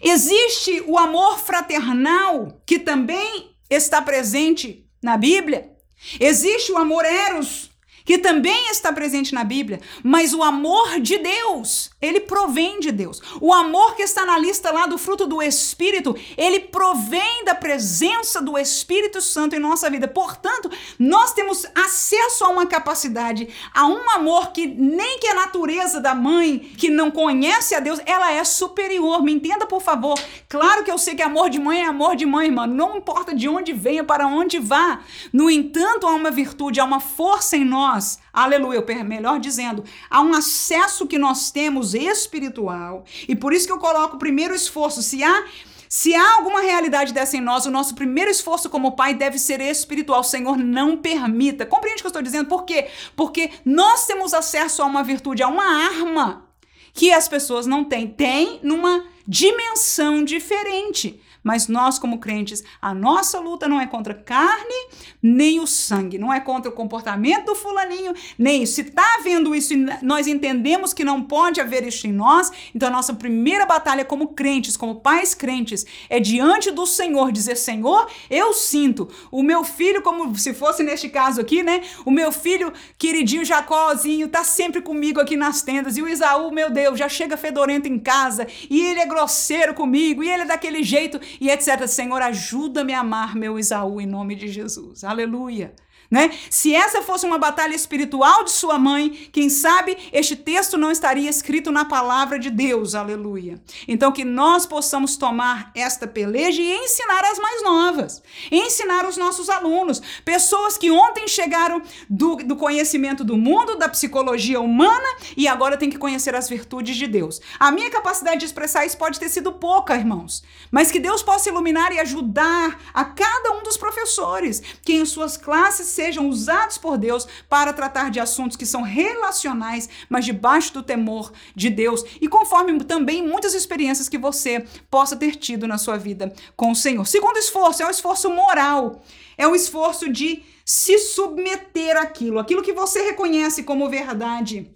Existe 0.00 0.80
o 0.86 0.96
amor 0.98 1.38
fraternal, 1.38 2.62
que 2.64 2.78
também 2.78 3.56
está 3.68 4.00
presente 4.00 4.88
na 5.02 5.16
Bíblia. 5.16 5.76
Existe 6.20 6.72
o 6.72 6.78
amor 6.78 7.04
eros, 7.04 7.71
que 8.04 8.18
também 8.18 8.68
está 8.70 8.92
presente 8.92 9.34
na 9.34 9.44
Bíblia, 9.44 9.80
mas 10.02 10.32
o 10.32 10.42
amor 10.42 11.00
de 11.00 11.18
Deus, 11.18 11.90
ele 12.00 12.20
provém 12.20 12.80
de 12.80 12.90
Deus. 12.90 13.20
O 13.40 13.52
amor 13.52 13.94
que 13.94 14.02
está 14.02 14.24
na 14.24 14.38
lista 14.38 14.70
lá 14.70 14.86
do 14.86 14.98
fruto 14.98 15.26
do 15.26 15.42
Espírito, 15.42 16.16
ele 16.36 16.60
provém 16.60 17.44
da 17.44 17.54
presença 17.54 18.40
do 18.40 18.58
Espírito 18.58 19.20
Santo 19.20 19.54
em 19.54 19.58
nossa 19.58 19.88
vida. 19.90 20.08
Portanto, 20.08 20.70
nós 20.98 21.32
temos 21.32 21.66
acesso 21.74 22.44
a 22.44 22.48
uma 22.48 22.66
capacidade, 22.66 23.48
a 23.74 23.86
um 23.86 24.10
amor 24.10 24.52
que 24.52 24.66
nem 24.66 25.18
que 25.18 25.28
a 25.28 25.34
natureza 25.34 26.00
da 26.00 26.14
mãe 26.14 26.58
que 26.58 26.88
não 26.88 27.10
conhece 27.10 27.74
a 27.74 27.80
Deus, 27.80 28.00
ela 28.06 28.32
é 28.32 28.42
superior. 28.44 29.22
Me 29.22 29.32
entenda, 29.32 29.66
por 29.66 29.82
favor. 29.82 30.18
Claro 30.48 30.84
que 30.84 30.90
eu 30.90 30.98
sei 30.98 31.14
que 31.14 31.22
amor 31.22 31.50
de 31.50 31.58
mãe 31.58 31.82
é 31.82 31.86
amor 31.86 32.16
de 32.16 32.26
mãe, 32.26 32.46
irmã. 32.46 32.66
Não 32.66 32.96
importa 32.96 33.34
de 33.34 33.48
onde 33.48 33.72
venha, 33.72 34.04
para 34.04 34.26
onde 34.26 34.58
vá. 34.58 35.00
No 35.32 35.50
entanto, 35.50 36.06
há 36.06 36.10
uma 36.10 36.30
virtude, 36.30 36.80
há 36.80 36.84
uma 36.84 37.00
força 37.00 37.56
em 37.56 37.64
nós 37.64 37.91
nós, 37.92 38.18
aleluia, 38.32 38.82
melhor 39.04 39.38
dizendo, 39.38 39.84
há 40.08 40.20
um 40.22 40.32
acesso 40.32 41.06
que 41.06 41.18
nós 41.18 41.50
temos 41.50 41.94
espiritual, 41.94 43.04
e 43.28 43.36
por 43.36 43.52
isso 43.52 43.66
que 43.66 43.72
eu 43.72 43.78
coloco 43.78 44.16
o 44.16 44.18
primeiro 44.18 44.54
esforço. 44.54 45.02
Se 45.02 45.22
há 45.22 45.44
se 45.88 46.14
há 46.14 46.36
alguma 46.36 46.62
realidade 46.62 47.12
dessa 47.12 47.36
em 47.36 47.40
nós, 47.42 47.66
o 47.66 47.70
nosso 47.70 47.94
primeiro 47.94 48.30
esforço 48.30 48.70
como 48.70 48.92
pai 48.92 49.12
deve 49.12 49.38
ser 49.38 49.60
espiritual. 49.60 50.24
Senhor, 50.24 50.56
não 50.56 50.96
permita. 50.96 51.66
Compreende 51.66 51.98
o 51.98 52.00
que 52.00 52.06
eu 52.06 52.08
estou 52.08 52.22
dizendo? 52.22 52.48
Por 52.48 52.64
quê? 52.64 52.88
Porque 53.14 53.50
nós 53.62 54.06
temos 54.06 54.32
acesso 54.32 54.80
a 54.80 54.86
uma 54.86 55.02
virtude, 55.02 55.42
a 55.42 55.48
uma 55.48 55.62
arma 55.62 56.48
que 56.94 57.12
as 57.12 57.28
pessoas 57.28 57.66
não 57.66 57.84
têm. 57.84 58.06
Tem 58.06 58.58
numa 58.62 59.04
dimensão 59.28 60.24
diferente. 60.24 61.20
Mas 61.42 61.68
nós, 61.68 61.98
como 61.98 62.18
crentes, 62.18 62.62
a 62.80 62.94
nossa 62.94 63.38
luta 63.40 63.68
não 63.68 63.80
é 63.80 63.86
contra 63.86 64.14
carne 64.14 64.88
nem 65.22 65.60
o 65.60 65.66
sangue, 65.66 66.18
não 66.18 66.32
é 66.32 66.40
contra 66.40 66.70
o 66.70 66.74
comportamento 66.74 67.46
do 67.46 67.54
fulaninho, 67.54 68.12
nem 68.38 68.62
isso. 68.62 68.74
Se 68.74 68.80
está 68.82 69.16
havendo 69.18 69.54
isso 69.54 69.74
e 69.74 69.86
nós 70.02 70.26
entendemos 70.26 70.92
que 70.92 71.04
não 71.04 71.22
pode 71.22 71.60
haver 71.60 71.86
isso 71.86 72.06
em 72.06 72.12
nós, 72.12 72.50
então 72.74 72.88
a 72.88 72.92
nossa 72.92 73.14
primeira 73.14 73.64
batalha 73.64 74.04
como 74.04 74.28
crentes, 74.28 74.76
como 74.76 74.96
pais 74.96 75.34
crentes, 75.34 75.86
é 76.08 76.18
diante 76.18 76.70
do 76.70 76.86
Senhor 76.86 77.30
dizer: 77.30 77.56
Senhor, 77.56 78.08
eu 78.30 78.52
sinto 78.52 79.08
o 79.30 79.42
meu 79.42 79.64
filho, 79.64 80.02
como 80.02 80.36
se 80.36 80.52
fosse 80.54 80.82
neste 80.82 81.08
caso 81.08 81.40
aqui, 81.40 81.62
né? 81.62 81.82
O 82.04 82.10
meu 82.10 82.32
filho 82.32 82.72
queridinho 82.98 83.44
Jacózinho 83.44 84.28
tá 84.28 84.44
sempre 84.44 84.80
comigo 84.80 85.20
aqui 85.20 85.36
nas 85.36 85.62
tendas, 85.62 85.96
e 85.96 86.02
o 86.02 86.08
Isaú, 86.08 86.50
meu 86.50 86.70
Deus, 86.70 86.98
já 86.98 87.08
chega 87.08 87.36
fedorento 87.36 87.88
em 87.88 87.98
casa, 87.98 88.46
e 88.68 88.80
ele 88.80 89.00
é 89.00 89.06
grosseiro 89.06 89.74
comigo, 89.74 90.22
e 90.22 90.28
ele 90.28 90.42
é 90.42 90.46
daquele 90.46 90.82
jeito, 90.82 91.20
e 91.40 91.50
etc. 91.50 91.86
Senhor, 91.86 92.22
ajuda-me 92.22 92.92
a 92.92 93.00
amar 93.00 93.34
meu 93.34 93.58
Isaú 93.58 94.00
em 94.00 94.06
nome 94.06 94.34
de 94.34 94.48
Jesus. 94.48 95.04
Aleluia. 95.04 95.74
Né? 96.12 96.30
Se 96.50 96.74
essa 96.74 97.00
fosse 97.00 97.24
uma 97.24 97.38
batalha 97.38 97.74
espiritual 97.74 98.44
de 98.44 98.50
sua 98.50 98.78
mãe, 98.78 99.30
quem 99.32 99.48
sabe 99.48 99.96
este 100.12 100.36
texto 100.36 100.76
não 100.76 100.90
estaria 100.90 101.30
escrito 101.30 101.72
na 101.72 101.86
palavra 101.86 102.38
de 102.38 102.50
Deus, 102.50 102.94
aleluia. 102.94 103.58
Então, 103.88 104.12
que 104.12 104.22
nós 104.22 104.66
possamos 104.66 105.16
tomar 105.16 105.70
esta 105.74 106.06
peleja 106.06 106.60
e 106.60 106.70
ensinar 106.70 107.24
as 107.24 107.38
mais 107.38 107.62
novas, 107.62 108.22
ensinar 108.50 109.08
os 109.08 109.16
nossos 109.16 109.48
alunos, 109.48 110.02
pessoas 110.22 110.76
que 110.76 110.90
ontem 110.90 111.26
chegaram 111.26 111.80
do, 112.10 112.36
do 112.36 112.56
conhecimento 112.56 113.24
do 113.24 113.38
mundo, 113.38 113.78
da 113.78 113.88
psicologia 113.88 114.60
humana 114.60 115.08
e 115.34 115.48
agora 115.48 115.78
tem 115.78 115.88
que 115.88 115.96
conhecer 115.96 116.34
as 116.34 116.46
virtudes 116.46 116.94
de 116.94 117.06
Deus. 117.06 117.40
A 117.58 117.72
minha 117.72 117.88
capacidade 117.88 118.40
de 118.40 118.44
expressar 118.44 118.84
isso 118.84 118.98
pode 118.98 119.18
ter 119.18 119.30
sido 119.30 119.50
pouca, 119.50 119.96
irmãos, 119.96 120.42
mas 120.70 120.90
que 120.90 121.00
Deus 121.00 121.22
possa 121.22 121.48
iluminar 121.48 121.90
e 121.90 122.00
ajudar 122.00 122.78
a 122.92 123.02
cada 123.02 123.52
um 123.52 123.62
dos 123.62 123.78
professores 123.78 124.62
que 124.82 124.92
em 124.92 125.06
suas 125.06 125.38
classes 125.38 126.01
sejam 126.02 126.28
usados 126.28 126.78
por 126.78 126.98
Deus 126.98 127.28
para 127.48 127.72
tratar 127.72 128.10
de 128.10 128.18
assuntos 128.18 128.56
que 128.56 128.66
são 128.66 128.82
relacionais, 128.82 129.88
mas 130.08 130.24
debaixo 130.24 130.74
do 130.74 130.82
temor 130.82 131.32
de 131.54 131.70
Deus 131.70 132.04
e 132.20 132.26
conforme 132.26 132.82
também 132.82 133.24
muitas 133.24 133.54
experiências 133.54 134.08
que 134.08 134.18
você 134.18 134.66
possa 134.90 135.14
ter 135.14 135.36
tido 135.36 135.68
na 135.68 135.78
sua 135.78 135.96
vida 135.96 136.32
com 136.56 136.72
o 136.72 136.76
Senhor. 136.76 137.06
Segundo 137.06 137.36
esforço 137.36 137.84
é 137.84 137.86
o 137.86 137.90
esforço 137.90 138.28
moral, 138.30 139.00
é 139.38 139.46
o 139.46 139.54
esforço 139.54 140.10
de 140.10 140.42
se 140.64 140.98
submeter 140.98 141.96
àquilo, 141.96 142.40
aquilo 142.40 142.62
que 142.62 142.72
você 142.72 143.02
reconhece 143.02 143.62
como 143.62 143.88
verdade 143.88 144.74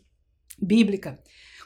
bíblica, 0.56 1.18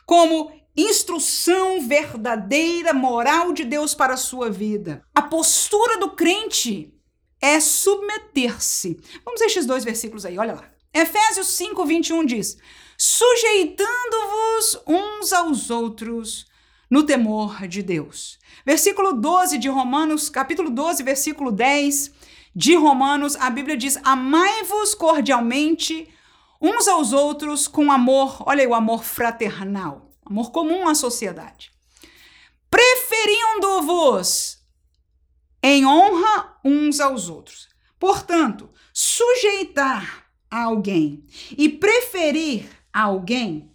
como 0.06 0.52
instrução 0.74 1.86
verdadeira, 1.86 2.94
moral 2.94 3.52
de 3.52 3.64
Deus 3.64 3.94
para 3.94 4.14
a 4.14 4.16
sua 4.16 4.48
vida. 4.50 5.02
A 5.14 5.20
postura 5.20 5.98
do 5.98 6.12
crente 6.12 6.94
é 7.41 7.59
submeter-se. 7.61 9.01
Vamos 9.24 9.41
a 9.41 9.47
estes 9.47 9.66
dois 9.66 9.84
versículos 9.84 10.26
aí, 10.26 10.38
olha 10.38 10.55
lá. 10.55 10.70
Efésios 10.93 11.47
5, 11.49 11.84
21 11.84 12.26
diz: 12.26 12.59
sujeitando-vos 12.99 14.82
uns 14.86 15.32
aos 15.32 15.70
outros 15.70 16.47
no 16.91 17.03
temor 17.05 17.66
de 17.66 17.82
Deus. 17.82 18.38
Versículo 18.66 19.14
12 19.14 19.57
de 19.57 19.68
Romanos, 19.68 20.28
capítulo 20.28 20.68
12, 20.68 21.03
versículo 21.03 21.51
10 21.51 22.12
de 22.55 22.74
Romanos, 22.74 23.36
a 23.36 23.49
Bíblia 23.49 23.76
diz: 23.76 23.99
Amai-vos 24.03 24.95
cordialmente 24.95 26.12
uns 26.61 26.88
aos 26.88 27.14
outros 27.14 27.66
com 27.66 27.91
amor, 27.91 28.43
olha 28.47 28.61
aí, 28.61 28.66
o 28.66 28.74
amor 28.74 29.03
fraternal, 29.03 30.11
amor 30.26 30.51
comum 30.51 30.86
à 30.86 30.95
sociedade. 30.95 31.72
Preferindo-vos 32.68 34.59
em 35.62 35.86
honra 35.86 36.58
uns 36.64 37.00
aos 37.00 37.28
outros. 37.28 37.68
Portanto, 37.98 38.70
sujeitar 38.92 40.26
a 40.50 40.64
alguém 40.64 41.24
e 41.56 41.68
preferir 41.68 42.68
a 42.92 43.02
alguém, 43.02 43.70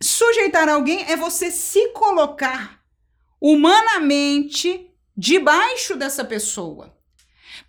sujeitar 0.00 0.68
alguém 0.68 1.04
é 1.04 1.16
você 1.16 1.50
se 1.50 1.88
colocar 1.88 2.82
humanamente 3.40 4.90
debaixo 5.16 5.96
dessa 5.96 6.24
pessoa. 6.24 6.96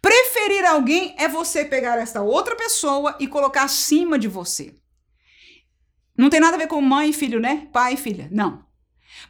Preferir 0.02 0.66
alguém 0.66 1.16
é 1.18 1.28
você 1.28 1.64
pegar 1.64 1.98
esta 1.98 2.22
outra 2.22 2.56
pessoa 2.56 3.16
e 3.20 3.28
colocar 3.28 3.64
acima 3.64 4.20
de 4.20 4.28
você. 4.28 4.76
Não 6.18 6.30
tem 6.30 6.40
nada 6.40 6.56
a 6.56 6.60
ver 6.60 6.68
com 6.68 6.82
mãe 6.82 7.10
e 7.10 7.14
filho, 7.14 7.40
né? 7.40 7.68
Pai 7.72 7.94
e 7.94 7.98
filha. 7.98 8.28
Não. 8.32 8.66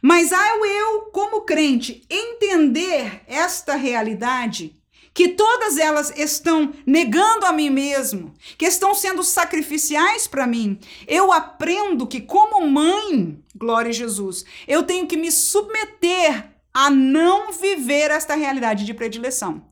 Mas 0.00 0.32
ao 0.32 0.66
eu, 0.66 1.00
como 1.12 1.42
crente, 1.42 2.04
entender 2.10 3.22
esta 3.26 3.74
realidade, 3.74 4.76
que 5.14 5.28
todas 5.28 5.78
elas 5.78 6.12
estão 6.16 6.72
negando 6.84 7.46
a 7.46 7.52
mim 7.52 7.70
mesmo, 7.70 8.34
que 8.58 8.66
estão 8.66 8.94
sendo 8.94 9.22
sacrificiais 9.22 10.26
para 10.26 10.46
mim, 10.46 10.78
eu 11.06 11.32
aprendo 11.32 12.06
que, 12.06 12.20
como 12.20 12.66
mãe, 12.66 13.38
glória 13.54 13.90
a 13.90 13.94
Jesus, 13.94 14.44
eu 14.66 14.82
tenho 14.82 15.06
que 15.06 15.16
me 15.16 15.30
submeter 15.30 16.50
a 16.74 16.90
não 16.90 17.52
viver 17.52 18.10
esta 18.10 18.34
realidade 18.34 18.84
de 18.84 18.92
predileção. 18.92 19.64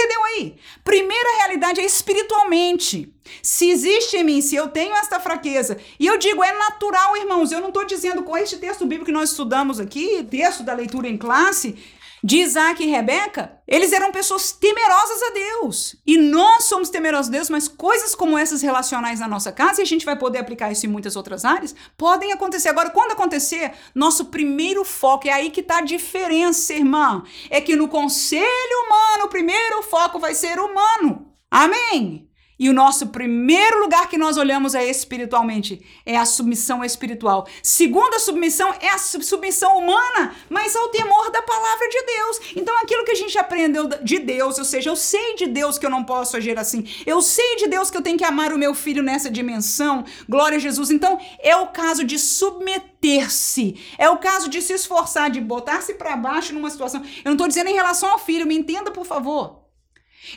Entendeu 0.00 0.24
aí? 0.24 0.56
Primeira 0.82 1.36
realidade 1.36 1.78
é 1.78 1.84
espiritualmente. 1.84 3.12
Se 3.42 3.68
existe 3.68 4.16
em 4.16 4.24
mim, 4.24 4.40
se 4.40 4.56
eu 4.56 4.68
tenho 4.68 4.94
esta 4.94 5.20
fraqueza, 5.20 5.76
e 5.98 6.06
eu 6.06 6.16
digo, 6.16 6.42
é 6.42 6.56
natural, 6.56 7.18
irmãos, 7.18 7.52
eu 7.52 7.60
não 7.60 7.68
estou 7.68 7.84
dizendo 7.84 8.22
com 8.22 8.34
este 8.36 8.56
texto 8.56 8.86
bíblico 8.86 9.04
que 9.04 9.12
nós 9.12 9.30
estudamos 9.30 9.78
aqui, 9.78 10.24
texto 10.24 10.62
da 10.62 10.72
leitura 10.72 11.06
em 11.06 11.18
classe, 11.18 11.76
de 12.22 12.38
Isaac 12.38 12.82
e 12.82 12.86
Rebeca, 12.86 13.58
eles 13.66 13.92
eram 13.92 14.12
pessoas 14.12 14.52
temerosas 14.52 15.22
a 15.22 15.30
Deus. 15.30 15.96
E 16.06 16.18
nós 16.18 16.64
somos 16.64 16.90
temerosos 16.90 17.28
a 17.28 17.32
Deus, 17.32 17.50
mas 17.50 17.68
coisas 17.68 18.14
como 18.14 18.36
essas 18.36 18.62
relacionais 18.62 19.20
na 19.20 19.28
nossa 19.28 19.52
casa, 19.52 19.80
e 19.80 19.84
a 19.84 19.86
gente 19.86 20.04
vai 20.04 20.16
poder 20.16 20.38
aplicar 20.38 20.70
isso 20.70 20.86
em 20.86 20.88
muitas 20.88 21.16
outras 21.16 21.44
áreas, 21.44 21.74
podem 21.96 22.32
acontecer. 22.32 22.68
Agora, 22.68 22.90
quando 22.90 23.12
acontecer, 23.12 23.72
nosso 23.94 24.26
primeiro 24.26 24.84
foco, 24.84 25.28
é 25.28 25.32
aí 25.32 25.50
que 25.50 25.60
está 25.60 25.78
a 25.78 25.82
diferença, 25.82 26.74
irmã. 26.74 27.22
É 27.48 27.60
que 27.60 27.76
no 27.76 27.88
conselho 27.88 28.84
humano, 28.86 29.24
o 29.24 29.28
primeiro 29.28 29.82
foco 29.82 30.18
vai 30.18 30.34
ser 30.34 30.58
humano. 30.58 31.26
Amém? 31.50 32.29
E 32.60 32.68
o 32.68 32.74
nosso 32.74 33.06
primeiro 33.06 33.80
lugar 33.80 34.06
que 34.06 34.18
nós 34.18 34.36
olhamos 34.36 34.74
é 34.74 34.84
espiritualmente, 34.84 35.80
é 36.04 36.18
a 36.18 36.26
submissão 36.26 36.84
espiritual. 36.84 37.48
Segunda 37.62 38.18
submissão 38.18 38.74
é 38.82 38.90
a 38.90 38.98
submissão 38.98 39.78
humana, 39.78 40.36
mas 40.50 40.76
ao 40.76 40.88
temor 40.88 41.30
da 41.30 41.40
palavra 41.40 41.88
de 41.88 42.02
Deus. 42.02 42.40
Então 42.54 42.78
aquilo 42.82 43.02
que 43.06 43.12
a 43.12 43.14
gente 43.14 43.38
aprendeu 43.38 43.88
de 44.02 44.18
Deus, 44.18 44.58
ou 44.58 44.64
seja, 44.66 44.90
eu 44.90 44.96
sei 44.96 45.36
de 45.36 45.46
Deus 45.46 45.78
que 45.78 45.86
eu 45.86 45.90
não 45.90 46.04
posso 46.04 46.36
agir 46.36 46.58
assim. 46.58 46.86
Eu 47.06 47.22
sei 47.22 47.56
de 47.56 47.66
Deus 47.66 47.90
que 47.90 47.96
eu 47.96 48.02
tenho 48.02 48.18
que 48.18 48.24
amar 48.24 48.52
o 48.52 48.58
meu 48.58 48.74
filho 48.74 49.02
nessa 49.02 49.30
dimensão. 49.30 50.04
Glória 50.28 50.58
a 50.58 50.60
Jesus. 50.60 50.90
Então, 50.90 51.18
é 51.38 51.56
o 51.56 51.68
caso 51.68 52.04
de 52.04 52.18
submeter-se. 52.18 53.80
É 53.96 54.10
o 54.10 54.18
caso 54.18 54.50
de 54.50 54.60
se 54.60 54.74
esforçar, 54.74 55.30
de 55.30 55.40
botar-se 55.40 55.94
para 55.94 56.14
baixo 56.14 56.52
numa 56.52 56.68
situação. 56.68 57.00
Eu 57.00 57.30
não 57.30 57.32
estou 57.32 57.48
dizendo 57.48 57.70
em 57.70 57.74
relação 57.74 58.10
ao 58.10 58.18
filho, 58.18 58.46
me 58.46 58.54
entenda, 58.54 58.90
por 58.90 59.06
favor. 59.06 59.59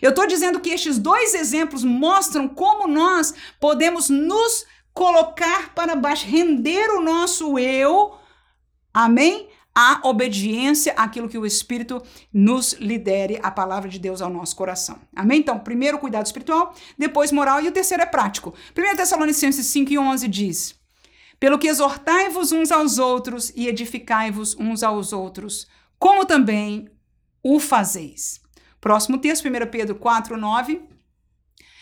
Eu 0.01 0.11
estou 0.11 0.25
dizendo 0.25 0.59
que 0.59 0.69
estes 0.69 0.97
dois 0.97 1.33
exemplos 1.33 1.83
mostram 1.83 2.47
como 2.47 2.87
nós 2.87 3.33
podemos 3.59 4.09
nos 4.09 4.65
colocar 4.93 5.73
para 5.73 5.95
baixo, 5.95 6.27
render 6.27 6.89
o 6.91 7.01
nosso 7.01 7.57
eu, 7.57 8.13
amém? 8.93 9.49
A 9.75 10.01
obediência 10.03 10.93
àquilo 10.93 11.27
que 11.27 11.37
o 11.37 11.47
Espírito 11.47 12.01
nos 12.31 12.73
lidere, 12.73 13.39
a 13.41 13.49
palavra 13.49 13.89
de 13.89 13.97
Deus 13.97 14.21
ao 14.21 14.29
nosso 14.29 14.55
coração. 14.55 14.99
Amém? 15.15 15.39
Então, 15.39 15.57
primeiro 15.57 15.97
cuidado 15.97 16.27
espiritual, 16.27 16.75
depois 16.95 17.31
moral 17.31 17.59
e 17.59 17.67
o 17.67 17.71
terceiro 17.71 18.03
é 18.03 18.05
prático. 18.05 18.53
1 18.77 18.95
Tessalonicenses 18.95 19.65
5 19.65 19.91
e 19.91 19.97
11 19.97 20.27
diz: 20.27 20.75
Pelo 21.39 21.57
que 21.57 21.67
exortai-vos 21.67 22.51
uns 22.51 22.71
aos 22.71 22.99
outros 22.99 23.51
e 23.55 23.67
edificai-vos 23.67 24.55
uns 24.59 24.83
aos 24.83 25.11
outros, 25.11 25.67
como 25.97 26.23
também 26.23 26.87
o 27.41 27.59
fazeis. 27.59 28.42
Próximo 28.83 29.17
texto, 29.17 29.47
1 29.47 29.71
Pedro 29.71 29.95
4, 29.95 30.35
9. 30.35 30.81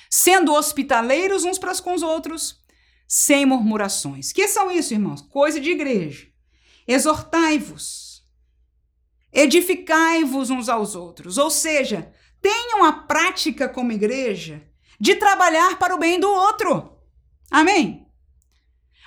Sendo 0.07 0.53
hospitaleiros 0.53 1.43
uns 1.43 1.57
para 1.57 1.75
com 1.81 1.95
os 1.95 2.03
outros, 2.03 2.61
sem 3.07 3.43
murmurações. 3.43 4.31
Que 4.31 4.47
são 4.47 4.69
isso, 4.69 4.93
irmãos? 4.93 5.23
Coisa 5.23 5.59
de 5.59 5.71
igreja. 5.71 6.27
Exortai-vos, 6.87 8.23
edificai-vos 9.33 10.51
uns 10.51 10.69
aos 10.69 10.93
outros. 10.93 11.39
Ou 11.39 11.49
seja, 11.49 12.13
tenham 12.39 12.83
a 12.83 12.93
prática 12.93 13.67
como 13.67 13.91
igreja 13.91 14.61
de 14.99 15.15
trabalhar 15.15 15.79
para 15.79 15.95
o 15.95 15.97
bem 15.97 16.19
do 16.19 16.29
outro. 16.29 16.99
Amém? 17.49 18.05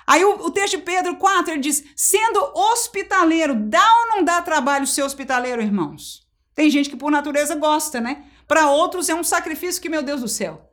Aí 0.05 0.25
o, 0.25 0.47
o, 0.47 0.51
texto 0.51 0.75
de 0.75 0.83
Pedro 0.83 1.15
4, 1.15 1.53
ele 1.53 1.61
diz: 1.61 1.81
sendo 1.95 2.43
hospitaleiro, 2.53 3.55
dá 3.55 3.89
ou 4.01 4.07
não 4.09 4.23
dá 4.25 4.41
trabalho 4.41 4.85
ser 4.85 5.03
hospitaleiro, 5.03 5.61
irmãos? 5.61 6.24
Tem 6.55 6.69
gente 6.69 6.89
que 6.89 6.95
por 6.95 7.11
natureza 7.11 7.53
gosta, 7.55 7.99
né? 7.99 8.25
Para 8.47 8.71
outros 8.71 9.09
é 9.09 9.13
um 9.13 9.23
sacrifício 9.23 9.81
que, 9.81 9.89
meu 9.89 10.01
Deus 10.01 10.21
do 10.21 10.27
céu. 10.27 10.71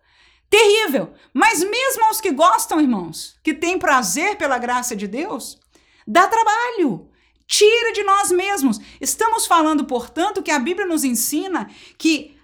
Terrível. 0.49 1.13
Mas 1.35 1.65
mesmo 1.65 2.05
aos 2.05 2.21
que 2.21 2.31
gostam, 2.31 2.81
irmãos, 2.81 3.37
que 3.43 3.53
têm 3.53 3.79
prazer 3.79 4.37
pela 4.37 4.59
graça 4.59 4.95
de 4.95 5.09
Deus, 5.09 5.59
dá 6.07 6.29
trabalho. 6.29 7.11
Tira 7.47 7.93
de 7.93 8.05
nós 8.05 8.31
mesmos. 8.31 8.79
Estamos 9.01 9.47
falando, 9.47 9.85
portanto, 9.85 10.43
que 10.43 10.51
a 10.51 10.59
Bíblia 10.59 10.87
nos 10.87 11.05
ensina 11.05 11.69
que 11.99 12.39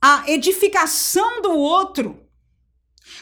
a 0.00 0.24
edificação 0.30 1.42
do 1.42 1.52
outro, 1.52 2.24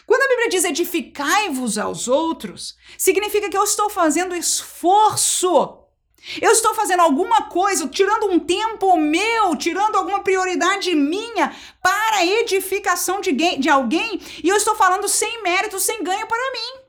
quando 0.06 0.22
a 0.22 0.28
Bíblia 0.28 0.48
diz 0.48 0.64
edificai-vos 0.64 1.78
aos 1.78 2.06
outros, 2.06 2.76
significa 2.96 3.48
que 3.48 3.56
eu 3.56 3.64
estou 3.64 3.90
fazendo 3.90 4.34
esforço 4.34 5.81
eu 6.40 6.52
estou 6.52 6.74
fazendo 6.74 7.00
alguma 7.00 7.42
coisa, 7.42 7.88
tirando 7.88 8.30
um 8.30 8.38
tempo 8.38 8.96
meu, 8.96 9.56
tirando 9.56 9.96
alguma 9.96 10.20
prioridade 10.20 10.94
minha 10.94 11.54
para 11.82 12.24
edificação 12.24 13.20
de, 13.20 13.32
de 13.32 13.68
alguém, 13.68 14.20
e 14.42 14.48
eu 14.48 14.56
estou 14.56 14.74
falando 14.74 15.08
sem 15.08 15.42
mérito, 15.42 15.80
sem 15.80 16.02
ganho 16.02 16.26
para 16.26 16.52
mim. 16.52 16.82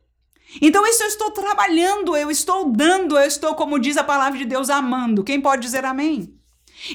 Então, 0.62 0.86
isso 0.86 1.02
eu 1.02 1.08
estou 1.08 1.32
trabalhando, 1.32 2.16
eu 2.16 2.30
estou 2.30 2.70
dando, 2.70 3.18
eu 3.18 3.26
estou, 3.26 3.56
como 3.56 3.80
diz 3.80 3.98
a 3.98 4.04
palavra 4.04 4.38
de 4.38 4.46
Deus, 4.46 4.70
amando. 4.70 5.24
Quem 5.24 5.42
pode 5.42 5.64
dizer 5.64 5.84
amém? 5.84 6.40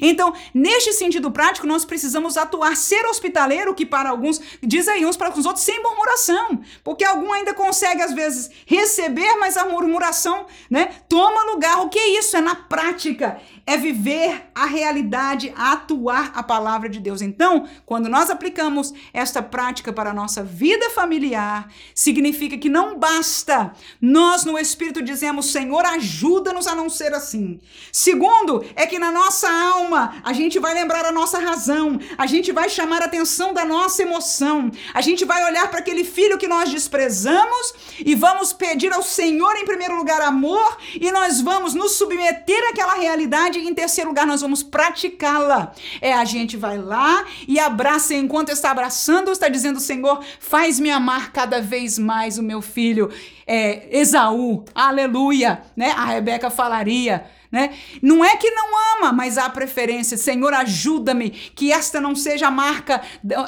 Então, 0.00 0.32
neste 0.52 0.92
sentido 0.92 1.30
prático, 1.30 1.66
nós 1.66 1.84
precisamos 1.84 2.36
atuar, 2.36 2.76
ser 2.76 3.06
hospitaleiro, 3.06 3.74
que 3.74 3.86
para 3.86 4.10
alguns, 4.10 4.40
diz 4.62 4.86
aí 4.88 5.04
uns 5.04 5.16
para 5.16 5.30
os 5.36 5.46
outros, 5.46 5.64
sem 5.64 5.82
murmuração. 5.82 6.60
Porque 6.84 7.04
algum 7.04 7.32
ainda 7.32 7.54
consegue, 7.54 8.02
às 8.02 8.12
vezes, 8.12 8.50
receber, 8.66 9.36
mas 9.36 9.56
a 9.56 9.64
murmuração 9.64 10.46
né, 10.70 10.90
toma 11.08 11.50
lugar. 11.52 11.80
O 11.80 11.88
que 11.88 11.98
é 11.98 12.18
isso? 12.18 12.36
É 12.36 12.40
na 12.40 12.54
prática 12.54 13.40
é 13.66 13.76
viver 13.76 14.48
a 14.54 14.64
realidade, 14.64 15.52
atuar 15.54 16.32
a 16.34 16.42
palavra 16.42 16.88
de 16.88 16.98
Deus. 16.98 17.20
Então, 17.20 17.68
quando 17.84 18.08
nós 18.08 18.30
aplicamos 18.30 18.94
esta 19.12 19.42
prática 19.42 19.92
para 19.92 20.10
a 20.10 20.14
nossa 20.14 20.42
vida 20.42 20.88
familiar, 20.90 21.70
significa 21.94 22.56
que 22.56 22.70
não 22.70 22.98
basta 22.98 23.74
nós 24.00 24.44
no 24.44 24.58
Espírito 24.58 25.02
dizemos, 25.02 25.52
Senhor, 25.52 25.84
ajuda-nos 25.84 26.66
a 26.66 26.74
não 26.74 26.88
ser 26.88 27.12
assim. 27.12 27.60
Segundo, 27.92 28.64
é 28.74 28.86
que 28.86 28.98
na 28.98 29.12
nossa 29.12 29.50
alma 29.50 29.77
a 30.24 30.32
gente 30.32 30.58
vai 30.58 30.74
lembrar 30.74 31.04
a 31.04 31.12
nossa 31.12 31.38
razão, 31.38 31.98
a 32.16 32.26
gente 32.26 32.52
vai 32.52 32.68
chamar 32.68 33.02
a 33.02 33.04
atenção 33.06 33.52
da 33.52 33.64
nossa 33.64 34.02
emoção, 34.02 34.70
a 34.92 35.00
gente 35.00 35.24
vai 35.24 35.44
olhar 35.44 35.68
para 35.70 35.80
aquele 35.80 36.04
filho 36.04 36.38
que 36.38 36.48
nós 36.48 36.70
desprezamos 36.70 37.74
e 37.98 38.14
vamos 38.14 38.52
pedir 38.52 38.92
ao 38.92 39.02
Senhor, 39.02 39.56
em 39.56 39.64
primeiro 39.64 39.96
lugar, 39.96 40.20
amor, 40.20 40.76
e 40.94 41.10
nós 41.10 41.40
vamos 41.40 41.74
nos 41.74 41.92
submeter 41.92 42.68
àquela 42.70 42.94
realidade 42.94 43.58
em 43.58 43.74
terceiro 43.74 44.10
lugar, 44.10 44.26
nós 44.26 44.40
vamos 44.40 44.62
praticá-la. 44.62 45.72
É 46.00 46.12
a 46.12 46.24
gente 46.24 46.56
vai 46.56 46.78
lá 46.78 47.24
e 47.46 47.58
abraça, 47.58 48.14
enquanto 48.14 48.50
está 48.50 48.70
abraçando, 48.70 49.30
está 49.30 49.48
dizendo: 49.48 49.80
Senhor, 49.80 50.22
faz-me 50.38 50.90
amar 50.90 51.32
cada 51.32 51.60
vez 51.60 51.98
mais 51.98 52.38
o 52.38 52.42
meu 52.42 52.60
filho. 52.60 53.10
É, 53.46 53.88
Esaú, 53.90 54.64
aleluia, 54.74 55.62
né? 55.76 55.92
A 55.92 56.04
Rebeca 56.04 56.50
falaria 56.50 57.24
né? 57.50 57.74
Não 58.02 58.24
é 58.24 58.36
que 58.36 58.50
não 58.50 58.68
ama, 58.96 59.12
mas 59.12 59.38
há 59.38 59.48
preferência. 59.48 60.16
Senhor, 60.16 60.52
ajuda-me 60.52 61.30
que 61.30 61.72
esta 61.72 62.00
não 62.00 62.14
seja 62.14 62.50
marca, 62.50 63.00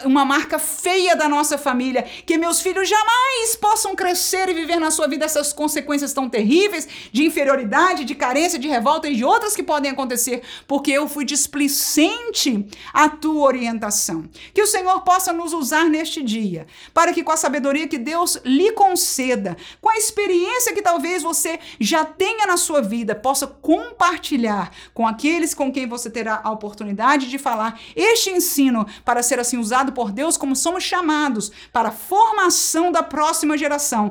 uma 0.04 0.24
marca 0.24 0.58
feia 0.58 1.14
da 1.14 1.28
nossa 1.28 1.58
família, 1.58 2.02
que 2.02 2.38
meus 2.38 2.60
filhos 2.60 2.88
jamais 2.88 3.56
possam 3.56 3.94
crescer 3.94 4.48
e 4.48 4.54
viver 4.54 4.78
na 4.78 4.90
sua 4.90 5.06
vida 5.06 5.24
essas 5.24 5.52
consequências 5.52 6.12
tão 6.12 6.28
terríveis 6.28 6.88
de 7.12 7.24
inferioridade, 7.24 8.04
de 8.04 8.14
carência, 8.14 8.58
de 8.58 8.68
revolta 8.68 9.08
e 9.08 9.16
de 9.16 9.24
outras 9.24 9.54
que 9.54 9.62
podem 9.62 9.90
acontecer, 9.90 10.42
porque 10.66 10.90
eu 10.90 11.08
fui 11.08 11.24
displicente 11.24 12.66
à 12.92 13.08
tua 13.08 13.46
orientação. 13.46 14.24
Que 14.54 14.62
o 14.62 14.66
Senhor 14.66 15.00
possa 15.02 15.32
nos 15.32 15.52
usar 15.52 15.84
neste 15.84 16.22
dia, 16.22 16.66
para 16.94 17.12
que 17.12 17.22
com 17.22 17.32
a 17.32 17.36
sabedoria 17.36 17.86
que 17.86 17.98
Deus 17.98 18.38
lhe 18.44 18.72
conceda, 18.72 19.56
com 19.80 19.90
a 19.90 19.96
experiência 19.96 20.72
que 20.72 20.82
talvez 20.82 21.22
você 21.22 21.58
já 21.78 22.04
tenha 22.04 22.46
na 22.46 22.56
sua 22.56 22.80
vida, 22.80 23.14
possa 23.14 23.46
com 23.46 23.89
compartilhar 23.90 24.70
com 24.94 25.06
aqueles 25.06 25.54
com 25.54 25.72
quem 25.72 25.86
você 25.86 26.08
terá 26.08 26.40
a 26.42 26.50
oportunidade 26.50 27.28
de 27.28 27.38
falar 27.38 27.78
este 27.96 28.30
ensino 28.30 28.86
para 29.04 29.22
ser 29.22 29.38
assim 29.38 29.58
usado 29.58 29.92
por 29.92 30.12
Deus 30.12 30.36
como 30.36 30.54
somos 30.54 30.84
chamados 30.84 31.50
para 31.72 31.88
a 31.88 31.92
formação 31.92 32.92
da 32.92 33.02
próxima 33.02 33.58
geração. 33.58 34.10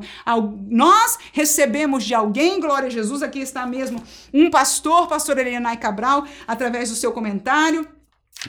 Nós 0.68 1.18
recebemos 1.32 2.04
de 2.04 2.14
alguém, 2.14 2.60
glória 2.60 2.88
a 2.88 2.92
Jesus, 2.92 3.24
aqui 3.24 3.40
está 3.40 3.66
mesmo 3.66 4.04
um 4.34 4.50
pastor, 4.50 5.08
pastor 5.08 5.38
Elianai 5.38 5.78
Cabral, 5.78 6.26
através 6.48 6.90
do 6.90 6.96
seu 6.96 7.12
comentário 7.12 7.99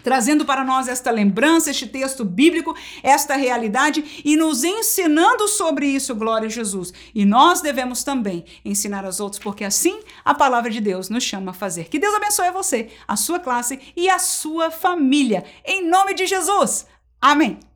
trazendo 0.02 0.44
para 0.44 0.64
nós 0.64 0.88
esta 0.88 1.10
lembrança, 1.10 1.70
este 1.70 1.86
texto 1.86 2.24
bíblico, 2.24 2.76
esta 3.02 3.34
realidade 3.34 4.22
e 4.24 4.36
nos 4.36 4.62
ensinando 4.64 5.48
sobre 5.48 5.86
isso, 5.86 6.14
glória 6.14 6.46
a 6.46 6.50
Jesus. 6.50 6.92
E 7.14 7.24
nós 7.24 7.60
devemos 7.60 8.04
também 8.04 8.44
ensinar 8.64 9.04
aos 9.04 9.20
outros, 9.20 9.42
porque 9.42 9.64
assim 9.64 10.00
a 10.24 10.34
palavra 10.34 10.70
de 10.70 10.80
Deus 10.80 11.08
nos 11.08 11.24
chama 11.24 11.50
a 11.50 11.54
fazer. 11.54 11.88
Que 11.88 11.98
Deus 11.98 12.14
abençoe 12.14 12.50
você, 12.50 12.90
a 13.06 13.16
sua 13.16 13.38
classe 13.38 13.80
e 13.96 14.08
a 14.08 14.18
sua 14.18 14.70
família. 14.70 15.44
Em 15.64 15.88
nome 15.88 16.14
de 16.14 16.26
Jesus. 16.26 16.86
Amém. 17.20 17.69